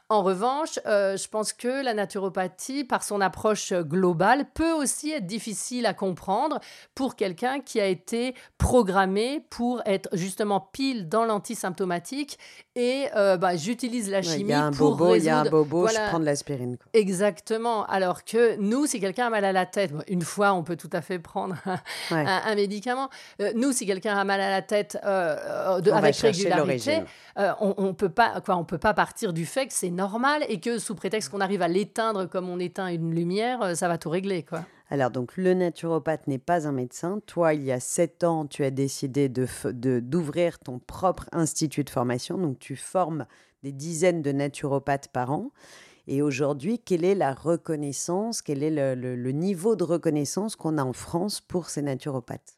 en 0.08 0.22
revanche, 0.22 0.78
euh, 0.86 1.16
je 1.16 1.28
pense 1.28 1.52
que 1.52 1.84
la 1.84 1.92
naturopathie, 1.92 2.84
par 2.84 3.02
son 3.02 3.20
approche 3.20 3.72
globale, 3.72 4.46
peut 4.54 4.70
aussi 4.70 5.10
être 5.10 5.26
difficile 5.26 5.84
à 5.84 5.94
comprendre 5.94 6.60
pour 6.94 7.16
quelqu'un 7.16 7.58
qui 7.58 7.80
a 7.80 7.86
été 7.86 8.36
programmé 8.56 9.44
pour 9.50 9.82
être 9.84 10.08
justement 10.12 10.60
pile 10.60 11.08
dans 11.08 11.24
l'antisymptomatique 11.24 12.38
et 12.76 13.06
euh, 13.16 13.36
bah, 13.36 13.56
j'utilise 13.56 14.08
la 14.08 14.22
chimie 14.22 14.44
ouais, 14.44 14.50
y 14.50 14.52
a 14.52 14.66
un 14.66 14.70
pour 14.70 14.96
bobo. 14.96 15.16
Il 15.16 15.24
y 15.24 15.28
a 15.28 15.40
un 15.40 15.44
bobo, 15.44 15.88
je 15.88 16.08
prends 16.08 16.20
de 16.20 16.24
l'aspirine. 16.24 16.76
Exactement. 16.92 17.84
Alors 17.86 18.24
que 18.24 18.54
nous, 18.68 18.86
si 18.86 19.00
quelqu'un 19.00 19.26
a 19.26 19.30
mal 19.30 19.44
à 19.44 19.52
la 19.52 19.66
tête, 19.66 19.92
une 20.08 20.22
fois, 20.22 20.52
on 20.52 20.62
peut 20.62 20.76
tout 20.76 20.90
à 20.92 21.00
fait 21.00 21.18
prendre 21.18 21.56
un, 22.10 22.54
médicament. 22.54 23.08
Euh, 23.40 23.52
nous, 23.54 23.72
si 23.72 23.86
quelqu'un 23.86 24.16
a 24.16 24.24
mal 24.24 24.40
à 24.40 24.50
la 24.50 24.62
tête 24.62 24.98
de, 25.02 25.90
avec 25.90 26.16
régularité, 26.16 27.02
on, 27.36 27.74
on 27.76 27.94
peut 27.94 28.08
pas, 28.08 28.40
quoi, 28.40 28.56
on 28.56 28.64
peut 28.64 28.78
pas 28.78 28.94
partir 28.94 29.32
du 29.32 29.46
fait 29.46 29.66
que 29.66 29.72
c'est 29.72 29.90
normal 29.90 30.44
et 30.48 30.60
que 30.60 30.78
sous 30.78 30.94
prétexte 30.94 31.30
qu'on 31.30 31.40
arrive 31.40 31.62
à 31.62 31.68
l'éteindre 31.68 32.26
comme 32.26 32.48
on 32.48 32.58
éteint 32.58 32.88
une 32.88 33.14
lumière, 33.14 33.62
euh, 33.62 33.74
ça 33.74 33.88
va 33.88 33.98
tout 33.98 34.10
régler, 34.10 34.42
quoi. 34.42 34.64
Alors, 34.88 35.10
donc, 35.10 35.36
le 35.36 35.54
naturopathe 35.54 36.28
n'est 36.28 36.38
pas 36.38 36.68
un 36.68 36.72
médecin. 36.72 37.20
Toi, 37.26 37.54
il 37.54 37.64
y 37.64 37.72
a 37.72 37.80
sept 37.80 38.22
ans, 38.22 38.46
tu 38.46 38.62
as 38.62 38.70
décidé 38.70 39.28
d'ouvrir 39.28 39.72
de, 39.74 40.00
d'ouvrir 40.00 40.58
ton 40.60 40.78
propre 40.78 41.28
institut 41.32 41.82
de 41.82 41.90
formation. 41.90 42.38
Donc, 42.38 42.60
tu 42.60 42.76
formes 42.76 43.26
des 43.64 43.72
dizaines 43.72 44.22
de 44.22 44.30
naturopathes 44.30 45.08
par 45.08 45.32
an. 45.32 45.50
Et 46.06 46.22
aujourd'hui, 46.22 46.78
quelle 46.78 47.04
est 47.04 47.14
la 47.14 47.34
reconnaissance, 47.34 48.42
quel 48.42 48.62
est 48.62 48.70
le 48.94 49.30
niveau 49.32 49.76
de 49.76 49.84
reconnaissance 49.84 50.56
qu'on 50.56 50.78
a 50.78 50.84
en 50.84 50.92
France 50.92 51.40
pour 51.40 51.68
ces 51.68 51.82
naturopathes? 51.82 52.56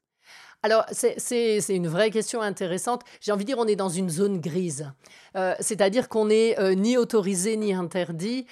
Alors, 0.63 0.85
c'est 0.91 1.61
une 1.69 1.87
vraie 1.87 2.11
question 2.11 2.43
intéressante. 2.43 3.03
J'ai 3.21 3.31
envie 3.31 3.45
de 3.45 3.51
dire, 3.51 3.59
on 3.59 3.67
est 3.67 3.77
dans 3.77 3.89
une 3.89 4.11
zone 4.11 4.41
grise. 4.41 4.91
Euh, 5.37 5.55
c'est-à-dire 5.61 6.09
qu'on 6.09 6.27
n'est 6.27 6.59
euh, 6.59 6.75
ni 6.75 6.97
autorisé 6.97 7.57
ni 7.57 7.73
interdit. 7.73 8.47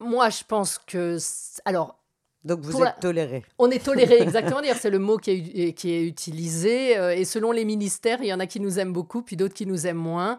Moi, 0.00 0.30
je 0.30 0.44
pense 0.48 0.78
que... 0.78 1.18
Alors, 1.66 2.01
donc 2.44 2.60
vous 2.60 2.82
êtes 2.82 3.00
toléré. 3.00 3.44
On 3.58 3.70
est 3.70 3.84
toléré, 3.84 4.18
exactement. 4.20 4.60
D'ailleurs, 4.60 4.76
c'est 4.76 4.90
le 4.90 4.98
mot 4.98 5.16
qui 5.16 5.30
est, 5.30 5.72
qui 5.74 5.92
est 5.92 6.04
utilisé. 6.04 6.98
Euh, 6.98 7.14
et 7.14 7.24
selon 7.24 7.52
les 7.52 7.64
ministères, 7.64 8.18
il 8.20 8.26
y 8.26 8.34
en 8.34 8.40
a 8.40 8.46
qui 8.46 8.60
nous 8.60 8.78
aiment 8.78 8.92
beaucoup, 8.92 9.22
puis 9.22 9.36
d'autres 9.36 9.54
qui 9.54 9.66
nous 9.66 9.86
aiment 9.86 9.96
moins. 9.96 10.38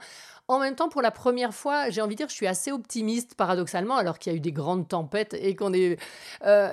En 0.50 0.60
même 0.60 0.76
temps, 0.76 0.90
pour 0.90 1.02
la 1.02 1.12
première 1.12 1.54
fois, 1.54 1.90
j'ai 1.90 2.02
envie 2.02 2.16
de 2.16 2.18
dire, 2.18 2.30
je 2.30 2.34
suis 2.34 2.48
assez 2.48 2.72
optimiste, 2.72 3.36
paradoxalement, 3.36 3.96
alors 3.96 4.20
qu'il 4.20 4.34
y 4.34 4.36
a 4.36 4.38
eu 4.38 4.42
des 4.42 4.52
grandes 4.52 4.88
tempêtes 4.88 5.34
et 5.34 5.56
qu'on 5.56 5.74
est. 5.74 5.98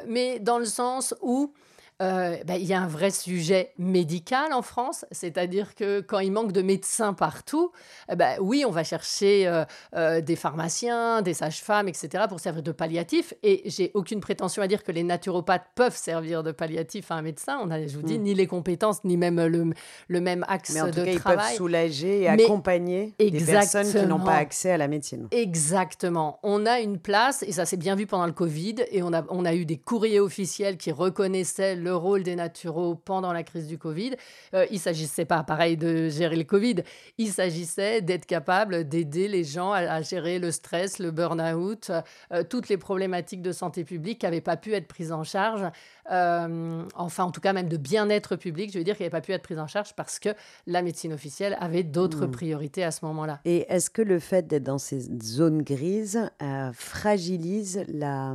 mais 0.08 0.40
dans 0.40 0.58
le 0.58 0.64
sens 0.64 1.14
où 1.22 1.52
euh, 2.00 2.36
ben, 2.46 2.54
il 2.54 2.66
y 2.66 2.72
a 2.72 2.80
un 2.80 2.86
vrai 2.86 3.10
sujet 3.10 3.72
médical 3.78 4.52
en 4.52 4.62
France, 4.62 5.04
c'est-à-dire 5.10 5.74
que 5.74 6.00
quand 6.00 6.20
il 6.20 6.32
manque 6.32 6.52
de 6.52 6.62
médecins 6.62 7.12
partout, 7.12 7.72
eh 8.10 8.16
ben, 8.16 8.36
oui, 8.40 8.64
on 8.66 8.70
va 8.70 8.84
chercher 8.84 9.46
euh, 9.46 9.64
euh, 9.94 10.20
des 10.22 10.36
pharmaciens, 10.36 11.20
des 11.20 11.34
sages-femmes, 11.34 11.88
etc., 11.88 12.24
pour 12.28 12.40
servir 12.40 12.62
de 12.62 12.72
palliatif. 12.72 13.34
Et 13.42 13.62
j'ai 13.66 13.90
aucune 13.94 14.20
prétention 14.20 14.62
à 14.62 14.66
dire 14.66 14.82
que 14.82 14.92
les 14.92 15.02
naturopathes 15.02 15.66
peuvent 15.74 15.96
servir 15.96 16.42
de 16.42 16.52
palliatif 16.52 17.10
à 17.10 17.16
un 17.16 17.22
médecin. 17.22 17.58
On 17.62 17.70
a, 17.70 17.86
je 17.86 17.94
vous 17.96 18.02
dis, 18.02 18.18
mm. 18.18 18.22
ni 18.22 18.34
les 18.34 18.46
compétences, 18.46 19.04
ni 19.04 19.18
même 19.18 19.44
le, 19.44 19.72
le 20.08 20.20
même 20.20 20.44
axe 20.48 20.72
Mais 20.72 20.80
en 20.80 20.90
tout 20.90 21.04
cas, 21.04 21.14
travail. 21.16 21.16
Ils 21.16 21.48
peuvent 21.48 21.56
soulager 21.56 22.22
et 22.22 22.28
accompagner 22.28 23.14
des 23.18 23.30
personnes 23.44 23.90
qui 23.90 24.06
n'ont 24.06 24.20
pas 24.20 24.36
accès 24.36 24.70
à 24.70 24.78
la 24.78 24.88
médecine. 24.88 25.28
Exactement. 25.32 26.38
On 26.42 26.64
a 26.64 26.80
une 26.80 26.98
place, 26.98 27.42
et 27.42 27.52
ça 27.52 27.66
s'est 27.66 27.76
bien 27.76 27.94
vu 27.94 28.06
pendant 28.06 28.26
le 28.26 28.32
Covid, 28.32 28.76
et 28.90 29.02
on 29.02 29.12
a, 29.12 29.22
on 29.28 29.44
a 29.44 29.54
eu 29.54 29.66
des 29.66 29.76
courriers 29.76 30.20
officiels 30.20 30.78
qui 30.78 30.92
reconnaissaient 30.92 31.76
le 31.76 31.89
rôle 31.94 32.22
des 32.22 32.36
naturaux 32.36 32.94
pendant 32.94 33.32
la 33.32 33.42
crise 33.42 33.66
du 33.66 33.78
Covid. 33.78 34.12
Euh, 34.54 34.66
il 34.70 34.74
ne 34.74 34.78
s'agissait 34.78 35.24
pas, 35.24 35.42
pareil, 35.42 35.76
de 35.76 36.08
gérer 36.08 36.36
le 36.36 36.44
Covid. 36.44 36.76
Il 37.18 37.28
s'agissait 37.28 38.00
d'être 38.00 38.26
capable 38.26 38.88
d'aider 38.88 39.28
les 39.28 39.44
gens 39.44 39.72
à, 39.72 40.02
gérer 40.02 40.38
le 40.38 40.50
stress, 40.50 40.98
le 40.98 41.10
burn-out, 41.10 41.90
euh, 42.32 42.42
toutes 42.48 42.68
les 42.68 42.76
problématiques 42.76 43.42
de 43.42 43.52
santé 43.52 43.84
publique 43.84 44.20
qui 44.20 44.26
n'avaient 44.26 44.40
pas 44.40 44.56
pu 44.56 44.72
être 44.72 44.86
prises 44.86 45.12
en 45.12 45.24
charge. 45.24 45.62
Euh, 46.10 46.82
enfin, 46.94 47.24
en 47.24 47.30
tout 47.30 47.40
cas, 47.40 47.52
même 47.52 47.68
de 47.68 47.76
bien-être 47.76 48.36
public, 48.36 48.72
je 48.72 48.78
veux 48.78 48.84
dire, 48.84 48.96
qui 48.96 49.02
n'avaient 49.02 49.10
pas 49.10 49.20
pu 49.20 49.32
être 49.32 49.42
prises 49.42 49.58
en 49.58 49.66
charge 49.66 49.94
parce 49.94 50.18
que 50.18 50.30
la 50.66 50.82
médecine 50.82 51.12
officielle 51.12 51.56
avait 51.60 51.82
d'autres 51.82 52.26
hmm. 52.26 52.32
priorités 52.32 52.84
à 52.84 52.90
ce 52.90 53.04
moment-là. 53.04 53.40
Et 53.44 53.66
est-ce 53.68 53.90
que 53.90 54.02
le 54.02 54.18
fait 54.18 54.46
d'être 54.46 54.64
dans 54.64 54.78
ces 54.78 55.00
zones 55.22 55.62
grises 55.62 56.30
fragilise 56.72 57.84
la 57.88 58.34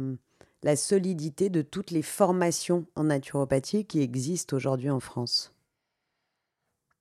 la 0.66 0.76
solidité 0.76 1.52
de 1.52 1.62
toutes 1.62 1.92
les 1.92 2.02
formations 2.02 2.88
en 2.96 3.04
naturopathie 3.04 3.86
qui 3.86 4.02
existent 4.02 4.58
aujourd'hui 4.58 4.90
en 4.90 5.00
France? 5.00 5.54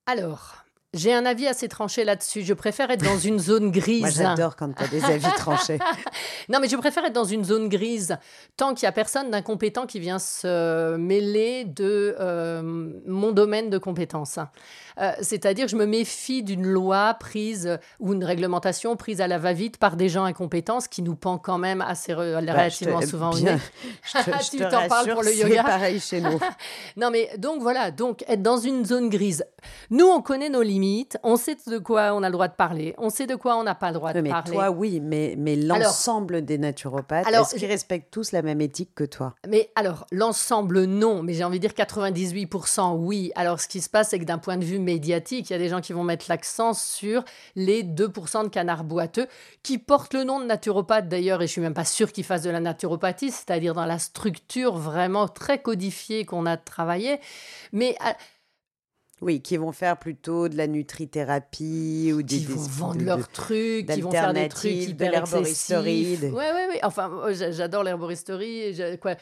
Alors, 0.04 0.63
j'ai 0.94 1.12
un 1.12 1.26
avis 1.26 1.46
assez 1.46 1.68
tranché 1.68 2.04
là-dessus. 2.04 2.42
Je 2.42 2.54
préfère 2.54 2.90
être 2.90 3.04
dans 3.04 3.18
une 3.18 3.38
zone 3.38 3.70
grise. 3.72 4.00
Moi, 4.00 4.10
j'adore 4.10 4.56
quand 4.56 4.72
tu 4.72 4.82
as 4.82 4.88
des 4.88 5.04
avis 5.04 5.32
tranchés. 5.36 5.78
non, 6.48 6.60
mais 6.60 6.68
je 6.68 6.76
préfère 6.76 7.04
être 7.04 7.12
dans 7.12 7.24
une 7.24 7.44
zone 7.44 7.68
grise 7.68 8.16
tant 8.56 8.74
qu'il 8.74 8.86
n'y 8.86 8.88
a 8.88 8.92
personne 8.92 9.30
d'incompétent 9.30 9.86
qui 9.86 10.00
vient 10.00 10.18
se 10.18 10.96
mêler 10.96 11.64
de 11.64 12.14
euh, 12.20 12.62
mon 13.06 13.32
domaine 13.32 13.70
de 13.70 13.78
compétences. 13.78 14.38
Euh, 15.00 15.10
c'est-à-dire, 15.20 15.66
je 15.66 15.76
me 15.76 15.86
méfie 15.86 16.44
d'une 16.44 16.66
loi 16.66 17.14
prise 17.14 17.78
ou 17.98 18.12
une 18.12 18.22
réglementation 18.22 18.94
prise 18.94 19.20
à 19.20 19.26
la 19.26 19.38
va-vite 19.38 19.78
par 19.78 19.96
des 19.96 20.08
gens 20.08 20.24
incompétents, 20.24 20.78
qui 20.88 21.02
nous 21.02 21.16
pend 21.16 21.38
quand 21.38 21.58
même 21.58 21.80
assez 21.80 22.14
bah, 22.14 22.38
relativement 22.38 23.00
souvent 23.02 23.32
au 23.32 23.40
nez. 23.40 23.56
tu 24.50 24.58
t'en 24.58 24.86
parles 24.86 25.10
pour 25.10 25.24
le 25.24 25.34
yoga. 25.34 25.56
C'est 25.56 25.62
pareil 25.62 26.00
chez 26.00 26.20
nous. 26.20 26.38
non, 26.96 27.10
mais 27.10 27.30
donc 27.38 27.60
voilà, 27.60 27.90
donc 27.90 28.24
être 28.28 28.42
dans 28.42 28.58
une 28.58 28.84
zone 28.84 29.08
grise. 29.08 29.44
Nous, 29.90 30.06
on 30.06 30.22
connaît 30.22 30.50
nos 30.50 30.62
limites 30.62 30.83
on 31.22 31.36
sait 31.36 31.56
de 31.66 31.78
quoi 31.78 32.14
on 32.14 32.22
a 32.22 32.28
le 32.28 32.32
droit 32.32 32.48
de 32.48 32.54
parler, 32.54 32.94
on 32.98 33.10
sait 33.10 33.26
de 33.26 33.34
quoi 33.34 33.56
on 33.56 33.62
n'a 33.62 33.74
pas 33.74 33.88
le 33.88 33.94
droit 33.94 34.12
de 34.12 34.20
mais 34.20 34.30
parler. 34.30 34.52
Toi, 34.52 34.70
oui, 34.70 35.00
mais, 35.00 35.34
mais 35.38 35.56
l'ensemble 35.56 36.44
des 36.44 36.58
naturopathes, 36.58 37.26
est-ce 37.28 37.56
qu'ils 37.56 37.66
respectent 37.66 38.12
tous 38.12 38.32
la 38.32 38.42
même 38.42 38.60
éthique 38.60 38.90
que 38.94 39.04
toi? 39.04 39.34
Mais 39.48 39.70
alors, 39.74 40.06
l'ensemble, 40.10 40.84
non, 40.84 41.22
mais 41.22 41.34
j'ai 41.34 41.44
envie 41.44 41.60
de 41.60 41.66
dire 41.66 41.86
98% 41.86 42.96
oui. 42.96 43.32
Alors, 43.34 43.60
ce 43.60 43.68
qui 43.68 43.80
se 43.80 43.88
passe, 43.88 44.10
c'est 44.10 44.18
que 44.18 44.24
d'un 44.24 44.38
point 44.38 44.56
de 44.56 44.64
vue 44.64 44.78
médiatique, 44.78 45.50
il 45.50 45.52
y 45.52 45.56
a 45.56 45.58
des 45.58 45.68
gens 45.68 45.80
qui 45.80 45.92
vont 45.92 46.04
mettre 46.04 46.26
l'accent 46.28 46.72
sur 46.72 47.24
les 47.56 47.82
2% 47.82 48.44
de 48.44 48.48
canards 48.48 48.84
boiteux, 48.84 49.26
qui 49.62 49.78
portent 49.78 50.14
le 50.14 50.24
nom 50.24 50.40
de 50.40 50.44
naturopathe 50.44 51.08
d'ailleurs, 51.08 51.42
et 51.42 51.46
je 51.46 51.52
suis 51.52 51.60
même 51.60 51.74
pas 51.74 51.84
sûre 51.84 52.12
qu'ils 52.12 52.24
fassent 52.24 52.42
de 52.42 52.50
la 52.50 52.60
naturopathie, 52.60 53.30
c'est-à-dire 53.30 53.74
dans 53.74 53.86
la 53.86 53.98
structure 53.98 54.76
vraiment 54.76 55.28
très 55.28 55.60
codifiée 55.60 56.24
qu'on 56.24 56.46
a 56.46 56.56
travaillé. 56.56 57.20
Mais 57.72 57.96
oui, 59.20 59.40
qui 59.40 59.56
vont 59.56 59.72
faire 59.72 59.96
plutôt 59.98 60.48
de 60.48 60.56
la 60.56 60.66
nutrithérapie 60.66 62.12
ou 62.12 62.22
des... 62.22 62.38
Qui 62.38 62.44
vont 62.46 62.60
vendre 62.60 63.04
leurs 63.04 63.28
trucs, 63.28 63.86
qui 63.88 64.00
vont 64.00 64.10
faire 64.10 64.32
des 64.32 64.48
trucs 64.48 64.72
hyper 64.72 65.08
de 65.08 65.12
l'herboristerie. 65.12 66.18
Oui, 66.20 66.30
oui, 66.32 66.62
oui. 66.70 66.78
Enfin, 66.82 67.10
j'adore 67.32 67.84
l'herboristerie. 67.84 68.76
Quoi. 69.00 69.14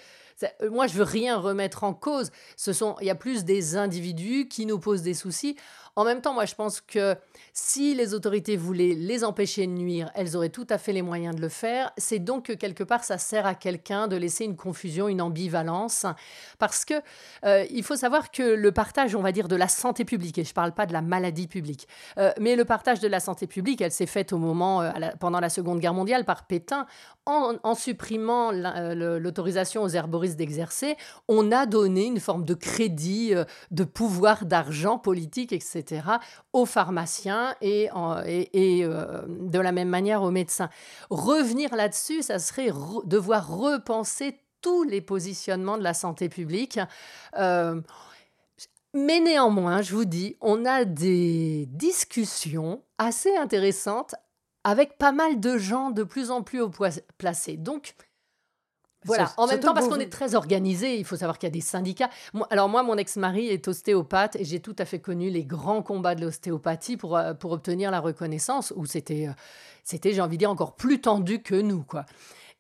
Euh, 0.43 0.71
moi, 0.71 0.87
je 0.87 0.95
veux 0.95 1.05
rien 1.05 1.37
remettre 1.37 1.85
en 1.85 1.95
cause. 1.95 2.31
Ce 2.57 2.73
sont, 2.73 2.97
il 3.01 3.07
y 3.07 3.11
a 3.11 3.15
plus 3.15 3.45
des 3.45 3.77
individus 3.77 4.49
qui 4.49 4.67
nous 4.67 4.79
posent 4.79 5.03
des 5.03 5.15
soucis. 5.15 5.57
En 5.95 6.05
même 6.05 6.23
temps, 6.23 6.33
moi, 6.33 6.47
je 6.47 6.55
pense 6.55 6.81
que 6.81 7.17
si 7.53 7.95
les 7.95 8.15
autorités 8.15 8.57
voulaient 8.57 8.95
les 8.95 9.25
empêcher 9.25 9.67
de 9.67 9.73
nuire, 9.73 10.11
elles 10.15 10.39
auraient 10.39 10.49
tout 10.49 10.67
à 10.71 10.79
fait 10.79 10.95
les 10.95 11.03
moyens 11.03 11.37
de 11.37 11.43
le 11.43 11.51
faire. 11.51 11.93
C'est 11.99 12.19
donc 12.19 12.47
que 12.47 12.55
quelque 12.55 12.83
part, 12.83 13.05
ça 13.05 13.19
sert 13.19 13.45
à 13.45 13.55
quelqu'un 13.55 14.09
de 14.09 14.17
laisser 14.17 14.47
une 14.47 14.57
confusion, 14.57 15.07
une 15.07 15.21
ambivalence, 15.21 16.07
parce 16.59 16.87
que 16.87 16.95
euh, 17.45 17.67
il 17.71 17.83
faut 17.83 17.97
savoir 17.97 18.31
que 18.31 18.43
le 18.43 18.73
partage, 18.73 19.15
on 19.15 19.21
va 19.21 19.33
dire, 19.33 19.49
de 19.49 19.57
la 19.57 19.69
santé 19.69 20.07
publique, 20.07 20.39
et 20.39 20.45
je 20.45 20.51
ne 20.51 20.55
parle 20.55 20.73
pas 20.73 20.87
de 20.87 20.95
la 20.95 21.03
maladie 21.03 21.47
publique, 21.47 21.87
euh, 22.17 22.33
mais 22.41 22.57
le 22.57 22.65
partage 22.65 23.01
de 23.01 23.09
la 23.09 23.21
santé 23.21 23.47
publique, 23.47 23.83
elle 23.83 23.93
s'est 23.93 24.07
faite 24.07 24.33
au 24.33 24.39
moment, 24.39 24.81
euh, 24.81 24.91
pendant 25.21 25.41
la 25.41 25.51
Seconde 25.51 25.79
Guerre 25.79 25.93
mondiale, 25.93 26.25
par 26.25 26.47
Pétain, 26.47 26.87
en, 27.27 27.57
en 27.63 27.75
supprimant 27.75 28.51
l'autorisation 28.51 29.83
aux 29.83 29.91
herboristes 29.91 30.39
d'exercer. 30.39 30.97
On 31.29 31.53
a 31.53 31.67
donné 31.67 32.07
une 32.07 32.19
forme 32.19 32.47
de 32.47 32.55
crédit, 32.55 33.35
de 33.71 33.85
pouvoir 33.85 34.47
d'argent 34.47 34.99
politique, 34.99 35.53
etc., 35.53 35.82
aux 36.53 36.67
pharmaciens 36.67 37.55
et, 37.61 37.91
euh, 37.95 39.23
de 39.29 39.59
la 39.59 39.73
même 39.73 39.89
manière 39.89 40.23
aux 40.23 40.31
médecins. 40.31 40.69
Revenir 41.11 41.75
là-dessus, 41.75 42.23
ça 42.23 42.39
serait 42.39 42.71
devoir 43.05 43.49
repenser 43.49 44.39
tous 44.61 44.85
les 44.85 45.01
positionnements 45.01 45.79
de 45.79 45.83
la 45.83 45.95
santé 45.95 46.29
publique. 46.29 46.79
Euh, 47.39 47.81
mais 48.95 49.21
néanmoins, 49.21 49.83
je 49.83 49.95
vous 49.95 50.05
dis, 50.05 50.37
on 50.41 50.65
a 50.65 50.85
des 50.85 51.67
discussions 51.67 52.83
assez 52.99 53.35
intéressantes 53.37 54.15
avec 54.65 54.99
pas 54.99 55.13
mal 55.13 55.41
de 55.41 55.59
gens 55.59 55.91
de 55.91 56.05
plus 56.05 56.31
en 56.31 56.43
plus 56.43 56.61
haut 56.61 56.71
placés. 57.19 57.57
Donc, 57.57 57.95
voilà, 59.05 59.33
en 59.37 59.47
même 59.47 59.61
temps, 59.61 59.75
parce 59.75 59.89
qu'on 59.89 60.01
est 60.01 60.13
très 60.13 60.35
organisé, 60.35 60.99
il 60.99 61.05
faut 61.05 61.17
savoir 61.17 61.39
qu'il 61.39 61.47
y 61.47 61.53
a 61.53 61.53
des 61.53 61.61
syndicats. 61.61 62.11
alors 62.51 62.69
moi, 62.69 62.83
mon 62.83 62.97
ex-mari 62.97 63.49
est 63.49 63.67
ostéopathe 63.69 64.37
et 64.37 64.45
j'ai 64.45 64.61
tout 64.61 64.77
à 64.79 64.85
fait 64.85 65.01
connu 65.01 65.31
les 65.31 65.45
grands 65.45 65.83
combats 65.83 66.15
de 66.15 66.25
l'ostéopathie 66.25 66.97
pour, 66.97 67.17
euh, 67.17 67.35
pour 67.35 67.53
obtenir 67.53 67.91
la 67.91 68.01
reconnaissance, 68.01 68.73
où 68.77 68.87
c'était, 68.87 69.29
euh, 69.29 69.33
c'était, 69.85 70.13
j'ai 70.13 70.21
envie 70.21 70.37
de 70.37 70.41
dire, 70.41 70.51
encore 70.51 70.75
plus 70.75 71.01
tendu 71.01 71.43
que 71.43 71.55
nous, 71.55 71.83
quoi. 71.83 72.05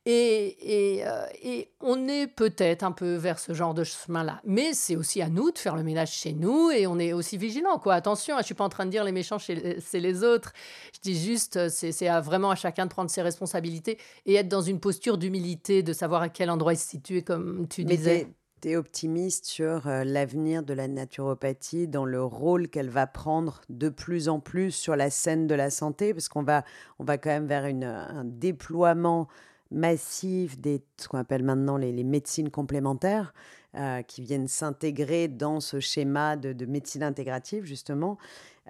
Et, 0.05 1.03
euh, 1.07 1.27
et, 1.43 1.69
on 1.81 2.09
est 2.09 2.27
peut-être 2.27 2.83
un 2.83 2.91
peu 2.91 3.15
vers 3.15 3.39
ce 3.39 3.53
genre 3.55 3.73
de 3.73 3.85
chemin-là. 3.85 4.41
Mais 4.45 4.75
c'est 4.75 4.97
aussi 4.97 5.23
à 5.23 5.29
nous 5.29 5.53
de 5.53 5.59
faire 5.59 5.77
le 5.77 5.85
ménage 5.85 6.11
chez 6.11 6.33
nous 6.33 6.71
et 6.71 6.89
on 6.89 6.99
est 6.99 7.13
aussi 7.13 7.37
vigilant. 7.37 7.79
Quoi. 7.79 7.95
Attention, 7.95 8.35
hein, 8.35 8.39
je 8.39 8.43
ne 8.43 8.47
suis 8.47 8.55
pas 8.55 8.65
en 8.65 8.69
train 8.69 8.85
de 8.85 8.91
dire 8.91 9.05
les 9.05 9.13
méchants, 9.13 9.39
c'est 9.39 10.01
les 10.01 10.25
autres. 10.25 10.53
Je 10.93 11.01
dis 11.01 11.17
juste, 11.17 11.69
c'est 11.69 12.09
vraiment 12.21 12.51
à 12.51 12.57
chacun 12.57 12.87
de 12.87 12.91
prendre 12.91 13.11
ses 13.11 13.23
responsabilités 13.23 13.99
et 14.27 14.35
être 14.35 14.49
dans 14.49 14.61
une 14.61 14.81
posture 14.81 15.19
d'humilité, 15.19 15.85
de 15.85 15.93
savoir 15.93 16.23
à 16.23 16.29
quel 16.29 16.51
endroit 16.51 16.73
il 16.73 16.79
se 16.79 16.89
situe, 16.89 17.23
comme 17.23 17.69
tu 17.69 17.85
disais. 17.85 18.27
Tu 18.61 18.71
es 18.71 18.77
optimiste 18.77 19.47
sur 19.47 19.89
euh, 19.89 20.05
l'avenir 20.05 20.63
de 20.63 20.73
la 20.73 20.87
naturopathie, 20.87 21.89
dans 21.89 22.05
le 22.05 22.23
rôle 22.23 22.69
qu'elle 22.69 22.91
va 22.91 23.09
prendre 23.09 23.61
de 23.69 23.89
plus 23.89 24.29
en 24.29 24.39
plus 24.39 24.71
sur 24.71 24.95
la 24.95 25.11
scène 25.11 25.49
de 25.49 25.55
la 25.57 25.69
santé, 25.69 26.15
parce 26.15 26.29
qu'on 26.29 26.45
va, 26.45 26.65
on 27.01 27.05
va 27.05 27.19
quand 27.19 27.31
même 27.31 27.49
vers 27.49 27.67
une, 27.67 27.83
un 27.83 28.25
déploiement 28.25 29.27
massif 29.73 30.59
des 30.59 30.83
ce 30.99 31.09
qu'on 31.09 31.19
appelle 31.19 31.43
maintenant 31.43 31.77
les, 31.77 32.05
médecines 32.05 32.51
complémentaires 32.51 33.35
euh, 33.75 34.03
qui 34.03 34.23
viennent 34.23 34.49
s'intégrer 34.49 35.29
dans 35.29 35.61
ce 35.61 35.81
schéma 35.81 36.37
de, 36.37 36.67
médecine 36.67 37.03
intégrative 37.03 37.65
justement 37.65 38.19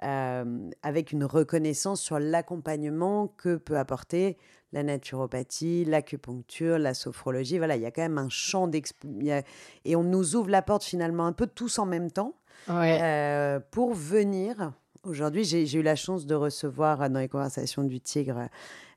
euh, 0.01 0.69
avec 0.81 1.11
une 1.11 1.23
reconnaissance 1.23 2.01
sur 2.01 2.19
l'accompagnement 2.19 3.27
que 3.27 3.55
peut 3.57 3.77
apporter 3.77 4.37
la 4.71 4.83
naturopathie, 4.83 5.85
l'acupuncture, 5.85 6.79
la 6.79 6.93
sophrologie. 6.93 7.59
Voilà, 7.59 7.75
il 7.75 7.83
y 7.83 7.85
a 7.85 7.91
quand 7.91 8.01
même 8.01 8.17
un 8.17 8.29
champ 8.29 8.67
d'expérience 8.67 9.43
et 9.85 9.95
on 9.95 10.03
nous 10.03 10.35
ouvre 10.35 10.49
la 10.49 10.61
porte 10.61 10.83
finalement 10.83 11.25
un 11.27 11.33
peu 11.33 11.47
tous 11.47 11.77
en 11.79 11.85
même 11.85 12.11
temps 12.11 12.33
euh, 12.69 13.59
pour 13.71 13.93
venir. 13.93 14.73
Aujourd'hui, 15.03 15.43
j'ai 15.43 15.71
eu 15.73 15.83
la 15.83 15.95
chance 15.95 16.25
de 16.25 16.33
recevoir 16.33 17.09
dans 17.09 17.19
les 17.19 17.27
conversations 17.27 17.83
du 17.83 17.99
Tigre 17.99 18.47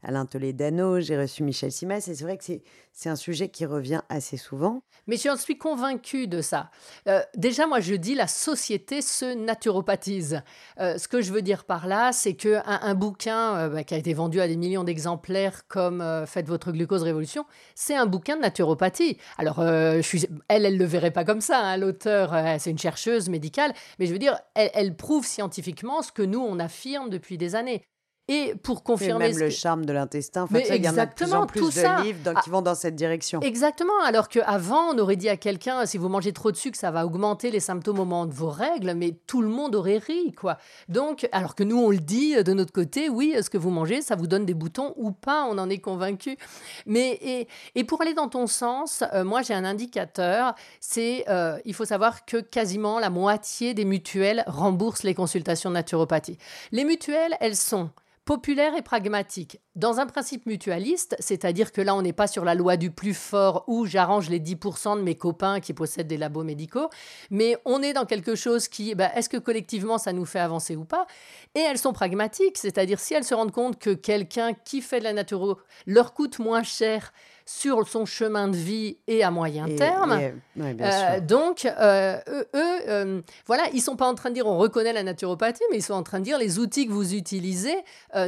Alain 0.07 0.25
Toledano, 0.25 1.01
j'ai 1.01 1.19
reçu 1.19 1.43
Michel 1.43 1.73
Simès, 1.73 2.07
et 2.07 2.15
c'est 2.15 2.23
vrai 2.23 2.39
que 2.39 2.45
c'est 2.93 3.09
un 3.09 3.17
sujet 3.17 3.49
qui 3.49 3.67
revient 3.67 4.03
assez 4.09 4.37
souvent. 4.37 4.83
Mais 5.09 5.17
j'en 5.17 5.37
suis 5.37 5.59
convaincue 5.59 6.29
de 6.29 6.43
ça. 6.43 6.71
Euh, 7.09 7.21
déjà, 7.35 7.67
moi, 7.67 7.81
je 7.81 7.95
dis 7.95 8.15
la 8.15 8.29
société 8.29 9.03
se 9.03 9.35
naturopathise. 9.35 10.43
Euh, 10.79 10.97
ce 10.97 11.09
que 11.09 11.23
je 11.23 11.33
veux 11.33 11.43
dire 11.43 11.65
par 11.65 11.89
là, 11.89 12.13
c'est 12.13 12.35
qu'un 12.35 12.63
un 12.65 12.95
bouquin 12.95 13.57
euh, 13.57 13.69
bah, 13.69 13.83
qui 13.83 13.95
a 13.95 13.97
été 13.97 14.15
vendu 14.15 14.41
à 14.41 14.47
des 14.47 14.57
millions 14.57 14.85
d'exemplaires 14.85 15.67
comme 15.67 16.05
Faites 16.27 16.47
votre 16.47 16.71
glucose 16.71 17.03
révolution, 17.03 17.45
c'est 17.75 17.97
un 17.97 18.07
bouquin 18.07 18.37
de 18.37 18.43
naturopathie. 18.43 19.19
Alors, 19.39 19.57
je 19.61 20.27
elle, 20.47 20.67
elle 20.67 20.75
ne 20.75 20.79
le 20.79 20.85
verrait 20.85 21.11
pas 21.11 21.25
comme 21.25 21.41
ça. 21.41 21.59
Hein, 21.59 21.77
l'auteur, 21.79 22.33
c'est 22.61 22.71
une 22.71 22.79
chercheuse 22.79 23.29
médicale, 23.29 23.73
mais 23.99 24.07
je 24.07 24.13
veux 24.13 24.21
dire, 24.21 24.39
elle 24.55 24.95
prouve 24.95 25.27
scientifiquement 25.27 26.03
ce 26.03 26.13
que 26.13 26.23
nous, 26.23 26.41
on 26.41 26.61
affirme 26.61 27.11
depuis 27.11 27.39
des 27.39 27.57
années. 27.57 27.83
Et 28.29 28.55
pour 28.63 28.83
confirmer. 28.83 29.29
même 29.29 29.39
le 29.39 29.51
charme 29.51 29.85
de 29.85 29.93
l'intestin. 29.93 30.47
Mais 30.51 30.61
exactement, 30.61 30.79
il 30.79 30.85
y 30.85 30.89
en 30.89 31.03
a 31.03 31.07
de 31.07 31.15
plus 31.15 31.33
en 31.35 31.47
plus 31.47 31.75
de 31.75 32.03
livres 32.03 32.41
qui 32.43 32.51
vont 32.51 32.63
dans 32.63 32.75
cette 32.75 32.97
direction. 32.97 33.41
Exactement. 33.41 33.93
Alors 34.05 34.29
qu'avant, 34.29 34.95
on 34.95 34.99
aurait 34.99 35.17
dit 35.17 35.29
à 35.29 35.37
quelqu'un 35.37 35.87
si 35.87 35.97
vous 35.97 36.09
mangez 36.09 36.33
trop 36.33 36.51
de 36.51 36.57
sucre, 36.57 36.79
ça 36.79 36.91
va 36.91 37.07
augmenter 37.07 37.51
les 37.51 37.61
symptômes 37.61 38.01
au 38.01 38.05
moment 38.05 38.27
de 38.27 38.33
vos 38.33 38.51
règles, 38.51 38.95
mais 38.95 39.17
tout 39.27 39.43
le 39.43 39.49
monde 39.49 39.75
aurait 39.75 39.99
ri, 39.99 40.33
quoi. 40.33 40.59
Donc, 40.89 41.29
alors 41.33 41.55
que 41.55 41.63
nous, 41.63 41.79
on 41.79 41.91
le 41.91 41.99
dit 41.99 42.43
de 42.43 42.53
notre 42.53 42.73
côté, 42.73 43.09
oui, 43.09 43.35
ce 43.41 43.49
que 43.49 43.59
vous 43.59 43.71
mangez, 43.71 44.03
ça 44.03 44.17
vous 44.17 44.27
donne 44.27 44.45
des 44.45 44.55
boutons 44.55 44.93
ou 44.97 45.13
pas, 45.13 45.45
on 45.45 45.59
en 45.59 45.71
est 45.71 45.79
convaincu. 45.79 46.37
Mais, 46.85 47.13
et, 47.23 47.49
et 47.75 47.85
pour 47.85 48.03
aller 48.03 48.15
dans 48.15 48.29
ton 48.29 48.47
sens, 48.47 49.05
euh, 49.15 49.25
moi, 49.25 49.43
j'ai 49.43 49.55
un 49.55 49.65
indicateur 49.65 50.55
c'est 50.81 51.25
euh, 51.29 51.59
il 51.65 51.75
faut 51.75 51.85
savoir 51.85 52.25
que 52.25 52.39
quasiment 52.39 52.99
la 52.99 53.11
moitié 53.11 53.75
des 53.75 53.85
mutuelles 53.85 54.45
remboursent 54.47 55.03
les 55.03 55.15
consultations 55.15 55.71
de 55.71 55.75
naturopathie. 55.75 56.39
Les 56.73 56.85
mutuelles, 56.85 57.37
elles 57.41 57.57
sont 57.57 57.91
populaire 58.27 58.77
et 58.77 58.83
pragmatique. 58.83 59.61
Dans 59.77 60.01
un 60.01 60.07
principe 60.07 60.47
mutualiste, 60.47 61.15
c'est-à-dire 61.21 61.71
que 61.71 61.81
là, 61.81 61.95
on 61.95 62.03
n'est 62.03 62.13
pas 62.13 62.27
sur 62.27 62.45
la 62.45 62.57
loi 62.57 62.77
du 62.77 62.91
plus 62.91 63.15
fort 63.15 63.63
où 63.69 63.87
j'arrange 63.87 64.29
les 64.29 64.41
10% 64.41 64.99
de 64.99 65.03
mes 65.03 65.15
copains 65.15 65.61
qui 65.61 65.73
possèdent 65.73 66.09
des 66.09 66.17
labos 66.17 66.43
médicaux, 66.43 66.91
mais 67.31 67.57
on 67.65 67.83
est 67.83 67.93
dans 67.93 68.05
quelque 68.05 68.35
chose 68.35 68.67
qui, 68.67 68.97
bah, 68.97 69.13
est-ce 69.15 69.29
que 69.29 69.37
collectivement, 69.37 69.97
ça 69.97 70.13
nous 70.13 70.25
fait 70.25 70.41
avancer 70.41 70.75
ou 70.75 70.85
pas? 70.85 71.07
Et 71.55 71.61
elles 71.61 71.79
sont 71.79 71.93
pragmatiques, 71.93 72.59
c'est-à-dire 72.59 72.99
si 72.99 73.15
elles 73.15 73.25
se 73.25 73.35
rendent 73.35 73.53
compte 73.53 73.79
que 73.79 73.91
quelqu'un 73.95 74.55
qui 74.55 74.83
fait 74.83 74.99
de 74.99 75.05
la 75.05 75.13
naturo 75.13 75.59
leur 75.87 76.13
coûte 76.13 76.41
moins 76.41 76.65
cher 76.65 77.13
sur 77.47 77.87
son 77.87 78.05
chemin 78.05 78.49
de 78.49 78.57
vie 78.57 78.99
et 79.07 79.23
à 79.23 79.31
moyen 79.31 79.69
terme. 79.77 80.21
Euh, 80.59 81.21
donc, 81.21 81.65
euh, 81.65 82.19
eux, 82.29 82.45
euh, 82.55 83.23
voilà, 83.47 83.63
ils 83.73 83.81
sont 83.81 83.95
pas 83.95 84.09
en 84.09 84.17
train 84.17 84.31
de 84.31 84.35
dire 84.35 84.47
on 84.47 84.59
reconnaît 84.59 84.93
la 84.93 85.05
naturopathie, 85.05 85.63
mais 85.71 85.79
ils 85.79 85.83
sont 85.83 85.95
en 85.95 86.03
train 86.03 86.19
de 86.19 86.25
dire 86.25 86.39
les 86.39 86.59
outils 86.59 86.89
que 86.89 86.93
vous 86.93 87.15
utilisez, 87.15 87.77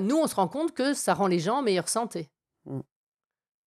nous, 0.01 0.17
on 0.17 0.27
se 0.29 0.37
rend 0.37 0.49
compte 0.49 0.73
que 0.73 0.95
ça 0.95 1.15
rend 1.15 1.27
les 1.27 1.41
gens 1.41 1.59
en 1.59 1.63
meilleure 1.63 1.89
santé. 1.89 2.31
Mmh. 2.65 2.81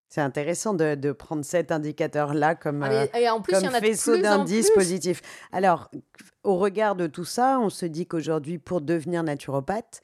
C'est 0.08 0.22
intéressant 0.22 0.74
de, 0.74 1.12
prendre 1.12 1.44
cet 1.44 1.72
indicateur-là 1.72 2.56
comme, 2.56 2.84
ah, 2.84 3.08
comme 3.48 3.72
faisceau 3.72 4.18
d'indices 4.18 4.72
positifs. 4.72 5.22
Alors, 5.52 5.90
au 6.44 6.58
regard 6.58 6.96
de 6.96 7.08
tout 7.08 7.24
ça, 7.26 7.60
on 7.62 7.70
se 7.70 7.86
dit 7.86 8.08
qu'aujourd'hui, 8.08 8.58
pour 8.58 8.82
devenir 8.82 9.24
naturopathe, 9.24 10.02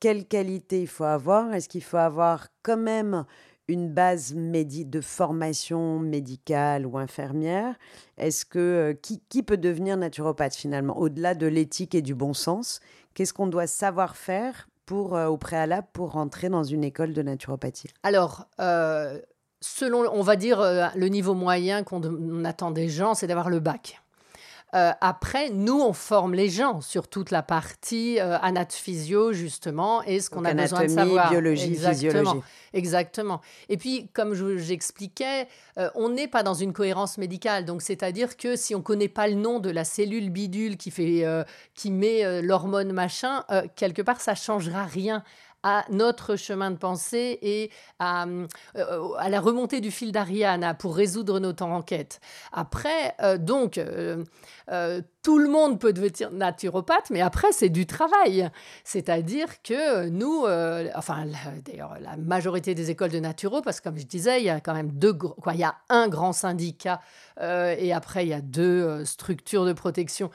quelle 0.00 0.26
qualité 0.26 0.82
il 0.82 0.86
faut 0.86 1.04
avoir? 1.04 1.52
Est-ce 1.52 1.68
qu'il 1.68 1.82
faut 1.82 1.98
avoir 1.98 2.48
quand 2.62 2.78
même 2.78 3.24
une 3.70 3.88
base 3.88 4.34
de 4.34 5.00
formation 5.00 5.98
médicale 5.98 6.86
ou 6.86 6.98
infirmière? 6.98 7.76
Est-ce 8.18 8.44
que 8.44 8.58
euh, 8.58 8.94
qui, 8.94 9.42
peut 9.42 9.56
devenir 9.56 9.96
naturopathe 9.96 10.54
finalement 10.54 10.98
Au-delà 10.98 11.34
de 11.34 11.46
l'éthique 11.46 11.94
et 11.94 12.02
du 12.02 12.14
bon 12.14 12.34
sens, 12.34 12.80
qu'est-ce 13.14 13.32
qu'on 13.32 13.46
doit 13.46 13.66
savoir 13.66 14.16
faire 14.16 14.68
pour, 14.86 15.16
euh, 15.16 15.28
au 15.28 15.36
préalable 15.36 15.86
pour 15.92 16.12
rentrer 16.12 16.48
dans 16.48 16.64
une 16.64 16.84
école 16.84 17.12
de 17.12 17.22
naturopathie? 17.22 17.88
Alors, 18.02 18.46
euh, 18.60 19.20
selon, 19.60 20.10
on 20.12 20.22
va 20.22 20.36
dire, 20.36 20.92
le 20.94 21.06
niveau 21.06 21.34
moyen 21.34 21.84
qu'on 21.84 22.44
attend 22.44 22.72
des 22.72 22.88
gens, 22.88 23.14
c'est 23.14 23.26
d'avoir 23.26 23.50
le 23.50 23.60
bac. 23.60 24.02
Euh, 24.74 24.92
après, 25.00 25.50
nous, 25.50 25.80
on 25.80 25.92
forme 25.92 26.34
les 26.34 26.48
gens 26.48 26.80
sur 26.80 27.08
toute 27.08 27.30
la 27.30 27.42
partie 27.42 28.20
euh, 28.20 28.38
physio 28.68 29.32
justement, 29.32 30.02
et 30.04 30.20
ce 30.20 30.30
qu'on 30.30 30.44
a 30.44 30.54
besoin 30.54 30.82
de 30.82 30.88
savoir. 30.88 31.30
biologie, 31.30 31.72
Exactement. 31.72 32.10
physiologie. 32.20 32.40
Exactement. 32.72 33.40
Et 33.68 33.76
puis, 33.76 34.08
comme 34.12 34.34
j'expliquais, 34.58 35.48
euh, 35.78 35.90
on 35.94 36.10
n'est 36.10 36.28
pas 36.28 36.42
dans 36.42 36.54
une 36.54 36.72
cohérence 36.72 37.18
médicale. 37.18 37.64
Donc, 37.64 37.82
c'est-à-dire 37.82 38.36
que 38.36 38.54
si 38.54 38.74
on 38.74 38.78
ne 38.78 38.84
connaît 38.84 39.08
pas 39.08 39.26
le 39.26 39.34
nom 39.34 39.58
de 39.58 39.70
la 39.70 39.84
cellule 39.84 40.30
bidule 40.30 40.76
qui, 40.76 40.90
fait, 40.90 41.24
euh, 41.24 41.42
qui 41.74 41.90
met 41.90 42.42
l'hormone 42.42 42.92
machin, 42.92 43.44
quelque 43.74 44.02
part, 44.02 44.20
ça 44.20 44.34
changera 44.34 44.84
rien 44.84 45.24
à 45.62 45.84
notre 45.90 46.36
chemin 46.36 46.70
de 46.70 46.76
pensée 46.76 47.38
et 47.42 47.70
à, 47.98 48.26
euh, 48.76 49.28
la 49.28 49.40
remontée 49.40 49.80
du 49.80 49.90
fil 49.90 50.12
d'Ariane 50.12 50.74
pour 50.78 50.96
résoudre 50.96 51.38
notre 51.38 51.64
enquête. 51.64 52.20
Après, 52.52 53.14
euh, 53.20 53.36
donc, 53.36 53.78
euh, 53.78 54.24
tout 55.22 55.38
le 55.38 55.50
monde 55.50 55.78
peut 55.78 55.92
devenir 55.92 56.30
naturopathe, 56.30 57.10
mais 57.10 57.20
après, 57.20 57.52
c'est 57.52 57.68
du 57.68 57.86
travail. 57.86 58.50
C'est-à-dire 58.84 59.62
que 59.62 60.08
nous, 60.08 60.46
enfin, 60.94 61.26
d'ailleurs, 61.66 61.96
la 62.00 62.16
majorité 62.16 62.74
des 62.74 62.90
écoles 62.90 63.10
de 63.10 63.18
naturo, 63.18 63.60
parce 63.60 63.80
que 63.80 63.84
comme 63.84 63.98
je 63.98 64.06
disais, 64.06 64.40
il 64.40 64.44
y 64.44 64.50
a 64.50 64.60
quand 64.60 64.72
même 64.72 64.92
deux, 64.92 65.12
quoi, 65.12 65.52
il 65.52 65.60
y 65.60 65.64
a 65.64 65.74
un 65.90 66.08
grand 66.08 66.32
syndicat 66.32 67.00
et 67.40 67.92
après, 67.92 68.24
il 68.24 68.28
y 68.28 68.34
a 68.34 68.40
deux 68.40 69.04
structures 69.04 69.66
de 69.66 69.74
protection 69.74 70.30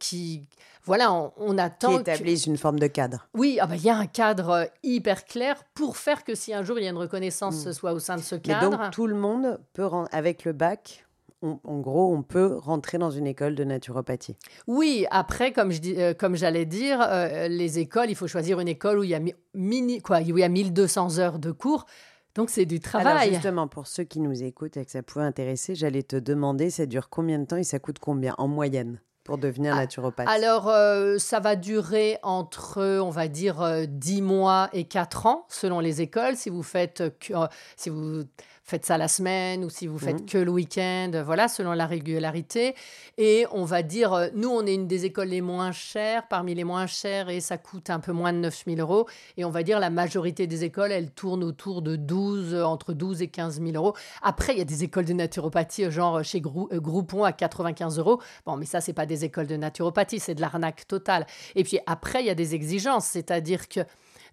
qui 0.00 0.48
voilà, 0.86 1.12
on, 1.36 1.58
attend. 1.58 1.94
Qui 1.94 2.00
établissent 2.00 2.46
une 2.46 2.56
forme 2.56 2.78
de 2.78 2.86
cadre. 2.86 3.28
Oui, 3.34 3.58
ah 3.60 3.66
bah, 3.66 3.74
il 3.76 3.82
y 3.82 3.90
a 3.90 3.96
un 3.96 4.06
cadre 4.06 4.50
euh, 4.50 4.64
hyper 4.82 5.24
clair 5.24 5.62
pour 5.74 5.96
faire 5.96 6.24
que 6.24 6.34
si 6.34 6.54
un 6.54 6.62
jour 6.62 6.78
il 6.78 6.84
y 6.84 6.86
a 6.86 6.90
une 6.90 6.96
reconnaissance, 6.96 7.56
ce 7.56 7.70
mm. 7.70 7.72
soit 7.72 7.92
au 7.92 7.98
sein 7.98 8.16
de 8.16 8.22
ce 8.22 8.36
cadre. 8.36 8.70
Mais 8.70 8.76
donc 8.76 8.90
tout 8.92 9.08
le 9.08 9.16
monde 9.16 9.60
peut, 9.72 9.88
avec 10.12 10.44
le 10.44 10.52
bac, 10.52 11.06
en 11.42 11.80
gros, 11.80 12.12
on 12.12 12.22
peut 12.22 12.56
rentrer 12.56 12.98
dans 12.98 13.10
une 13.10 13.26
école 13.26 13.54
de 13.54 13.64
naturopathie. 13.64 14.36
Oui, 14.66 15.06
après, 15.10 15.52
comme 15.52 15.70
je 15.70 15.80
dis, 15.80 15.94
euh, 16.00 16.14
comme 16.14 16.34
j'allais 16.34 16.64
dire, 16.64 17.00
euh, 17.02 17.48
les 17.48 17.78
écoles, 17.78 18.10
il 18.10 18.16
faut 18.16 18.26
choisir 18.26 18.58
une 18.58 18.68
école 18.68 18.98
où 18.98 19.04
il 19.04 19.10
y 19.10 19.14
a 19.14 19.20
mini, 19.54 20.00
quoi, 20.00 20.18
où 20.20 20.38
il 20.38 20.40
y 20.40 20.44
a 20.44 20.48
1200 20.48 21.18
heures 21.18 21.38
de 21.38 21.52
cours. 21.52 21.86
Donc 22.34 22.50
c'est 22.50 22.66
du 22.66 22.80
travail. 22.80 23.28
Alors 23.28 23.34
justement, 23.34 23.68
pour 23.68 23.86
ceux 23.86 24.04
qui 24.04 24.20
nous 24.20 24.42
écoutent 24.42 24.76
et 24.76 24.84
que 24.84 24.90
ça 24.90 25.02
pouvait 25.02 25.24
intéresser, 25.24 25.74
j'allais 25.74 26.02
te 26.02 26.16
demander, 26.16 26.70
ça 26.70 26.86
dure 26.86 27.08
combien 27.08 27.38
de 27.38 27.44
temps 27.44 27.56
et 27.56 27.64
ça 27.64 27.78
coûte 27.78 27.98
combien 27.98 28.34
en 28.38 28.48
moyenne? 28.48 29.00
Pour 29.26 29.38
devenir 29.38 29.74
ah, 29.74 29.80
naturopathe 29.80 30.28
Alors, 30.28 30.68
euh, 30.68 31.18
ça 31.18 31.40
va 31.40 31.56
durer 31.56 32.18
entre, 32.22 33.00
on 33.00 33.10
va 33.10 33.28
dire, 33.28 33.86
10 33.86 34.20
euh, 34.20 34.24
mois 34.24 34.70
et 34.72 34.84
4 34.84 35.26
ans, 35.26 35.44
selon 35.48 35.80
les 35.80 36.00
écoles. 36.00 36.36
Si 36.36 36.48
vous 36.48 36.62
faites, 36.62 37.00
euh, 37.00 37.46
si 37.76 37.90
vous 37.90 38.22
faites 38.66 38.84
ça 38.84 38.98
la 38.98 39.06
semaine 39.06 39.64
ou 39.64 39.70
si 39.70 39.86
vous 39.86 39.98
faites 39.98 40.22
mmh. 40.22 40.26
que 40.26 40.38
le 40.38 40.50
week-end, 40.50 41.22
voilà, 41.24 41.46
selon 41.46 41.72
la 41.72 41.86
régularité. 41.86 42.74
Et 43.16 43.46
on 43.52 43.64
va 43.64 43.82
dire, 43.82 44.12
euh, 44.12 44.26
nous, 44.34 44.48
on 44.48 44.66
est 44.66 44.74
une 44.74 44.88
des 44.88 45.04
écoles 45.04 45.28
les 45.28 45.40
moins 45.40 45.70
chères, 45.70 46.26
parmi 46.26 46.52
les 46.54 46.64
moins 46.64 46.88
chères, 46.88 47.28
et 47.28 47.40
ça 47.40 47.58
coûte 47.58 47.90
un 47.90 48.00
peu 48.00 48.12
moins 48.12 48.32
de 48.32 48.38
9 48.38 48.64
000 48.66 48.78
euros. 48.80 49.06
Et 49.36 49.44
on 49.44 49.50
va 49.50 49.62
dire, 49.62 49.78
la 49.78 49.88
majorité 49.88 50.48
des 50.48 50.64
écoles, 50.64 50.90
elles 50.90 51.12
tournent 51.12 51.44
autour 51.44 51.80
de 51.80 51.94
12, 51.94 52.54
euh, 52.54 52.64
entre 52.64 52.92
12 52.92 53.22
et 53.22 53.28
15 53.28 53.60
000 53.60 53.76
euros. 53.76 53.94
Après, 54.20 54.52
il 54.52 54.58
y 54.58 54.62
a 54.62 54.64
des 54.64 54.82
écoles 54.82 55.04
de 55.04 55.12
naturopathie, 55.12 55.84
euh, 55.84 55.90
genre 55.90 56.24
chez 56.24 56.40
Groupon 56.40 57.22
à 57.22 57.32
95 57.32 58.00
euros. 58.00 58.20
Bon, 58.46 58.56
mais 58.56 58.66
ça, 58.66 58.80
c'est 58.80 58.92
pas 58.92 59.06
des 59.06 59.24
écoles 59.24 59.46
de 59.46 59.56
naturopathie, 59.56 60.18
c'est 60.18 60.34
de 60.34 60.40
l'arnaque 60.40 60.88
totale. 60.88 61.24
Et 61.54 61.62
puis 61.62 61.78
après, 61.86 62.20
il 62.20 62.26
y 62.26 62.30
a 62.30 62.34
des 62.34 62.56
exigences, 62.56 63.06
c'est-à-dire 63.06 63.68
que 63.68 63.80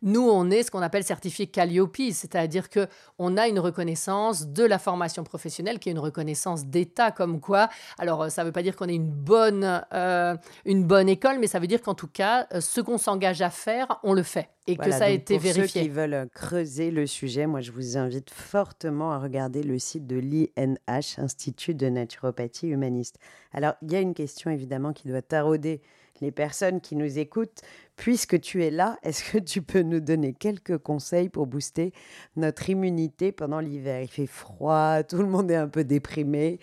nous, 0.03 0.29
on 0.29 0.51
est 0.51 0.63
ce 0.63 0.71
qu'on 0.71 0.81
appelle 0.81 1.03
certifié 1.03 1.47
Calliope, 1.47 2.11
c'est-à-dire 2.11 2.69
que 2.69 2.87
on 3.17 3.37
a 3.37 3.47
une 3.47 3.59
reconnaissance 3.59 4.47
de 4.47 4.63
la 4.63 4.77
formation 4.77 5.23
professionnelle 5.23 5.79
qui 5.79 5.89
est 5.89 5.93
une 5.93 5.99
reconnaissance 5.99 6.65
d'État 6.65 7.11
comme 7.11 7.39
quoi. 7.39 7.69
Alors, 7.97 8.23
euh, 8.23 8.29
ça 8.29 8.41
ne 8.43 8.47
veut 8.47 8.51
pas 8.51 8.63
dire 8.63 8.75
qu'on 8.75 8.89
est 8.89 8.95
une 8.95 9.09
bonne, 9.09 9.81
euh, 9.93 10.35
une 10.65 10.83
bonne 10.83 11.07
école, 11.07 11.39
mais 11.39 11.47
ça 11.47 11.59
veut 11.59 11.67
dire 11.67 11.81
qu'en 11.81 11.95
tout 11.95 12.07
cas, 12.07 12.47
euh, 12.53 12.59
ce 12.59 12.81
qu'on 12.81 12.97
s'engage 12.97 13.41
à 13.41 13.49
faire, 13.49 13.99
on 14.03 14.13
le 14.13 14.23
fait 14.23 14.49
et 14.67 14.75
que 14.77 14.91
ça 14.91 15.05
a 15.05 15.09
été 15.09 15.35
pour 15.35 15.43
vérifié. 15.43 15.81
Ceux 15.81 15.87
qui 15.87 15.89
veulent 15.89 16.27
creuser 16.33 16.91
le 16.91 17.07
sujet, 17.07 17.47
moi, 17.47 17.61
je 17.61 17.71
vous 17.71 17.97
invite 17.97 18.29
fortement 18.29 19.13
à 19.13 19.19
regarder 19.19 19.63
le 19.63 19.79
site 19.79 20.05
de 20.05 20.17
l'INH, 20.17 21.17
Institut 21.17 21.75
de 21.75 21.87
naturopathie 21.87 22.67
humaniste. 22.67 23.17
Alors, 23.53 23.73
il 23.81 23.91
y 23.91 23.95
a 23.95 23.99
une 23.99 24.13
question 24.13 24.51
évidemment 24.51 24.93
qui 24.93 25.07
doit 25.07 25.21
tarauder 25.21 25.81
les 26.21 26.31
personnes 26.31 26.81
qui 26.81 26.95
nous 26.95 27.19
écoutent, 27.19 27.61
puisque 27.95 28.39
tu 28.39 28.63
es 28.63 28.71
là, 28.71 28.97
est-ce 29.03 29.31
que 29.31 29.37
tu 29.37 29.61
peux 29.61 29.81
nous 29.81 29.99
donner 29.99 30.33
quelques 30.33 30.77
conseils 30.77 31.29
pour 31.29 31.47
booster 31.47 31.93
notre 32.35 32.69
immunité 32.69 33.31
pendant 33.31 33.59
l'hiver? 33.59 34.01
Il 34.01 34.07
fait 34.07 34.27
froid, 34.27 35.03
tout 35.03 35.17
le 35.17 35.27
monde 35.27 35.51
est 35.51 35.55
un 35.55 35.67
peu 35.67 35.83
déprimé. 35.83 36.59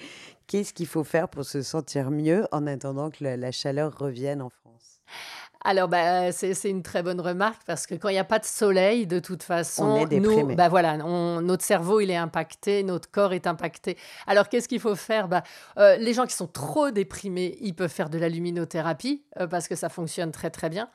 Qu'est-ce 0.46 0.74
qu'il 0.74 0.86
faut 0.86 1.04
faire 1.04 1.28
pour 1.28 1.44
se 1.44 1.62
sentir 1.62 2.10
mieux 2.10 2.46
en 2.52 2.66
attendant 2.66 3.10
que 3.10 3.24
la 3.24 3.52
chaleur 3.52 3.96
revienne 3.96 4.42
en 4.42 4.50
France? 4.50 5.00
Alors, 5.62 5.88
bah, 5.88 6.32
c'est 6.32 6.70
une 6.70 6.82
très 6.82 7.02
bonne 7.02 7.20
remarque 7.20 7.62
parce 7.66 7.86
que 7.86 7.94
quand 7.94 8.08
il 8.08 8.14
n'y 8.14 8.18
a 8.18 8.24
pas 8.24 8.38
de 8.38 8.44
soleil, 8.44 9.06
de 9.06 9.18
toute 9.18 9.42
façon, 9.42 9.84
on 9.84 10.08
est 10.08 10.18
nous, 10.18 10.54
bah, 10.54 10.68
voilà, 10.68 10.96
notre 10.96 11.64
cerveau 11.64 12.00
il 12.00 12.10
est 12.10 12.16
impacté, 12.16 12.82
notre 12.82 13.10
corps 13.10 13.34
est 13.34 13.46
impacté. 13.46 13.98
Alors, 14.26 14.48
qu'est-ce 14.48 14.68
qu'il 14.68 14.80
faut 14.80 14.94
faire? 14.94 15.28
Bah, 15.28 15.42
euh, 15.78 15.96
Les 15.96 16.14
gens 16.14 16.26
qui 16.26 16.34
sont 16.34 16.46
trop 16.46 16.90
déprimés, 16.90 17.58
ils 17.60 17.74
peuvent 17.74 17.90
faire 17.90 18.08
de 18.08 18.18
la 18.18 18.28
luminothérapie 18.28 19.22
euh, 19.38 19.46
parce 19.46 19.68
que 19.68 19.76
ça 19.76 19.90
fonctionne 19.90 20.32
très 20.32 20.50
très 20.50 20.70
bien. 20.70 20.88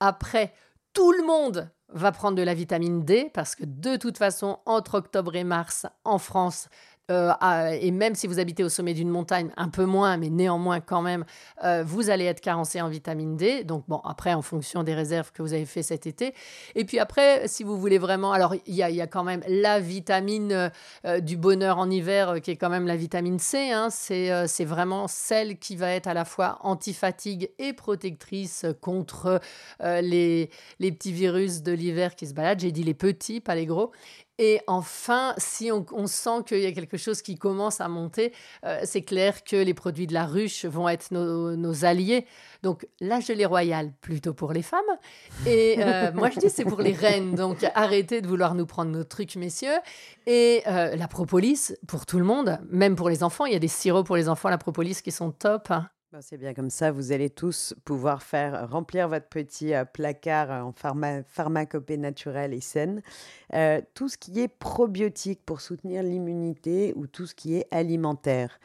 Après, 0.00 0.52
tout 0.92 1.12
le 1.12 1.24
monde 1.24 1.70
va 1.92 2.12
prendre 2.12 2.36
de 2.36 2.42
la 2.42 2.54
vitamine 2.54 3.04
D 3.04 3.30
parce 3.32 3.54
que 3.54 3.64
de 3.64 3.96
toute 3.96 4.18
façon, 4.18 4.58
entre 4.66 4.98
octobre 4.98 5.34
et 5.34 5.44
mars, 5.44 5.86
en 6.04 6.18
France, 6.18 6.68
euh, 7.10 7.78
et 7.80 7.90
même 7.90 8.14
si 8.14 8.26
vous 8.26 8.38
habitez 8.38 8.64
au 8.64 8.68
sommet 8.68 8.94
d'une 8.94 9.08
montagne, 9.08 9.50
un 9.56 9.68
peu 9.68 9.84
moins, 9.84 10.16
mais 10.16 10.30
néanmoins 10.30 10.80
quand 10.80 11.02
même, 11.02 11.24
euh, 11.64 11.82
vous 11.84 12.10
allez 12.10 12.24
être 12.24 12.40
carencé 12.40 12.80
en 12.80 12.88
vitamine 12.88 13.36
D. 13.36 13.64
Donc 13.64 13.84
bon, 13.88 14.00
après, 14.04 14.32
en 14.34 14.42
fonction 14.42 14.82
des 14.82 14.94
réserves 14.94 15.32
que 15.32 15.42
vous 15.42 15.52
avez 15.52 15.66
fait 15.66 15.82
cet 15.82 16.06
été. 16.06 16.34
Et 16.74 16.84
puis 16.84 16.98
après, 16.98 17.48
si 17.48 17.64
vous 17.64 17.78
voulez 17.78 17.98
vraiment, 17.98 18.32
alors 18.32 18.54
il 18.66 18.74
y 18.74 18.82
a, 18.82 19.06
quand 19.06 19.24
même 19.24 19.42
la 19.48 19.80
vitamine 19.80 20.70
euh, 21.04 21.20
du 21.20 21.36
bonheur 21.36 21.78
en 21.78 21.90
hiver, 21.90 22.40
qui 22.40 22.52
est 22.52 22.56
quand 22.56 22.70
même 22.70 22.86
la 22.86 22.96
vitamine 22.96 23.38
C. 23.38 23.70
Hein. 23.70 23.88
C'est 23.90 24.64
vraiment 24.64 25.08
celle 25.08 25.58
qui 25.58 25.76
va 25.76 25.90
être 25.90 26.06
à 26.06 26.14
la 26.14 26.24
fois 26.24 26.58
anti-fatigue 26.62 27.50
et 27.58 27.72
protectrice 27.72 28.66
contre 28.80 29.40
les, 29.80 30.50
les 30.78 30.92
petits 30.92 31.12
virus 31.12 31.62
de 31.62 31.72
l'hiver 31.72 32.14
qui 32.14 32.26
se 32.26 32.34
baladent. 32.34 32.60
J'ai 32.60 32.72
dit 32.72 32.84
les 32.84 32.94
petits, 32.94 33.40
pas 33.40 33.54
les 33.54 33.66
gros. 33.66 33.90
Et 34.42 34.62
enfin, 34.66 35.34
si 35.36 35.70
on, 35.70 36.06
sent 36.06 36.44
qu'il 36.46 36.60
y 36.60 36.66
a 36.66 36.72
quelque 36.72 36.96
chose 36.96 37.20
qui 37.20 37.36
commence 37.36 37.82
à 37.82 37.88
monter, 37.88 38.32
euh, 38.64 38.80
c'est 38.84 39.02
clair 39.02 39.44
que 39.44 39.54
les 39.54 39.74
produits 39.74 40.06
de 40.06 40.14
la 40.14 40.24
ruche 40.24 40.64
vont 40.64 40.88
être 40.88 41.10
nos, 41.12 41.84
alliés. 41.84 42.24
Donc 42.62 42.88
la 43.00 43.20
gelée 43.20 43.44
royale, 43.44 43.92
plutôt 44.00 44.32
pour 44.32 44.54
les 44.54 44.62
femmes. 44.62 44.80
Et 45.46 45.76
euh, 45.80 46.10
moi, 46.14 46.30
je 46.30 46.40
dis 46.40 46.48
c'est 46.48 46.64
pour 46.64 46.80
les 46.80 46.94
reines. 46.94 47.34
Donc 47.34 47.58
arrêtez 47.74 48.22
de 48.22 48.28
vouloir 48.28 48.54
nous 48.54 48.64
prendre 48.64 48.90
nos 48.90 49.04
trucs, 49.04 49.36
messieurs. 49.36 49.78
Et 50.26 50.62
euh, 50.66 50.96
la 50.96 51.06
propolis, 51.06 51.74
pour 51.86 52.06
tout 52.06 52.18
le 52.18 52.24
monde, 52.24 52.60
même 52.70 52.96
pour 52.96 53.10
les 53.10 53.22
enfants. 53.22 53.44
Il 53.44 53.52
y 53.52 53.56
a 53.56 53.60
des 53.60 53.68
sirops 53.68 54.06
pour 54.06 54.16
les 54.16 54.30
enfants, 54.30 54.48
la 54.48 54.56
propolis, 54.56 55.02
qui 55.02 55.12
sont 55.12 55.32
top. 55.32 55.70
Bah, 56.12 56.18
c'est 56.22 56.38
bien 56.38 56.54
comme 56.54 56.70
ça, 56.70 56.90
vous 56.90 57.12
allez 57.12 57.30
tous 57.30 57.72
pouvoir 57.84 58.24
faire 58.24 58.68
remplir 58.68 59.08
votre 59.08 59.28
petit 59.28 59.74
euh, 59.74 59.84
placard 59.84 60.50
en 60.66 60.72
pharmacopée 60.72 61.98
naturelle 61.98 62.52
et 62.52 62.60
saine. 62.60 63.00
Euh, 63.54 63.80
tout 63.94 64.08
ce 64.08 64.18
qui 64.18 64.40
est 64.40 64.48
probiotique 64.48 65.40
pour 65.46 65.60
soutenir 65.60 66.02
l'immunité 66.02 66.92
ou 66.96 67.06
tout 67.06 67.26
ce 67.26 67.34
qui 67.36 67.54
est 67.54 67.68
alimentaire. 67.70 68.58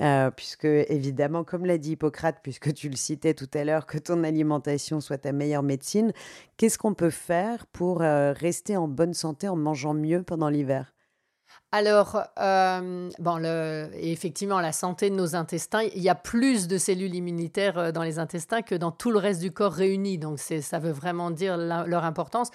Euh, 0.00 0.30
puisque 0.30 0.66
évidemment, 0.66 1.44
comme 1.44 1.64
l'a 1.66 1.78
dit 1.78 1.92
Hippocrate, 1.92 2.40
puisque 2.42 2.74
tu 2.74 2.90
le 2.90 2.96
citais 2.96 3.34
tout 3.34 3.50
à 3.54 3.64
l'heure, 3.64 3.86
que 3.86 3.98
ton 3.98 4.22
alimentation 4.24 5.00
soit 5.00 5.18
ta 5.18 5.32
meilleure 5.32 5.62
médecine, 5.62 6.12
qu'est-ce 6.58 6.78
qu'on 6.78 6.94
peut 6.94 7.10
faire 7.10 7.66
pour 7.68 8.00
rester 8.00 8.76
en 8.76 8.88
bonne 8.88 9.14
santé 9.14 9.48
en 9.48 9.56
mangeant 9.56 9.94
mieux 9.94 10.22
pendant 10.22 10.50
l'hiver? 10.50 10.91
Alors, 11.74 12.22
euh, 12.38 13.08
bon, 13.18 13.38
le, 13.38 13.88
effectivement, 13.94 14.60
la 14.60 14.72
santé 14.72 15.08
de 15.08 15.14
nos 15.14 15.34
intestins, 15.34 15.80
il 15.94 16.02
y 16.02 16.10
a 16.10 16.14
plus 16.14 16.68
de 16.68 16.76
cellules 16.76 17.14
immunitaires 17.14 17.78
euh, 17.78 17.92
dans 17.92 18.02
les 18.02 18.18
intestins 18.18 18.60
que 18.60 18.74
dans 18.74 18.90
tout 18.90 19.10
le 19.10 19.18
reste 19.18 19.40
du 19.40 19.52
corps 19.52 19.72
réuni. 19.72 20.18
Donc, 20.18 20.38
ça 20.38 20.78
veut 20.78 20.90
vraiment 20.90 21.30
dire 21.30 21.56
leur 21.56 22.04
importance. 22.04 22.50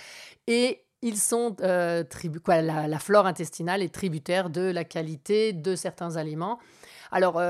Et 0.46 0.84
ils 1.02 1.18
sont 1.18 1.56
euh, 1.62 2.04
quoi, 2.46 2.62
la, 2.62 3.00
flore 3.00 3.26
intestinale 3.26 3.82
est 3.82 3.92
tributaire 3.92 4.52
de 4.52 4.62
la 4.62 4.84
qualité 4.84 5.52
de 5.52 5.76
certains 5.76 6.16
aliments. 6.16 6.60
Alors, 7.12 7.42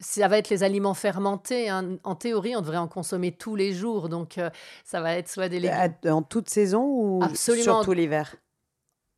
ça 0.00 0.26
va 0.26 0.38
être 0.38 0.50
les 0.50 0.64
aliments 0.64 0.94
fermentés. 0.94 1.68
Hein. 1.68 1.98
En 2.02 2.16
théorie, 2.16 2.56
on 2.56 2.62
devrait 2.62 2.78
en 2.78 2.88
consommer 2.88 3.30
tous 3.30 3.54
les 3.54 3.72
jours. 3.72 4.08
Donc, 4.08 4.40
ça 4.84 5.00
va 5.00 5.14
être 5.14 5.28
soit 5.28 5.48
des 5.48 5.60
légumes. 5.60 5.94
En 6.06 6.22
toute 6.22 6.50
saison 6.50 6.84
ou 6.84 7.22
surtout 7.34 7.92
l'hiver? 7.92 8.34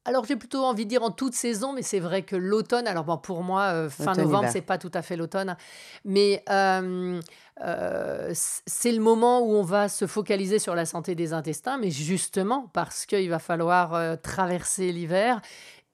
Alors 0.09 0.25
j'ai 0.25 0.37
plutôt 0.37 0.65
envie 0.65 0.85
de 0.85 0.89
dire 0.89 1.03
en 1.03 1.11
toute 1.11 1.35
saison, 1.35 1.75
mais 1.75 1.83
c'est 1.83 2.01
vrai 2.01 2.23
que 2.23 2.35
l'automne, 2.35 2.87
alors 2.87 3.05
bon, 3.05 3.19
pour 3.19 3.43
moi, 3.43 3.65
euh, 3.75 3.91
fin 3.91 4.15
novembre, 4.15 4.49
c'est 4.51 4.63
pas 4.63 4.79
tout 4.79 4.91
à 4.95 5.03
fait 5.03 5.17
l'automne, 5.17 5.55
mais 6.07 6.43
euh, 6.49 7.21
euh, 7.63 8.31
c'est 8.33 8.93
le 8.93 9.01
moment 9.01 9.41
où 9.41 9.53
on 9.53 9.63
va 9.63 9.91
se 9.91 10.07
focaliser 10.07 10.59
sur 10.59 10.75
la 10.75 10.87
santé 10.87 11.15
des 11.15 11.35
intestins, 11.35 11.77
mais 11.77 11.91
justement 11.91 12.71
parce 12.73 13.05
qu'il 13.05 13.29
va 13.29 13.39
falloir 13.39 14.19
traverser 14.23 14.93
l'hiver 14.93 15.43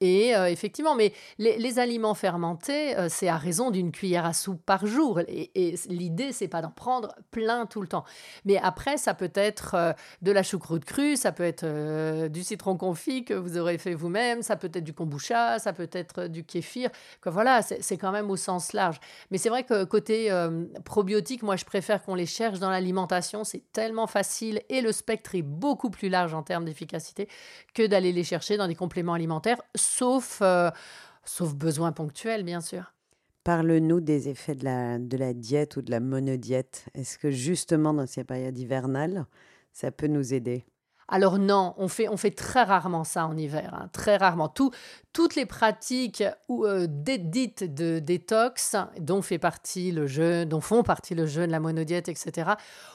et 0.01 0.35
euh, 0.35 0.49
effectivement, 0.49 0.93
mais 0.93 1.13
les, 1.37 1.79
aliments 1.79 2.13
fermentés, 2.13 2.97
euh, 2.97 3.07
c'est 3.09 3.29
à 3.29 3.37
raison 3.37 3.71
d'une 3.71 3.91
cuillère 3.91 4.25
à 4.25 4.33
soupe 4.33 4.61
par 4.65 4.85
jour. 4.85 5.21
Et, 5.21 5.51
et 5.55 5.75
l'idée, 5.87 6.33
c'est 6.33 6.49
pas 6.49 6.61
d'en 6.61 6.71
prendre 6.71 7.15
plein 7.31 7.65
tout 7.65 7.81
le 7.81 7.87
temps. 7.87 8.03
Mais 8.43 8.57
après, 8.57 8.97
ça 8.97 9.13
peut 9.13 9.31
être 9.33 9.75
euh, 9.75 9.93
de 10.21 10.31
la 10.31 10.43
choucroute 10.43 10.83
crue, 10.83 11.15
ça 11.15 11.31
peut 11.31 11.43
être 11.43 11.65
du 12.27 12.43
citron 12.43 12.75
confit 12.75 13.23
que 13.23 13.33
vous 13.33 13.57
aurez 13.57 13.77
fait 13.77 13.93
vous-même, 13.93 14.41
ça 14.41 14.57
peut 14.57 14.69
être 14.73 14.83
du 14.83 14.93
kombucha, 14.93 15.59
ça 15.59 15.71
peut 15.71 15.89
être 15.91 16.27
du 16.27 16.43
kéfir. 16.43 16.89
Voilà, 17.25 17.61
c'est 17.61 17.97
quand 17.97 18.11
même 18.11 18.29
au 18.29 18.35
sens 18.35 18.73
large. 18.73 18.99
Mais 19.31 19.37
c'est 19.37 19.49
vrai 19.49 19.63
que 19.63 19.83
côté 19.85 20.29
probiotique, 20.83 21.43
moi, 21.43 21.55
je 21.55 21.65
préfère 21.65 22.03
qu'on 22.03 22.15
les 22.15 22.25
cherche 22.25 22.59
dans 22.59 22.69
l'alimentation. 22.69 23.43
C'est 23.43 23.63
tellement 23.71 24.07
facile 24.07 24.61
et 24.69 24.81
le 24.81 24.91
spectre 24.91 25.35
est 25.35 25.41
beaucoup 25.41 25.89
plus 25.89 26.09
large 26.09 26.33
en 26.33 26.43
termes 26.43 26.65
d'efficacité 26.65 27.27
que 27.73 27.85
d'aller 27.85 28.11
les 28.11 28.23
chercher 28.23 28.57
dans 28.57 28.67
des 28.67 28.75
compléments 28.75 29.13
alimentaires 29.13 29.61
sauf, 29.85 30.39
euh, 30.41 30.71
sauf 31.23 31.53
besoin 31.53 31.91
ponctuel, 31.91 32.43
bien 32.43 32.61
sûr. 32.61 32.93
Parle-nous 33.43 34.01
des 34.01 34.27
effets 34.29 34.55
de 34.55 34.65
la, 34.65 34.97
de 34.97 35.17
la 35.17 35.33
diète 35.33 35.77
ou 35.77 35.81
de 35.81 35.91
la 35.91 35.99
monodiète. 35.99 36.85
Est-ce 36.95 37.17
que 37.17 37.29
justement 37.29 37.93
dans 37.93 38.07
ces 38.07 38.23
périodes 38.23 38.57
hivernales, 38.57 39.25
ça 39.71 39.91
peut 39.91 40.07
nous 40.07 40.33
aider? 40.33 40.65
Alors 41.07 41.37
non, 41.37 41.75
on 41.77 41.87
fait, 41.87 42.09
on 42.09 42.17
fait 42.17 42.31
très 42.31 42.63
rarement 42.63 43.03
ça 43.03 43.27
en 43.27 43.37
hiver, 43.37 43.77
hein, 43.79 43.89
très 43.93 44.17
rarement. 44.17 44.49
Tout, 44.49 44.71
toutes 45.13 45.35
les 45.35 45.45
pratiques 45.45 46.23
ou, 46.47 46.65
euh, 46.65 46.87
dites 46.89 47.63
de 47.63 47.99
détox, 47.99 48.75
dont 48.99 49.21
fait 49.21 49.37
partie 49.37 49.91
le 49.91 50.07
jeûne, 50.07 50.49
dont 50.49 50.61
font 50.61 50.81
partie 50.81 51.13
le 51.13 51.27
jeûne, 51.27 51.51
la 51.51 51.59
monodiète, 51.59 52.09
etc., 52.09 52.53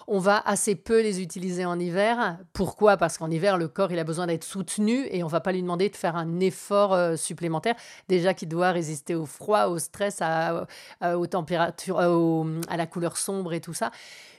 on 0.08 0.18
va 0.18 0.42
assez 0.44 0.74
peu 0.74 1.00
les 1.02 1.22
utiliser 1.22 1.64
en 1.64 1.78
hiver. 1.78 2.38
Pourquoi? 2.52 2.96
Parce 2.96 3.16
qu'en 3.16 3.30
hiver, 3.30 3.56
le 3.56 3.68
corps 3.68 3.92
il 3.92 3.98
a 4.00 4.04
besoin 4.04 4.26
d'être 4.26 4.44
soutenu 4.44 5.06
et 5.12 5.22
on 5.22 5.28
va 5.28 5.40
pas 5.40 5.52
lui 5.52 5.62
demander 5.62 5.88
de 5.88 5.96
faire 5.96 6.16
un 6.16 6.40
effort 6.40 6.92
euh, 6.92 7.14
supplémentaire. 7.14 7.76
Déjà 8.08 8.34
qu'il 8.34 8.48
doit 8.48 8.72
résister 8.72 9.14
au 9.14 9.24
froid, 9.24 9.66
au 9.66 9.78
stress, 9.78 10.20
aux 11.00 11.26
températures, 11.28 12.00
à 12.00 12.76
la 12.76 12.86
couleur 12.86 13.16
sombre 13.16 13.52
et 13.52 13.60
tout 13.60 13.74
ça. 13.74 13.92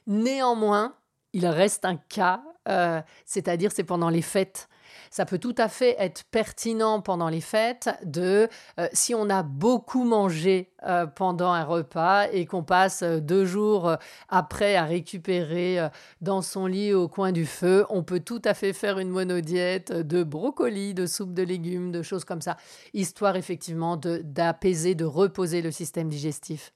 Néanmoins, 0.08 0.94
il 1.34 1.48
reste 1.48 1.86
un 1.86 1.98
cas 1.98 2.41
euh, 2.67 3.02
c'est-à-dire 3.26 3.72
c'est 3.74 3.84
pendant 3.84 4.10
les 4.10 4.22
fêtes. 4.22 4.70
Ça 5.10 5.26
peut 5.26 5.39
tout 5.39 5.56
à 5.58 5.67
fait 5.67 5.96
être 6.00 6.26
pertinent 6.26 7.02
pendant 7.02 7.30
les 7.30 7.41
fêtes 7.41 7.89
de 8.04 8.50
euh, 8.78 8.88
si 8.91 9.15
on 9.15 9.30
a 9.30 9.41
beaucoup 9.41 10.04
mangé 10.04 10.70
euh, 10.84 11.08
pendant 11.08 11.52
un 11.54 11.63
repas 11.63 12.28
et 12.32 12.46
qu'on 12.46 12.63
passe 12.63 13.02
deux 13.04 13.46
jours 13.46 13.96
après 14.30 14.76
à 14.76 14.84
récupérer 14.84 15.80
dans 16.20 16.41
son 16.41 16.67
lit 16.67 16.94
au 16.94 17.08
coin 17.08 17.32
du 17.32 17.46
feu, 17.46 17.86
on 17.89 18.04
peut 18.04 18.20
tout 18.20 18.41
à 18.46 18.54
fait 18.54 18.74
faire 18.74 19.00
une 19.00 19.10
monodiète 19.10 19.91
de 19.91 20.24
brocoli, 20.24 20.94
de 20.94 21.06
soupe 21.06 21.34
de 21.34 21.44
légumes, 21.44 21.91
de 21.91 22.02
choses 22.04 22.26
comme 22.26 22.41
ça, 22.41 22.58
histoire 22.94 23.38
effectivement 23.38 23.98
d'apaiser, 23.98 24.94
de 24.94 25.06
reposer 25.06 25.62
le 25.62 25.72
système 25.72 26.10
digestif. 26.10 26.74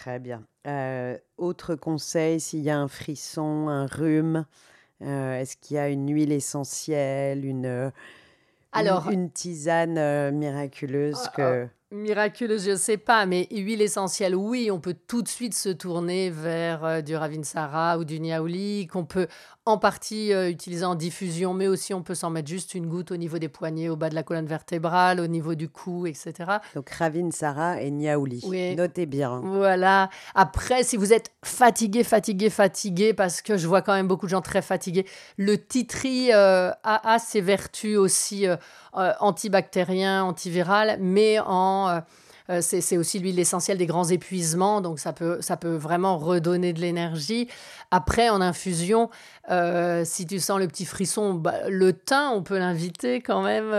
Très 0.00 0.18
bien. 0.18 0.46
autre 1.36 1.74
conseil, 1.74 2.40
s'il 2.40 2.60
y 2.60 2.70
a 2.70 2.78
un 2.78 2.88
frisson, 2.88 3.68
un 3.68 3.86
rhume, 3.86 4.46
euh, 5.02 5.40
est-ce 5.40 5.56
qu'il 5.56 5.76
y 5.76 5.78
a 5.78 5.88
une 5.88 6.10
huile 6.12 6.32
essentielle, 6.32 7.44
une, 7.44 7.66
euh, 7.66 7.90
Alors, 8.72 9.10
une, 9.10 9.30
tisane 9.30 9.98
euh, 9.98 10.32
miraculeuse 10.32 11.22
ah, 11.26 11.32
que... 11.36 11.68
Miraculeuse, 11.92 12.64
je 12.64 12.70
ne 12.72 12.76
sais 12.76 12.96
pas, 12.96 13.26
mais 13.26 13.46
huile 13.52 13.80
essentielle, 13.80 14.34
oui, 14.34 14.72
on 14.72 14.80
peut 14.80 14.96
tout 15.06 15.22
de 15.22 15.28
suite 15.28 15.54
se 15.54 15.68
tourner 15.68 16.30
vers 16.30 16.84
euh, 16.84 17.00
du 17.00 17.14
Ravinsara 17.14 17.96
ou 17.98 18.04
du 18.04 18.18
Niaouli, 18.18 18.88
qu'on 18.88 19.04
peut 19.04 19.28
en 19.66 19.78
partie 19.78 20.32
euh, 20.32 20.50
utiliser 20.50 20.84
en 20.84 20.96
diffusion, 20.96 21.54
mais 21.54 21.68
aussi 21.68 21.94
on 21.94 22.02
peut 22.02 22.16
s'en 22.16 22.28
mettre 22.28 22.48
juste 22.48 22.74
une 22.74 22.88
goutte 22.88 23.12
au 23.12 23.16
niveau 23.16 23.38
des 23.38 23.48
poignets, 23.48 23.88
au 23.88 23.94
bas 23.94 24.10
de 24.10 24.16
la 24.16 24.24
colonne 24.24 24.46
vertébrale, 24.46 25.20
au 25.20 25.28
niveau 25.28 25.54
du 25.54 25.68
cou, 25.68 26.08
etc. 26.08 26.34
Donc 26.74 26.90
Ravinsara 26.90 27.80
et 27.80 27.92
Niaouli, 27.92 28.42
oui. 28.48 28.74
notez 28.74 29.06
bien. 29.06 29.40
Voilà. 29.44 30.10
Après, 30.34 30.82
si 30.82 30.96
vous 30.96 31.12
êtes 31.12 31.30
fatigué, 31.44 32.02
fatigué, 32.02 32.50
fatigué, 32.50 33.14
parce 33.14 33.42
que 33.42 33.56
je 33.56 33.68
vois 33.68 33.82
quand 33.82 33.94
même 33.94 34.08
beaucoup 34.08 34.26
de 34.26 34.30
gens 34.30 34.42
très 34.42 34.62
fatigués, 34.62 35.06
le 35.36 35.56
titri 35.56 36.32
euh, 36.32 36.72
a, 36.82 37.12
a, 37.12 37.20
ses 37.20 37.40
vertus 37.40 37.96
aussi 37.96 38.46
antibactériens, 39.20 40.24
antivirales, 40.24 40.98
mais 41.00 41.38
en 41.40 42.00
euh, 42.50 42.56
euh, 42.56 42.60
c'est 42.60 42.96
aussi 42.96 43.18
l'huile 43.18 43.38
essentielle 43.38 43.78
des 43.78 43.86
grands 43.86 44.08
épuisements, 44.08 44.80
donc 44.80 44.98
ça 44.98 45.12
peut, 45.12 45.38
ça 45.40 45.56
peut 45.56 45.74
vraiment 45.74 46.18
redonner 46.18 46.72
de 46.72 46.80
l'énergie. 46.80 47.48
Après, 47.90 48.28
en 48.28 48.40
infusion, 48.40 49.10
euh, 49.50 50.02
si 50.04 50.26
tu 50.26 50.40
sens 50.40 50.58
le 50.58 50.66
petit 50.66 50.84
frisson, 50.84 51.34
bah, 51.34 51.68
le 51.68 51.92
thym, 51.92 52.32
on 52.34 52.42
peut 52.42 52.58
l'inviter 52.58 53.20
quand 53.20 53.42
même. 53.42 53.70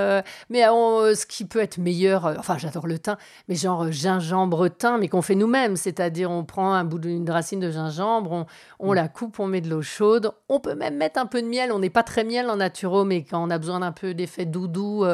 mais 0.49 0.61
ce 0.61 1.25
qui 1.25 1.45
peut 1.45 1.59
être 1.59 1.77
meilleur, 1.77 2.35
enfin 2.37 2.57
j'adore 2.57 2.87
le 2.87 2.99
thym, 2.99 3.17
mais 3.47 3.55
genre 3.55 3.91
gingembre 3.91 4.69
thym, 4.69 4.99
mais 4.99 5.07
qu'on 5.07 5.21
fait 5.21 5.35
nous-mêmes, 5.35 5.75
c'est-à-dire 5.75 6.31
on 6.31 6.43
prend 6.43 6.73
un 6.73 6.83
bout 6.83 6.99
d'une 6.99 7.29
racine 7.29 7.59
de 7.59 7.71
gingembre, 7.71 8.45
on, 8.79 8.91
mm. 8.91 8.95
la 8.95 9.07
coupe, 9.07 9.39
on 9.39 9.47
met 9.47 9.61
de 9.61 9.69
l'eau 9.69 9.81
chaude, 9.81 10.31
on 10.49 10.59
peut 10.59 10.75
même 10.75 10.95
mettre 10.95 11.19
un 11.19 11.25
peu 11.25 11.41
de 11.41 11.47
miel, 11.47 11.71
on 11.71 11.79
n'est 11.79 11.89
pas 11.89 12.03
très 12.03 12.23
miel 12.23 12.49
en 12.49 12.57
naturo, 12.57 13.03
mais 13.03 13.23
quand 13.23 13.45
on 13.45 13.49
a 13.49 13.57
besoin 13.57 13.81
d'un 13.81 13.91
peu 13.91 14.13
d'effet 14.13 14.45
doudou 14.45 15.05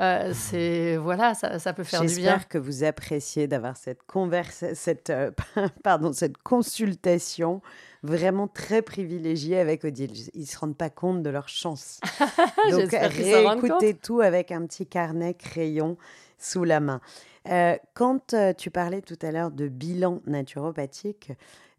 Euh, 0.00 0.32
c'est 0.34 0.96
voilà, 0.96 1.34
ça, 1.34 1.58
ça, 1.58 1.72
peut 1.72 1.84
faire 1.84 2.00
du 2.00 2.06
bien. 2.06 2.14
J'espère 2.14 2.48
que 2.48 2.58
vous 2.58 2.84
appréciez 2.84 3.46
d'avoir 3.46 3.76
cette 3.76 4.02
converse, 4.04 4.64
cette 4.74 5.10
euh, 5.10 5.30
pardon, 5.82 6.12
cette 6.12 6.38
consultation 6.38 7.60
vraiment 8.02 8.48
très 8.48 8.82
privilégiée 8.82 9.58
avec 9.58 9.84
Odile. 9.84 10.12
Ils 10.34 10.46
se 10.46 10.58
rendent 10.58 10.76
pas 10.76 10.90
compte 10.90 11.22
de 11.22 11.30
leur 11.30 11.48
chance. 11.48 12.00
Donc 12.70 12.90
réécoutez 12.90 13.94
tout 13.94 14.20
avec 14.20 14.50
un 14.50 14.66
petit 14.66 14.86
carnet 14.86 15.34
crayon 15.34 15.96
sous 16.38 16.64
la 16.64 16.80
main. 16.80 17.00
Euh, 17.48 17.76
quand 17.94 18.34
tu 18.56 18.70
parlais 18.70 19.02
tout 19.02 19.18
à 19.22 19.30
l'heure 19.30 19.50
de 19.50 19.68
bilan 19.68 20.20
naturopathique, 20.26 21.32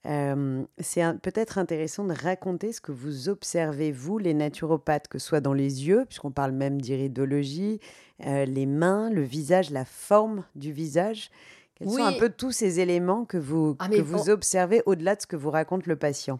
c'est 0.05 1.03
peut-être 1.21 1.57
intéressant 1.57 2.03
de 2.03 2.13
raconter 2.13 2.73
ce 2.73 2.81
que 2.81 2.91
vous 2.91 3.29
observez, 3.29 3.91
vous, 3.91 4.17
les 4.17 4.33
naturopathes, 4.33 5.07
que 5.07 5.17
ce 5.17 5.27
soit 5.27 5.41
dans 5.41 5.53
les 5.53 5.87
yeux, 5.87 6.05
puisqu'on 6.05 6.31
parle 6.31 6.51
même 6.51 6.81
d'iridologie, 6.81 7.79
les 8.19 8.65
mains, 8.65 9.09
le 9.09 9.21
visage, 9.21 9.69
la 9.69 9.85
forme 9.85 10.43
du 10.55 10.71
visage. 10.71 11.31
Quels 11.75 11.89
sont 11.89 12.03
un 12.03 12.13
peu 12.13 12.29
tous 12.29 12.51
ces 12.51 12.79
éléments 12.79 13.25
que 13.25 13.37
vous, 13.37 13.75
ah, 13.79 13.87
que 13.89 14.01
vous 14.01 14.29
observez 14.29 14.83
au-delà 14.85 15.15
de 15.15 15.21
ce 15.21 15.27
que 15.27 15.35
vous 15.35 15.51
raconte 15.51 15.87
le 15.87 15.95
patient? 15.95 16.39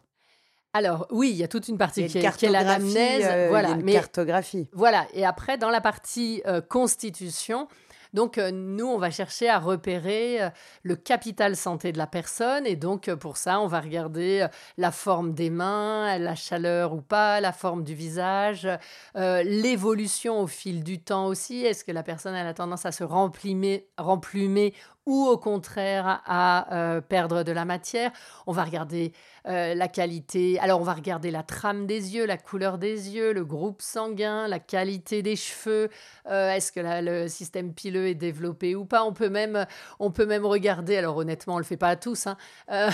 Alors 0.74 1.08
oui, 1.12 1.30
il 1.30 1.36
y 1.36 1.44
a 1.44 1.48
toute 1.48 1.68
une 1.68 1.78
partie 1.78 2.08
qui, 2.08 2.18
est, 2.18 2.50
l'anamnèse, 2.50 3.50
voilà, 3.50 3.70
une 3.70 3.86
cartographie. 3.86 4.68
Voilà, 4.74 5.08
et 5.14 5.26
après 5.26 5.58
dans 5.58 5.70
la 5.70 5.82
partie 5.82 6.44
constitution, 6.68 7.68
donc, 8.14 8.38
euh, 8.38 8.52
nous, 8.52 8.86
on 8.86 9.00
va 9.00 9.10
chercher 9.10 9.50
à 9.50 9.58
repérer 9.58 10.44
euh, 10.44 10.50
le 10.84 10.96
capital 10.96 11.56
santé 11.56 11.92
de 11.92 11.98
la 11.98 12.06
personne. 12.06 12.68
Et 12.68 12.76
donc, 12.76 13.08
euh, 13.08 13.16
pour 13.16 13.38
ça, 13.38 13.60
on 13.60 13.68
va 13.68 13.80
regarder 13.80 14.48
la 14.78 14.92
forme 14.92 15.34
des 15.34 15.50
mains, 15.50 16.18
la 16.20 16.36
chaleur 16.36 16.94
ou 16.94 17.02
pas, 17.02 17.42
la 17.42 17.52
forme 17.52 17.84
du 17.84 17.96
visage, 17.96 18.68
l'évolution 19.16 20.42
au 20.42 20.48
fil 20.48 20.84
du 20.84 21.00
temps 21.02 21.26
aussi. 21.26 21.66
Est-ce 21.66 21.84
que 21.84 21.92
la 21.92 22.04
personne 22.04 22.36
a 22.36 22.54
tendance 22.54 22.86
à 22.86 22.92
se 22.92 23.04
remplumer, 23.04 23.88
remplumer 23.98 24.74
ou 25.06 25.26
au 25.26 25.38
contraire 25.38 26.22
à 26.26 27.02
perdre 27.08 27.44
de 27.44 27.52
la 27.52 27.66
matière? 27.66 28.12
On 28.48 28.52
va 28.52 28.64
regarder 28.64 29.14
la 29.46 29.88
qualité. 29.88 30.60
Alors 30.60 30.80
on 30.80 30.84
va 30.84 30.94
regarder 30.94 31.32
la 31.32 31.44
trame 31.44 31.86
des 31.86 32.16
yeux, 32.16 32.26
la 32.26 32.38
couleur 32.38 32.78
des 32.78 33.10
yeux, 33.10 33.34
le 33.34 33.44
groupe 33.44 33.82
sanguin, 33.82 34.48
la 34.48 34.60
qualité 34.60 35.22
des 35.22 35.36
cheveux. 35.36 35.90
Est-ce 36.26 36.72
que 36.72 36.80
le 36.80 37.28
système 37.28 37.74
pileux 37.74 38.08
est 38.08 38.16
développé 38.16 38.76
ou 38.76 38.86
pas? 38.86 39.04
On 39.04 39.14
peut 39.14 39.30
même, 39.30 39.66
on 40.00 40.12
peut 40.12 40.26
même 40.26 40.46
regarder. 40.46 40.96
Alors 40.98 41.18
honnêtement, 41.18 41.56
on 41.56 41.58
le 41.58 41.64
fait 41.64 41.78
pas 41.78 41.90
à 41.90 41.96
tous. 41.96 42.28
Hein, 42.28 42.38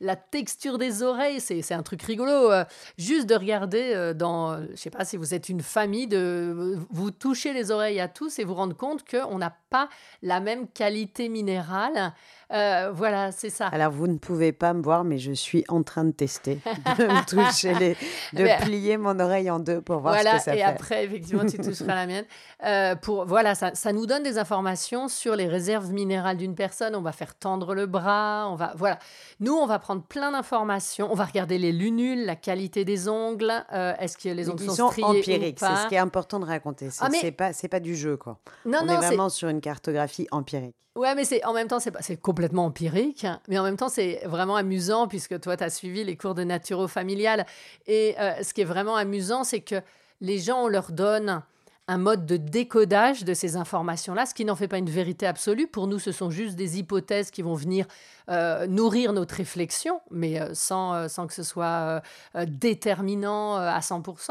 la 0.00 0.16
texture 0.16 0.78
des 0.78 1.02
oreilles, 1.02 1.40
c'est 1.40 1.72
un 1.72 1.82
truc 1.82 2.02
rigolo. 2.02 2.50
juste 2.98 3.28
de 3.28 3.34
regarder 3.34 4.12
dans, 4.14 4.60
je 4.70 4.76
sais 4.76 4.90
pas 4.90 5.04
si 5.04 5.16
vous 5.16 5.34
êtes 5.34 5.48
une 5.48 5.62
famille, 5.62 6.08
de 6.08 6.76
vous 6.90 7.10
toucher 7.10 7.52
les 7.52 7.70
oreilles 7.70 8.00
à 8.00 8.08
tous 8.08 8.38
et 8.38 8.44
vous 8.44 8.54
rendre 8.54 8.76
compte 8.76 9.08
qu'on 9.08 9.38
n'a 9.38 9.56
pas 9.70 9.88
la 10.22 10.40
même 10.40 10.68
qualité 10.68 11.28
minérale. 11.28 12.12
Euh, 12.52 12.92
voilà, 12.94 13.32
c'est 13.32 13.50
ça. 13.50 13.66
Alors, 13.68 13.90
vous 13.90 14.06
ne 14.06 14.18
pouvez 14.18 14.52
pas 14.52 14.72
me 14.72 14.82
voir, 14.82 15.04
mais 15.04 15.18
je 15.18 15.32
suis 15.32 15.64
en 15.68 15.75
train 15.82 16.04
de 16.04 16.12
tester, 16.12 16.58
de 16.98 17.04
me 17.04 17.26
toucher 17.26 17.74
les, 17.74 17.96
de 18.32 18.46
eh 18.46 18.64
plier 18.64 18.96
mon 18.96 19.18
oreille 19.20 19.50
en 19.50 19.58
deux 19.58 19.80
pour 19.80 20.00
voir 20.00 20.18
ce 20.18 20.24
que 20.24 20.30
ça 20.30 20.52
fait. 20.52 20.58
Et 20.58 20.62
après, 20.62 21.04
effectivement, 21.04 21.46
tu 21.46 21.58
toucheras 21.58 21.94
la 21.94 22.06
mienne. 22.06 22.24
Euh, 22.64 22.96
pour, 22.96 23.26
voilà, 23.26 23.54
ça, 23.54 23.74
ça, 23.74 23.92
nous 23.92 24.06
donne 24.06 24.22
des 24.22 24.38
informations 24.38 25.08
sur 25.08 25.36
les 25.36 25.46
réserves 25.46 25.92
minérales 25.92 26.36
d'une 26.36 26.54
personne. 26.54 26.94
On 26.94 27.02
va 27.02 27.12
faire 27.12 27.34
tendre 27.34 27.74
le 27.74 27.86
bras. 27.86 28.48
On 28.50 28.56
va, 28.56 28.72
voilà. 28.76 28.98
Nous, 29.40 29.54
on 29.54 29.66
va 29.66 29.78
prendre 29.78 30.02
plein 30.02 30.32
d'informations. 30.32 31.08
On 31.10 31.14
va 31.14 31.24
regarder 31.24 31.58
les 31.58 31.72
lunules, 31.72 32.24
la 32.24 32.36
qualité 32.36 32.84
des 32.84 33.08
ongles. 33.08 33.52
Euh, 33.72 33.94
est-ce 33.98 34.16
que 34.16 34.28
les 34.28 34.48
ongles 34.48 34.64
sont, 34.64 34.90
sont 34.90 35.02
empiriques 35.02 35.58
C'est 35.58 35.76
ce 35.76 35.88
qui 35.88 35.94
est 35.94 35.98
important 35.98 36.40
de 36.40 36.46
raconter. 36.46 36.90
C'est 36.90 37.04
ah, 37.04 37.08
mais... 37.10 37.32
pas, 37.32 37.50
pas 37.70 37.80
du 37.80 37.94
jeu, 37.96 38.16
quoi. 38.16 38.38
Non, 38.64 38.78
On 38.82 38.88
est 38.88 38.96
vraiment 38.96 39.28
sur 39.28 39.48
une 39.48 39.60
cartographie 39.60 40.26
empirique. 40.30 40.76
Ouais, 40.96 41.14
mais 41.14 41.26
c'est 41.26 41.44
en 41.44 41.52
même 41.52 41.68
temps, 41.68 41.78
c'est 41.78 42.16
complètement 42.16 42.64
empirique, 42.64 43.26
mais 43.48 43.58
en 43.58 43.64
même 43.64 43.76
temps, 43.76 43.90
c'est 43.90 44.22
vraiment 44.24 44.56
amusant 44.56 45.06
puisque 45.08 45.38
toi, 45.40 45.54
tu 45.54 45.62
as 45.62 45.68
suivi 45.68 46.04
les 46.04 46.16
cours 46.16 46.34
de 46.34 46.42
naturo 46.42 46.88
familial. 46.88 47.44
Et 47.86 48.14
euh, 48.18 48.42
ce 48.42 48.54
qui 48.54 48.62
est 48.62 48.66
vraiment 48.66 48.96
amusant, 48.96 49.44
c'est 49.44 49.60
que 49.60 49.82
les 50.22 50.38
gens, 50.38 50.64
on 50.64 50.68
leur 50.68 50.92
donne 50.92 51.42
un 51.86 51.98
mode 51.98 52.24
de 52.24 52.38
décodage 52.38 53.24
de 53.24 53.34
ces 53.34 53.56
informations-là, 53.56 54.24
ce 54.24 54.32
qui 54.32 54.46
n'en 54.46 54.56
fait 54.56 54.68
pas 54.68 54.78
une 54.78 54.88
vérité 54.88 55.26
absolue. 55.26 55.66
Pour 55.66 55.86
nous, 55.86 55.98
ce 55.98 56.12
sont 56.12 56.30
juste 56.30 56.56
des 56.56 56.78
hypothèses 56.78 57.30
qui 57.30 57.42
vont 57.42 57.54
venir 57.54 57.86
euh, 58.30 58.66
nourrir 58.66 59.12
notre 59.12 59.34
réflexion, 59.34 60.00
mais 60.10 60.40
euh, 60.40 60.54
sans, 60.54 61.10
sans 61.10 61.26
que 61.26 61.34
ce 61.34 61.42
soit 61.42 62.00
déterminant 62.46 63.56
à 63.56 63.80
100%. 63.80 64.30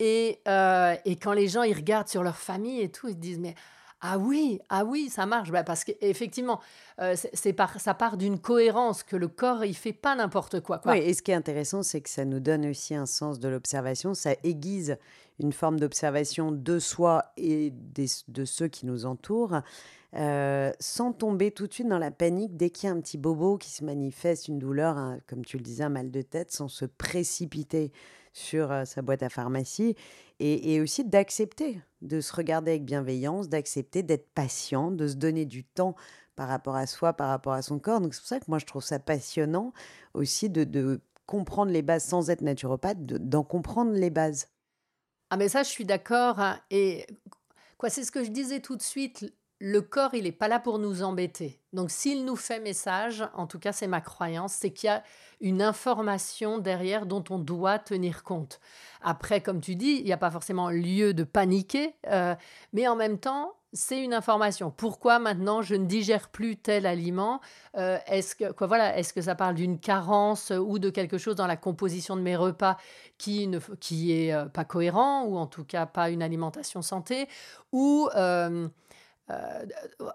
Et, 0.00 0.40
et 1.04 1.16
quand 1.16 1.32
les 1.32 1.48
gens, 1.48 1.62
ils 1.62 1.74
regardent 1.74 2.08
sur 2.08 2.22
leur 2.22 2.38
famille 2.38 2.80
et 2.80 2.88
tout, 2.88 3.08
ils 3.08 3.18
disent, 3.18 3.38
mais 3.38 3.54
ah 4.04 4.18
oui, 4.18 4.60
ah 4.68 4.84
oui, 4.84 5.08
ça 5.08 5.26
marche. 5.26 5.52
Bah 5.52 5.62
parce 5.62 5.84
qu'effectivement, 5.84 6.60
euh, 7.00 7.14
c'est 7.32 7.52
par, 7.52 7.80
ça 7.80 7.94
part 7.94 8.16
d'une 8.16 8.40
cohérence 8.40 9.04
que 9.04 9.14
le 9.14 9.28
corps, 9.28 9.64
il 9.64 9.76
fait 9.76 9.92
pas 9.92 10.16
n'importe 10.16 10.60
quoi, 10.60 10.78
quoi. 10.78 10.92
Oui, 10.92 10.98
et 10.98 11.14
ce 11.14 11.22
qui 11.22 11.30
est 11.30 11.34
intéressant, 11.34 11.84
c'est 11.84 12.00
que 12.00 12.10
ça 12.10 12.24
nous 12.24 12.40
donne 12.40 12.66
aussi 12.66 12.96
un 12.96 13.06
sens 13.06 13.38
de 13.38 13.48
l'observation. 13.48 14.14
Ça 14.14 14.34
aiguise 14.42 14.98
une 15.38 15.52
forme 15.52 15.78
d'observation 15.78 16.52
de 16.52 16.78
soi 16.78 17.24
et 17.36 17.72
de 17.72 18.44
ceux 18.44 18.68
qui 18.68 18.86
nous 18.86 19.06
entourent. 19.06 19.60
Euh, 20.14 20.72
sans 20.78 21.12
tomber 21.12 21.52
tout 21.52 21.66
de 21.66 21.72
suite 21.72 21.88
dans 21.88 21.98
la 21.98 22.10
panique 22.10 22.54
dès 22.54 22.68
qu'il 22.68 22.86
y 22.86 22.92
a 22.92 22.94
un 22.94 23.00
petit 23.00 23.16
bobo 23.16 23.56
qui 23.56 23.70
se 23.70 23.82
manifeste, 23.82 24.46
une 24.48 24.58
douleur, 24.58 25.16
comme 25.26 25.42
tu 25.42 25.56
le 25.56 25.62
disais, 25.62 25.84
un 25.84 25.88
mal 25.88 26.10
de 26.10 26.20
tête, 26.20 26.52
sans 26.52 26.68
se 26.68 26.84
précipiter 26.84 27.92
sur 28.34 28.70
euh, 28.72 28.84
sa 28.84 29.02
boîte 29.02 29.22
à 29.22 29.28
pharmacie 29.28 29.96
et, 30.38 30.80
aussi 30.80 31.04
d'accepter, 31.04 31.80
de 32.00 32.20
se 32.20 32.34
regarder 32.34 32.72
avec 32.72 32.84
bienveillance, 32.84 33.48
d'accepter 33.48 34.02
d'être 34.02 34.28
patient, 34.34 34.90
de 34.90 35.06
se 35.06 35.14
donner 35.14 35.46
du 35.46 35.62
temps 35.62 35.94
par 36.34 36.48
rapport 36.48 36.74
à 36.74 36.86
soi, 36.86 37.12
par 37.12 37.28
rapport 37.28 37.52
à 37.52 37.62
son 37.62 37.78
corps. 37.78 38.00
Donc 38.00 38.12
c'est 38.12 38.20
pour 38.20 38.28
ça 38.28 38.40
que 38.40 38.46
moi 38.48 38.58
je 38.58 38.66
trouve 38.66 38.82
ça 38.82 38.98
passionnant 38.98 39.72
aussi 40.14 40.50
de, 40.50 41.00
comprendre 41.26 41.70
les 41.70 41.82
bases 41.82 42.04
sans 42.04 42.28
être 42.28 42.42
naturopathe, 42.42 43.04
d'en 43.06 43.44
comprendre 43.44 43.92
les 43.92 44.10
bases. 44.10 44.48
Ah 45.34 45.38
mais 45.38 45.48
ça 45.48 45.62
je 45.62 45.70
suis 45.70 45.86
d'accord. 45.86 46.40
Hein. 46.40 46.60
Et 46.70 47.06
quoi, 47.78 47.88
c'est 47.88 48.04
ce 48.04 48.12
que 48.12 48.22
je 48.22 48.28
disais 48.30 48.60
tout 48.60 48.76
de 48.76 48.82
suite 48.82 49.32
le 49.60 49.80
corps, 49.80 50.12
il 50.12 50.24
n'est 50.24 50.32
pas 50.32 50.48
là 50.48 50.58
pour 50.58 50.78
nous 50.78 51.02
embêter. 51.02 51.58
Donc 51.72 51.90
s'il 51.90 52.26
nous 52.26 52.36
fait 52.36 52.60
message, 52.60 53.24
en 53.32 53.46
tout 53.46 53.58
cas 53.58 53.72
c'est 53.72 53.86
ma 53.86 54.02
croyance, 54.02 54.52
c'est 54.52 54.72
qu'il 54.72 54.88
y 54.88 54.90
a 54.90 55.02
une 55.40 55.62
information 55.62 56.58
derrière 56.58 57.06
dont 57.06 57.24
on 57.30 57.38
doit 57.38 57.78
tenir 57.78 58.24
compte. 58.24 58.60
Après, 59.00 59.40
comme 59.40 59.62
tu 59.62 59.74
dis, 59.74 60.00
il 60.00 60.04
n'y 60.04 60.12
a 60.12 60.18
pas 60.18 60.30
forcément 60.30 60.68
lieu 60.68 61.14
de 61.14 61.24
paniquer, 61.24 61.94
euh, 62.08 62.34
mais 62.74 62.86
en 62.86 62.96
même 62.96 63.18
temps, 63.18 63.54
c'est 63.72 64.02
une 64.02 64.12
information. 64.14 64.70
Pourquoi 64.70 65.18
maintenant 65.18 65.62
je 65.62 65.74
ne 65.74 65.86
digère 65.86 66.28
plus 66.28 66.56
tel 66.56 66.86
aliment? 66.86 67.40
Euh, 67.76 67.98
Est-ce 68.06 68.36
que 68.36 68.52
quoi 68.52 68.66
voilà, 68.66 68.98
est-ce 68.98 69.12
que 69.12 69.22
ça 69.22 69.34
parle 69.34 69.54
d'une 69.54 69.78
carence 69.78 70.50
ou 70.50 70.78
de 70.78 70.90
quelque 70.90 71.18
chose 71.18 71.36
dans 71.36 71.46
la 71.46 71.56
composition 71.56 72.16
de 72.16 72.20
mes 72.20 72.36
repas 72.36 72.76
qui 73.18 73.46
ne 73.46 73.58
qui 73.80 74.12
est 74.12 74.32
euh, 74.34 74.44
pas 74.46 74.64
cohérent 74.64 75.24
ou 75.24 75.36
en 75.36 75.46
tout 75.46 75.64
cas 75.64 75.86
pas 75.86 76.10
une 76.10 76.22
alimentation 76.22 76.82
santé? 76.82 77.28
Ou 77.72 78.08
euh, 78.14 78.68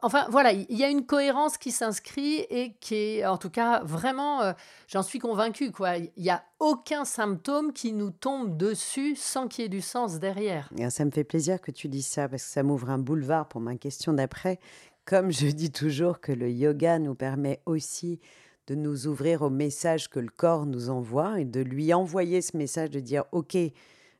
enfin 0.01 0.27
voilà, 0.29 0.51
il 0.51 0.77
y 0.77 0.83
a 0.83 0.89
une 0.89 1.05
cohérence 1.05 1.57
qui 1.57 1.71
s'inscrit 1.71 2.45
et 2.49 2.75
qui 2.79 2.95
est 2.95 3.25
en 3.25 3.37
tout 3.37 3.49
cas 3.49 3.81
vraiment, 3.83 4.41
euh, 4.41 4.53
j'en 4.87 5.03
suis 5.03 5.19
convaincue, 5.19 5.71
quoi. 5.71 5.97
Il 5.97 6.11
n'y 6.17 6.29
a 6.29 6.43
aucun 6.59 7.05
symptôme 7.05 7.73
qui 7.73 7.93
nous 7.93 8.11
tombe 8.11 8.57
dessus 8.57 9.15
sans 9.15 9.47
qu'il 9.47 9.63
y 9.63 9.65
ait 9.65 9.69
du 9.69 9.81
sens 9.81 10.19
derrière. 10.19 10.69
ça 10.89 11.05
me 11.05 11.11
fait 11.11 11.23
plaisir 11.23 11.61
que 11.61 11.71
tu 11.71 11.87
dises 11.87 12.07
ça 12.07 12.27
parce 12.27 12.43
que 12.43 12.49
ça 12.49 12.63
m'ouvre 12.63 12.89
un 12.89 12.99
boulevard 12.99 13.47
pour 13.47 13.61
ma 13.61 13.75
question 13.75 14.13
d'après. 14.13 14.59
Comme 15.05 15.31
je 15.31 15.47
dis 15.47 15.71
toujours 15.71 16.19
que 16.19 16.31
le 16.31 16.49
yoga 16.51 16.99
nous 16.99 17.15
permet 17.15 17.61
aussi 17.65 18.19
de 18.67 18.75
nous 18.75 19.07
ouvrir 19.07 19.41
au 19.41 19.49
message 19.49 20.09
que 20.09 20.19
le 20.19 20.29
corps 20.29 20.65
nous 20.65 20.89
envoie 20.89 21.39
et 21.39 21.45
de 21.45 21.61
lui 21.61 21.93
envoyer 21.93 22.41
ce 22.41 22.57
message 22.57 22.89
de 22.89 22.99
dire 22.99 23.23
OK, 23.31 23.57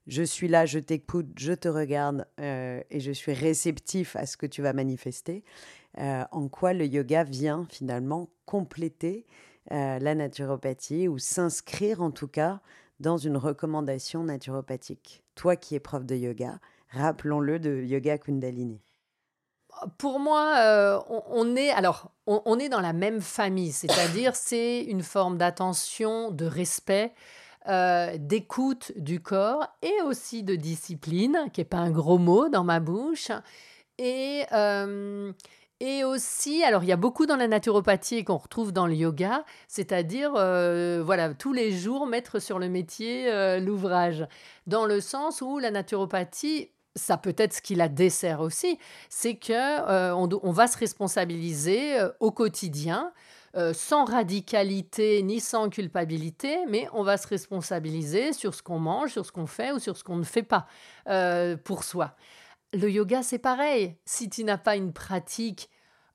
je 0.08 0.24
suis 0.24 0.48
là, 0.48 0.66
je 0.66 0.80
t'écoute, 0.80 1.28
je 1.38 1.54
te 1.54 1.68
regarde 1.68 2.26
euh, 2.40 2.82
et 2.90 3.00
je 3.00 3.12
suis 3.12 3.34
réceptif 3.34 4.16
à 4.16 4.26
ce 4.26 4.38
que 4.38 4.46
tu 4.46 4.62
vas 4.62 4.74
manifester, 4.74 5.44
euh, 5.98 6.24
en 6.32 6.48
quoi 6.48 6.74
le 6.74 6.86
yoga 6.86 7.24
vient 7.24 7.66
finalement 7.70 8.30
compléter 8.46 9.26
euh, 9.72 10.00
la 10.00 10.16
naturopathie 10.16 11.10
ou 11.10 11.20
s'inscrire 11.20 12.02
en 12.02 12.12
tout 12.12 12.30
cas 12.30 12.62
dans 13.02 13.18
une 13.18 13.38
recommandation 13.38 14.24
naturopathique. 14.24 15.24
Toi 15.36 15.56
qui 15.56 15.76
es 15.76 15.80
prof 15.80 16.06
de 16.06 16.16
yoga, 16.16 16.60
rappelons-le 16.90 17.60
de 17.60 17.84
yoga 17.84 18.18
Kundalini. 18.18 18.82
Pour 20.00 20.20
moi, 20.20 21.04
on, 21.08 21.56
est 21.56 21.70
alors 21.70 22.12
on 22.26 22.58
est 22.58 22.70
dans 22.70 22.82
la 22.82 22.94
même 22.94 23.22
famille, 23.22 23.72
c'est-à-dire 23.72 24.36
c'est 24.36 24.82
une 24.82 25.04
forme 25.04 25.38
d'attention, 25.38 26.32
de 26.32 26.46
respect. 26.46 27.14
Euh, 27.70 28.16
d'écoute 28.18 28.94
du 28.96 29.20
corps 29.20 29.68
et 29.82 30.02
aussi 30.06 30.42
de 30.42 30.56
discipline, 30.56 31.50
qui 31.52 31.60
n'est 31.60 31.66
pas 31.66 31.80
un 31.80 31.92
gros 31.92 32.18
mot 32.18 32.48
dans 32.48 32.64
ma 32.64 32.80
bouche. 32.80 33.30
Et, 33.98 34.46
euh, 34.54 35.34
et 35.82 36.06
aussi, 36.06 36.64
alors 36.64 36.84
il 36.84 36.88
y 36.88 36.94
a 36.94 36.98
beaucoup 36.98 37.26
dans 37.26 37.36
la 37.36 37.50
naturopathie 37.50 38.24
qu'on 38.24 38.38
retrouve 38.38 38.72
dans 38.72 38.88
le 38.88 38.94
yoga, 38.94 39.44
c'est-à-dire, 39.68 40.32
euh, 40.38 41.04
voilà, 41.06 41.34
tous 41.34 41.52
les 41.52 41.74
jours 41.74 42.08
mettre 42.08 42.40
sur 42.40 42.58
le 42.58 42.70
métier 42.70 43.60
l'ouvrage, 43.60 44.26
dans 44.66 44.86
le 44.86 45.02
sens 45.02 45.42
où 45.42 45.60
la 45.60 45.72
naturopathie 45.72 46.72
ça 46.96 47.18
peut 47.18 47.36
être 47.38 47.54
ce 47.54 47.62
qui 47.62 47.76
la 47.76 47.90
dessert 47.90 48.40
aussi, 48.40 48.80
c'est 49.10 49.36
que 49.36 50.14
on, 50.14 50.52
va 50.52 50.68
se 50.68 50.78
responsabiliser 50.78 51.98
au 52.22 52.32
quotidien 52.32 53.12
sans 53.74 54.06
radicalité 54.06 55.24
ni 55.24 55.40
sans 55.40 55.70
culpabilité, 55.70 56.58
mais 56.68 56.88
on 56.94 57.04
va 57.04 57.18
se 57.18 57.28
responsabiliser 57.28 58.34
sur 58.34 58.54
ce 58.54 58.62
qu'on 58.62 58.80
mange, 58.80 59.12
sur 59.12 59.26
ce 59.26 59.32
qu'on 59.32 59.48
fait 59.48 59.72
ou 59.72 59.80
sur 59.80 59.98
ce 59.98 60.04
qu'on 60.04 60.18
ne 60.18 60.24
fait 60.24 60.44
pas 60.44 60.68
pour 61.64 61.84
soi. 61.84 62.16
Le 62.74 62.90
yoga, 62.92 63.24
c'est 63.24 63.40
pareil. 63.40 63.96
Si 64.06 64.30
tu 64.30 64.44
n'as 64.44 64.58
pas 64.58 64.76
une 64.76 64.94
pratique 64.94 65.70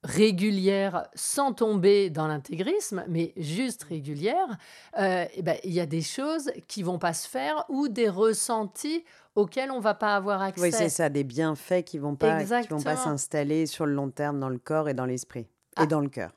régulière 0.05 1.09
sans 1.15 1.53
tomber 1.53 2.11
dans 2.11 2.27
l'intégrisme, 2.27 3.05
mais 3.09 3.33
juste 3.37 3.85
régulière, 3.85 4.59
euh, 4.99 5.25
eh 5.35 5.43
ben, 5.43 5.57
il 5.65 5.73
y 5.73 5.81
a 5.81 5.87
des 5.87 6.03
choses 6.03 6.51
qui 6.67 6.83
vont 6.83 6.99
pas 6.99 7.15
se 7.15 7.29
faire 7.29 7.65
ou 7.69 7.89
des 7.89 8.09
ressentis 8.09 9.05
auxquels 9.35 9.71
on 9.71 9.81
va 9.81 9.95
pas 9.95 10.17
avoir 10.17 10.43
accès. 10.43 10.63
Oui, 10.63 10.73
c'est 10.73 10.89
ça, 10.89 11.09
des 11.09 11.25
bienfaits 11.25 11.85
qui 11.85 11.99
vont 11.99 12.17
pas, 12.17 12.43
vont 12.43 12.83
pas 12.83 12.97
s'installer 12.97 13.67
sur 13.67 13.87
le 13.87 13.95
long 13.95 14.11
terme 14.11 14.41
dans 14.41 14.49
le 14.49 14.59
corps 14.59 14.89
et 14.89 14.95
dans 14.95 15.07
l'esprit 15.07 15.43
et 15.43 15.47
ah. 15.77 15.87
dans 15.87 16.01
le 16.01 16.09
cœur. 16.09 16.33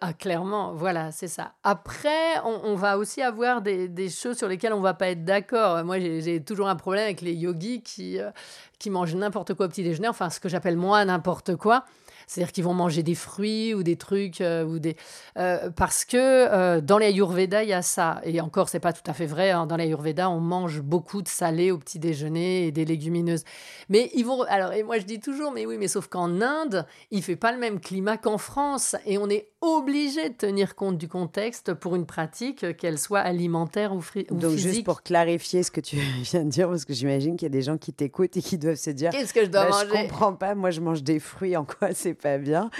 Ah, 0.00 0.14
clairement, 0.14 0.72
voilà, 0.72 1.12
c'est 1.12 1.28
ça. 1.28 1.52
Après, 1.62 2.40
on, 2.44 2.74
va 2.74 2.96
aussi 2.96 3.20
avoir 3.20 3.60
des, 3.60 4.08
choses 4.08 4.38
sur 4.38 4.48
lesquelles 4.48 4.72
on 4.72 4.80
va 4.80 4.94
pas 4.94 5.08
être 5.08 5.24
d'accord. 5.24 5.84
Moi, 5.84 5.98
j'ai 5.98 6.42
toujours 6.42 6.68
un 6.68 6.76
problème 6.76 7.04
avec 7.04 7.20
les 7.20 7.34
yogis 7.34 7.82
qui, 7.82 8.18
euh, 8.18 8.30
qui 8.78 8.88
mangent 8.88 9.14
n'importe 9.14 9.52
quoi 9.52 9.66
au 9.66 9.68
petit 9.68 9.82
déjeuner, 9.82 10.08
enfin, 10.08 10.30
ce 10.30 10.40
que 10.40 10.48
j'appelle 10.48 10.78
moi 10.78 11.04
n'importe 11.04 11.56
quoi. 11.56 11.84
C'est-à-dire 12.32 12.52
qu'ils 12.52 12.64
vont 12.64 12.72
manger 12.72 13.02
des 13.02 13.14
fruits 13.14 13.74
ou 13.74 13.82
des 13.82 13.96
trucs 13.96 14.40
euh, 14.40 14.64
ou 14.64 14.78
des 14.78 14.96
euh, 15.36 15.68
parce 15.70 16.06
que 16.06 16.16
euh, 16.16 16.80
dans 16.80 16.96
les 16.96 17.06
Ayurveda 17.06 17.62
il 17.62 17.68
y 17.68 17.74
a 17.74 17.82
ça 17.82 18.22
et 18.24 18.40
encore 18.40 18.70
c'est 18.70 18.80
pas 18.80 18.94
tout 18.94 19.02
à 19.06 19.12
fait 19.12 19.26
vrai. 19.26 19.50
Hein. 19.50 19.66
Dans 19.66 19.76
les 19.76 19.84
Ayurveda 19.84 20.30
on 20.30 20.40
mange 20.40 20.80
beaucoup 20.80 21.20
de 21.20 21.28
salé 21.28 21.70
au 21.70 21.76
petit 21.76 21.98
déjeuner 21.98 22.66
et 22.66 22.72
des 22.72 22.86
légumineuses. 22.86 23.44
Mais 23.90 24.10
ils 24.14 24.24
vont 24.24 24.42
alors 24.44 24.72
et 24.72 24.82
moi 24.82 24.98
je 24.98 25.04
dis 25.04 25.20
toujours 25.20 25.52
mais 25.52 25.66
oui 25.66 25.76
mais 25.78 25.88
sauf 25.88 26.08
qu'en 26.08 26.40
Inde 26.40 26.86
il 27.10 27.22
fait 27.22 27.36
pas 27.36 27.52
le 27.52 27.58
même 27.58 27.80
climat 27.80 28.16
qu'en 28.16 28.38
France 28.38 28.96
et 29.04 29.18
on 29.18 29.28
est 29.28 29.48
obligé 29.60 30.30
de 30.30 30.34
tenir 30.34 30.74
compte 30.74 30.98
du 30.98 31.08
contexte 31.08 31.74
pour 31.74 31.94
une 31.96 32.06
pratique 32.06 32.76
qu'elle 32.78 32.98
soit 32.98 33.20
alimentaire 33.20 33.94
ou, 33.94 34.00
physique. 34.00 34.32
Donc 34.32 34.56
juste 34.56 34.84
pour 34.84 35.02
clarifier 35.02 35.62
ce 35.62 35.70
que 35.70 35.80
tu 35.80 35.96
viens 36.22 36.44
de 36.44 36.50
dire 36.50 36.68
parce 36.68 36.84
que 36.84 36.94
j'imagine 36.94 37.36
qu'il 37.36 37.44
y 37.44 37.52
a 37.52 37.56
des 37.56 37.62
gens 37.62 37.76
qui 37.76 37.92
t'écoutent 37.92 38.36
et 38.36 38.42
qui 38.42 38.56
doivent 38.56 38.76
se 38.76 38.90
dire 38.90 39.10
qu'est-ce 39.10 39.34
que 39.34 39.44
je 39.44 39.50
dois 39.50 39.64
bah, 39.64 39.70
manger? 39.70 39.86
Je 39.86 40.02
comprends 40.02 40.32
pas. 40.32 40.54
Moi 40.54 40.70
je 40.70 40.80
mange 40.80 41.02
des 41.02 41.20
fruits 41.20 41.56
en 41.56 41.64
quoi 41.64 41.92
c'est 41.92 42.14
pas 42.22 42.38
bien. 42.38 42.70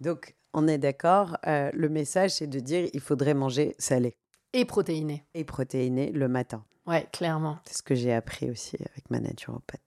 Donc, 0.00 0.34
on 0.52 0.66
est 0.66 0.78
d'accord. 0.78 1.36
Euh, 1.46 1.70
le 1.74 1.88
message, 1.88 2.30
c'est 2.32 2.46
de 2.46 2.60
dire 2.60 2.88
il 2.92 3.00
faudrait 3.00 3.34
manger 3.34 3.74
salé. 3.78 4.16
Et 4.52 4.64
protéiné. 4.64 5.24
Et 5.34 5.44
protéiné 5.44 6.10
le 6.10 6.28
matin. 6.28 6.64
Ouais, 6.86 7.06
clairement. 7.12 7.58
C'est 7.64 7.78
ce 7.78 7.82
que 7.82 7.94
j'ai 7.94 8.12
appris 8.12 8.50
aussi 8.50 8.76
avec 8.76 9.10
ma 9.10 9.20
naturopathe. 9.20 9.80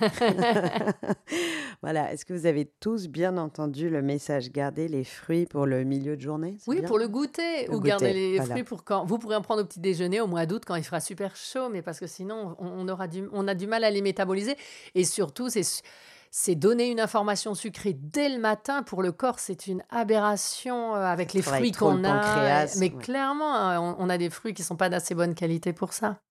voilà, 1.82 2.12
est-ce 2.12 2.26
que 2.26 2.34
vous 2.34 2.44
avez 2.44 2.66
tous 2.80 3.08
bien 3.08 3.38
entendu 3.38 3.88
le 3.88 4.02
message 4.02 4.50
garder 4.50 4.86
les 4.86 5.04
fruits 5.04 5.46
pour 5.46 5.64
le 5.64 5.84
milieu 5.84 6.16
de 6.16 6.20
journée 6.20 6.58
Oui, 6.66 6.82
pour 6.82 6.98
le 6.98 7.08
goûter 7.08 7.70
ou 7.70 7.80
garder 7.80 8.12
les 8.12 8.40
fruits 8.42 8.64
pour 8.64 8.84
quand 8.84 9.06
vous 9.06 9.18
pourrez 9.18 9.36
en 9.36 9.40
prendre 9.40 9.62
au 9.62 9.64
petit 9.64 9.80
déjeuner 9.80 10.20
au 10.20 10.26
mois 10.26 10.44
d'août 10.44 10.64
quand 10.66 10.74
il 10.74 10.84
fera 10.84 11.00
super 11.00 11.36
chaud, 11.36 11.70
mais 11.70 11.80
parce 11.80 12.00
que 12.00 12.06
sinon 12.06 12.54
on, 12.58 12.86
aura 12.88 13.08
du, 13.08 13.24
on 13.32 13.48
a 13.48 13.54
du 13.54 13.66
mal 13.66 13.82
à 13.84 13.90
les 13.90 14.02
métaboliser 14.02 14.56
et 14.94 15.04
surtout 15.04 15.48
c'est 15.48 15.62
c'est 16.34 16.54
donner 16.54 16.90
une 16.90 16.98
information 16.98 17.54
sucrée 17.54 17.92
dès 17.92 18.30
le 18.30 18.38
matin 18.38 18.82
pour 18.82 19.02
le 19.02 19.12
corps, 19.12 19.38
c'est 19.38 19.66
une 19.66 19.84
aberration 19.90 20.94
euh, 20.94 21.04
avec 21.04 21.34
les 21.34 21.42
fruits 21.42 21.72
qu'on 21.72 22.04
a. 22.04 22.66
Mais 22.78 22.88
clairement, 22.88 23.54
hein, 23.54 23.96
on, 23.98 24.08
a 24.08 24.16
des 24.16 24.30
fruits 24.30 24.54
qui 24.54 24.62
ne 24.62 24.66
sont 24.66 24.76
pas 24.76 24.88
d'assez 24.88 25.14
bonne 25.14 25.34
qualité 25.34 25.74
pour 25.74 25.92
ça. 25.92 26.22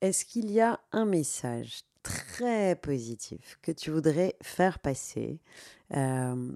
Est-ce 0.00 0.24
qu'il 0.24 0.50
y 0.50 0.62
a 0.62 0.80
un 0.92 1.04
message 1.04 1.82
très 2.02 2.76
positif 2.76 3.58
que 3.60 3.72
tu 3.72 3.90
voudrais 3.90 4.36
faire 4.42 4.78
passer 4.78 5.38
euh, 5.94 6.50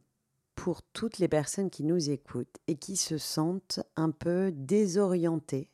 pour 0.55 0.83
toutes 0.83 1.19
les 1.19 1.29
personnes 1.29 1.69
qui 1.69 1.85
nous 1.85 2.09
écoutent 2.09 2.57
et 2.67 2.77
qui 2.77 2.97
se 2.97 3.19
sentent 3.19 3.81
un 3.97 4.11
peu 4.11 4.53
désorientées 4.53 5.71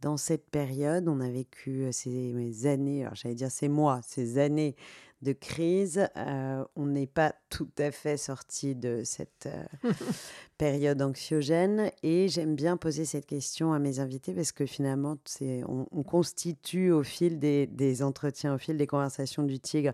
dans 0.00 0.16
cette 0.16 0.48
période, 0.48 1.08
on 1.08 1.20
a 1.20 1.28
vécu 1.28 1.82
euh, 1.82 1.92
ces 1.92 2.66
années, 2.66 3.02
alors 3.02 3.14
j'allais 3.14 3.34
dire 3.34 3.50
ces 3.50 3.68
mois, 3.68 4.00
ces 4.02 4.38
années 4.38 4.74
de 5.22 5.32
crise. 5.32 6.08
Euh, 6.16 6.64
on 6.76 6.86
n'est 6.86 7.06
pas 7.06 7.34
tout 7.50 7.68
à 7.78 7.90
fait 7.90 8.16
sorti 8.16 8.74
de 8.74 9.02
cette 9.04 9.46
euh, 9.46 9.92
période 10.58 11.02
anxiogène. 11.02 11.90
Et 12.02 12.28
j'aime 12.28 12.54
bien 12.54 12.76
poser 12.76 13.04
cette 13.04 13.26
question 13.26 13.72
à 13.72 13.78
mes 13.78 14.00
invités 14.00 14.32
parce 14.32 14.52
que 14.52 14.66
finalement, 14.66 15.16
on, 15.40 15.86
on 15.90 16.02
constitue 16.02 16.90
au 16.90 17.02
fil 17.02 17.38
des, 17.38 18.02
entretiens, 18.02 18.54
au 18.54 18.58
fil 18.58 18.76
des 18.76 18.86
conversations 18.86 19.42
du 19.42 19.60
Tigre, 19.60 19.92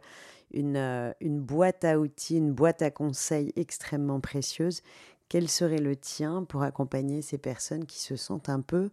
une, 0.52 0.76
euh, 0.76 1.12
une 1.20 1.40
boîte 1.40 1.84
à 1.84 1.98
outils, 1.98 2.36
une 2.36 2.52
boîte 2.52 2.82
à 2.82 2.90
conseils 2.90 3.52
extrêmement 3.56 4.20
précieuse. 4.20 4.82
Quel 5.28 5.48
serait 5.48 5.78
le 5.78 5.96
tien 5.96 6.44
pour 6.44 6.62
accompagner 6.62 7.20
ces 7.20 7.38
personnes 7.38 7.84
qui 7.84 7.98
se 7.98 8.14
sentent 8.14 8.48
un 8.48 8.60
peu 8.60 8.90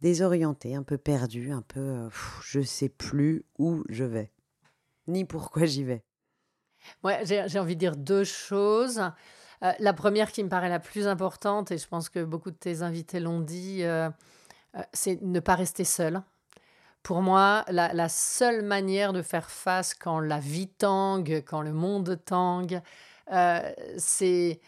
désorientées, 0.00 0.74
un 0.74 0.82
peu 0.82 0.96
perdues, 0.96 1.52
un 1.52 1.60
peu 1.60 2.08
je 2.42 2.60
ne 2.60 2.64
sais 2.64 2.88
plus 2.88 3.44
où 3.58 3.84
je 3.90 4.04
vais? 4.04 4.30
Ni 5.06 5.24
pourquoi 5.24 5.64
j'y 5.64 5.84
vais. 5.84 6.04
Ouais, 7.04 7.22
j'ai 7.24 7.58
envie 7.58 7.74
de 7.74 7.80
dire 7.80 7.96
deux 7.96 8.24
choses. 8.24 9.00
Euh, 9.62 9.72
la 9.78 9.92
première 9.92 10.32
qui 10.32 10.42
me 10.42 10.48
paraît 10.48 10.68
la 10.68 10.80
plus 10.80 11.06
importante, 11.06 11.70
et 11.70 11.78
je 11.78 11.86
pense 11.86 12.08
que 12.08 12.24
beaucoup 12.24 12.50
de 12.50 12.56
tes 12.56 12.82
invités 12.82 13.20
l'ont 13.20 13.40
dit, 13.40 13.82
euh, 13.82 14.10
euh, 14.76 14.82
c'est 14.92 15.22
ne 15.22 15.40
pas 15.40 15.54
rester 15.54 15.84
seul. 15.84 16.22
Pour 17.02 17.22
moi, 17.22 17.64
la, 17.68 17.92
la, 17.92 18.08
seule 18.08 18.62
manière 18.62 19.12
de 19.12 19.22
faire 19.22 19.50
face 19.50 19.94
quand 19.94 20.20
la 20.20 20.38
vie 20.38 20.68
tangue, 20.68 21.42
quand 21.46 21.62
le 21.62 21.72
monde 21.72 22.20
tangue, 22.24 22.80
c'est 23.96 24.60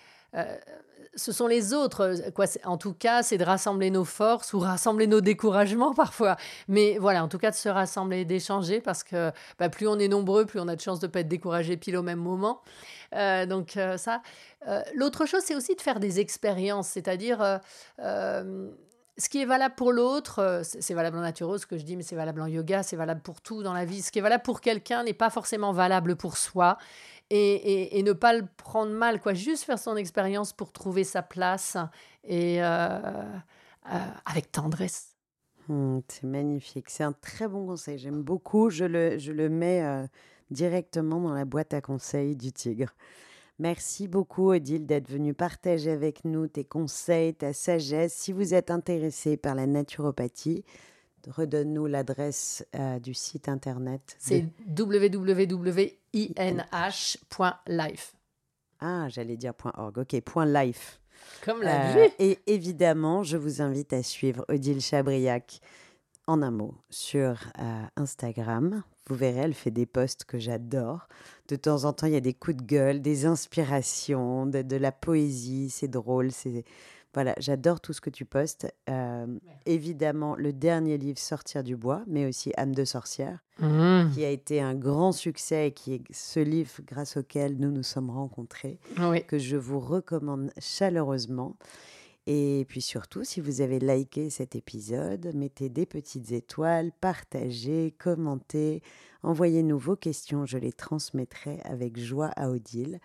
ce 1.16 1.32
sont 1.32 1.46
les 1.46 1.72
autres. 1.72 2.14
Quoi, 2.34 2.46
en 2.64 2.76
tout 2.76 2.92
cas, 2.92 3.22
c'est 3.22 3.38
de 3.38 3.44
rassembler 3.44 3.90
nos 3.90 4.04
forces 4.04 4.52
ou 4.52 4.58
rassembler 4.58 5.06
nos 5.06 5.20
découragements 5.20 5.94
parfois. 5.94 6.36
Mais 6.68 6.98
voilà, 6.98 7.24
en 7.24 7.28
tout 7.28 7.38
cas, 7.38 7.50
de 7.50 7.56
se 7.56 7.68
rassembler, 7.68 8.24
d'échanger, 8.24 8.80
parce 8.80 9.04
que 9.04 9.32
bah, 9.58 9.68
plus 9.68 9.86
on 9.86 9.98
est 9.98 10.08
nombreux, 10.08 10.44
plus 10.46 10.60
on 10.60 10.68
a 10.68 10.76
de 10.76 10.80
chances 10.80 11.00
de 11.00 11.06
ne 11.06 11.12
pas 11.12 11.20
être 11.20 11.28
découragé 11.28 11.76
pile 11.76 11.96
au 11.96 12.02
même 12.02 12.20
moment. 12.20 12.60
Euh, 13.14 13.46
donc 13.46 13.76
euh, 13.76 13.96
ça. 13.96 14.22
Euh, 14.68 14.82
l'autre 14.94 15.26
chose, 15.26 15.42
c'est 15.44 15.54
aussi 15.54 15.74
de 15.74 15.80
faire 15.80 16.00
des 16.00 16.20
expériences, 16.20 16.88
c'est-à-dire 16.88 17.60
ce 19.16 19.28
qui 19.28 19.40
est 19.40 19.44
valable 19.44 19.76
pour 19.76 19.92
l'autre, 19.92 20.62
c'est 20.64 20.92
valable 20.94 21.18
en 21.18 21.20
naturo, 21.20 21.56
ce 21.56 21.66
que 21.66 21.78
je 21.78 21.84
dis, 21.84 21.96
mais 21.96 22.02
c'est 22.02 22.16
valable 22.16 22.40
en 22.40 22.48
yoga, 22.48 22.82
c'est 22.82 22.96
valable 22.96 23.20
pour 23.20 23.40
tout 23.40 23.62
dans 23.62 23.72
la 23.72 23.84
vie. 23.84 24.02
Ce 24.02 24.10
qui 24.10 24.18
est 24.18 24.22
valable 24.22 24.42
pour 24.42 24.60
quelqu'un 24.60 25.04
n'est 25.04 25.12
pas 25.12 25.30
forcément 25.30 25.72
valable 25.72 26.16
pour 26.16 26.36
soi 26.36 26.78
et, 27.30 28.02
ne 28.02 28.12
pas 28.12 28.32
le 28.34 28.46
prendre 28.56 28.92
mal, 28.92 29.20
quoi. 29.20 29.34
Juste 29.34 29.64
faire 29.64 29.78
son 29.78 29.96
expérience 29.96 30.52
pour 30.52 30.72
trouver 30.72 31.04
sa 31.04 31.22
place 31.22 31.76
et 32.22 32.62
euh, 32.62 32.98
euh, 33.92 33.98
avec 34.26 34.52
tendresse. 34.52 35.14
Mmh, 35.68 36.00
c'est 36.08 36.24
magnifique. 36.24 36.90
C'est 36.90 37.04
un 37.04 37.12
très 37.12 37.48
bon 37.48 37.66
conseil. 37.66 37.98
J'aime 37.98 38.22
beaucoup. 38.22 38.70
Je 38.70 38.84
le, 38.84 39.18
je 39.18 39.32
le 39.32 39.48
mets 39.48 39.82
euh, 39.82 40.06
directement 40.50 41.20
dans 41.20 41.32
la 41.32 41.44
boîte 41.44 41.74
à 41.74 41.80
conseils 41.80 42.36
du 42.36 42.52
Tigre. 42.52 42.94
Merci 43.60 44.08
beaucoup, 44.08 44.50
Odile, 44.50 44.84
d'être 44.84 45.08
venue 45.08 45.32
partager 45.32 45.92
avec 45.92 46.24
nous 46.24 46.48
tes 46.48 46.64
conseils, 46.64 47.34
ta 47.34 47.52
sagesse. 47.52 48.12
Si 48.12 48.32
vous 48.32 48.52
êtes 48.52 48.70
intéressé 48.70 49.36
par 49.36 49.54
la 49.54 49.66
naturopathie, 49.66 50.64
redonne-nous 51.28 51.86
l'adresse 51.86 52.66
du 53.02 53.14
site 53.14 53.48
internet. 53.48 54.16
C'est 54.18 54.46
www 54.76 55.96
inh.life. 56.14 58.14
Ah, 58.80 59.08
j'allais 59.08 59.36
dire 59.36 59.52
.org. 59.76 59.98
Ok, 59.98 60.16
.life. 60.46 61.00
Comme 61.44 61.62
la 61.62 61.96
euh, 61.96 62.08
Et 62.18 62.38
évidemment, 62.46 63.22
je 63.22 63.36
vous 63.36 63.62
invite 63.62 63.92
à 63.92 64.02
suivre 64.02 64.44
Odile 64.48 64.80
Chabriac 64.80 65.60
en 66.26 66.42
un 66.42 66.50
mot 66.50 66.74
sur 66.90 67.38
euh, 67.58 67.82
Instagram. 67.96 68.82
Vous 69.06 69.14
verrez, 69.14 69.40
elle 69.40 69.54
fait 69.54 69.70
des 69.70 69.86
posts 69.86 70.24
que 70.24 70.38
j'adore. 70.38 71.08
De 71.48 71.56
temps 71.56 71.84
en 71.84 71.92
temps, 71.92 72.06
il 72.06 72.14
y 72.14 72.16
a 72.16 72.20
des 72.20 72.34
coups 72.34 72.56
de 72.56 72.62
gueule, 72.62 73.02
des 73.02 73.26
inspirations, 73.26 74.46
de, 74.46 74.62
de 74.62 74.76
la 74.76 74.92
poésie. 74.92 75.70
C'est 75.70 75.88
drôle, 75.88 76.32
c'est 76.32 76.64
voilà, 77.14 77.34
j'adore 77.38 77.80
tout 77.80 77.92
ce 77.92 78.00
que 78.00 78.10
tu 78.10 78.24
postes. 78.24 78.66
Euh, 78.90 79.26
évidemment, 79.66 80.34
le 80.36 80.52
dernier 80.52 80.98
livre, 80.98 81.18
Sortir 81.18 81.62
du 81.62 81.76
bois, 81.76 82.02
mais 82.06 82.26
aussi 82.26 82.52
Âme 82.56 82.74
de 82.74 82.84
sorcière, 82.84 83.38
mmh. 83.60 84.10
qui 84.12 84.24
a 84.24 84.30
été 84.30 84.60
un 84.60 84.74
grand 84.74 85.12
succès 85.12 85.68
et 85.68 85.72
qui 85.72 85.94
est 85.94 86.02
ce 86.10 86.40
livre 86.40 86.70
grâce 86.84 87.16
auquel 87.16 87.56
nous 87.58 87.70
nous 87.70 87.84
sommes 87.84 88.10
rencontrés, 88.10 88.78
que 89.28 89.38
je 89.38 89.56
vous 89.56 89.80
recommande 89.80 90.50
chaleureusement. 90.58 91.56
Et 92.26 92.64
puis 92.68 92.80
surtout, 92.80 93.22
si 93.22 93.40
vous 93.40 93.60
avez 93.60 93.78
liké 93.78 94.30
cet 94.30 94.56
épisode, 94.56 95.30
mettez 95.34 95.68
des 95.68 95.84
petites 95.84 96.32
étoiles, 96.32 96.90
partagez, 97.00 97.94
commentez, 97.98 98.82
envoyez-nous 99.22 99.78
vos 99.78 99.96
questions, 99.96 100.46
je 100.46 100.56
les 100.56 100.72
transmettrai 100.72 101.60
avec 101.64 101.98
joie 101.98 102.30
à 102.36 102.48
Odile. 102.48 102.98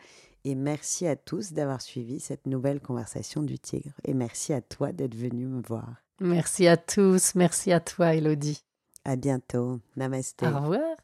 Et 0.45 0.55
merci 0.55 1.07
à 1.07 1.15
tous 1.15 1.53
d'avoir 1.53 1.81
suivi 1.81 2.19
cette 2.19 2.47
nouvelle 2.47 2.79
conversation 2.79 3.43
du 3.43 3.59
Tigre. 3.59 3.93
Et 4.05 4.13
merci 4.13 4.53
à 4.53 4.61
toi 4.61 4.91
d'être 4.91 5.15
venu 5.15 5.45
me 5.45 5.61
voir. 5.61 5.87
Merci 6.19 6.67
à 6.67 6.77
tous. 6.77 7.35
Merci 7.35 7.71
à 7.71 7.79
toi, 7.79 8.13
Elodie. 8.13 8.63
À 9.05 9.15
bientôt. 9.15 9.79
Namaste. 9.95 10.43
Au 10.43 10.59
revoir. 10.59 10.97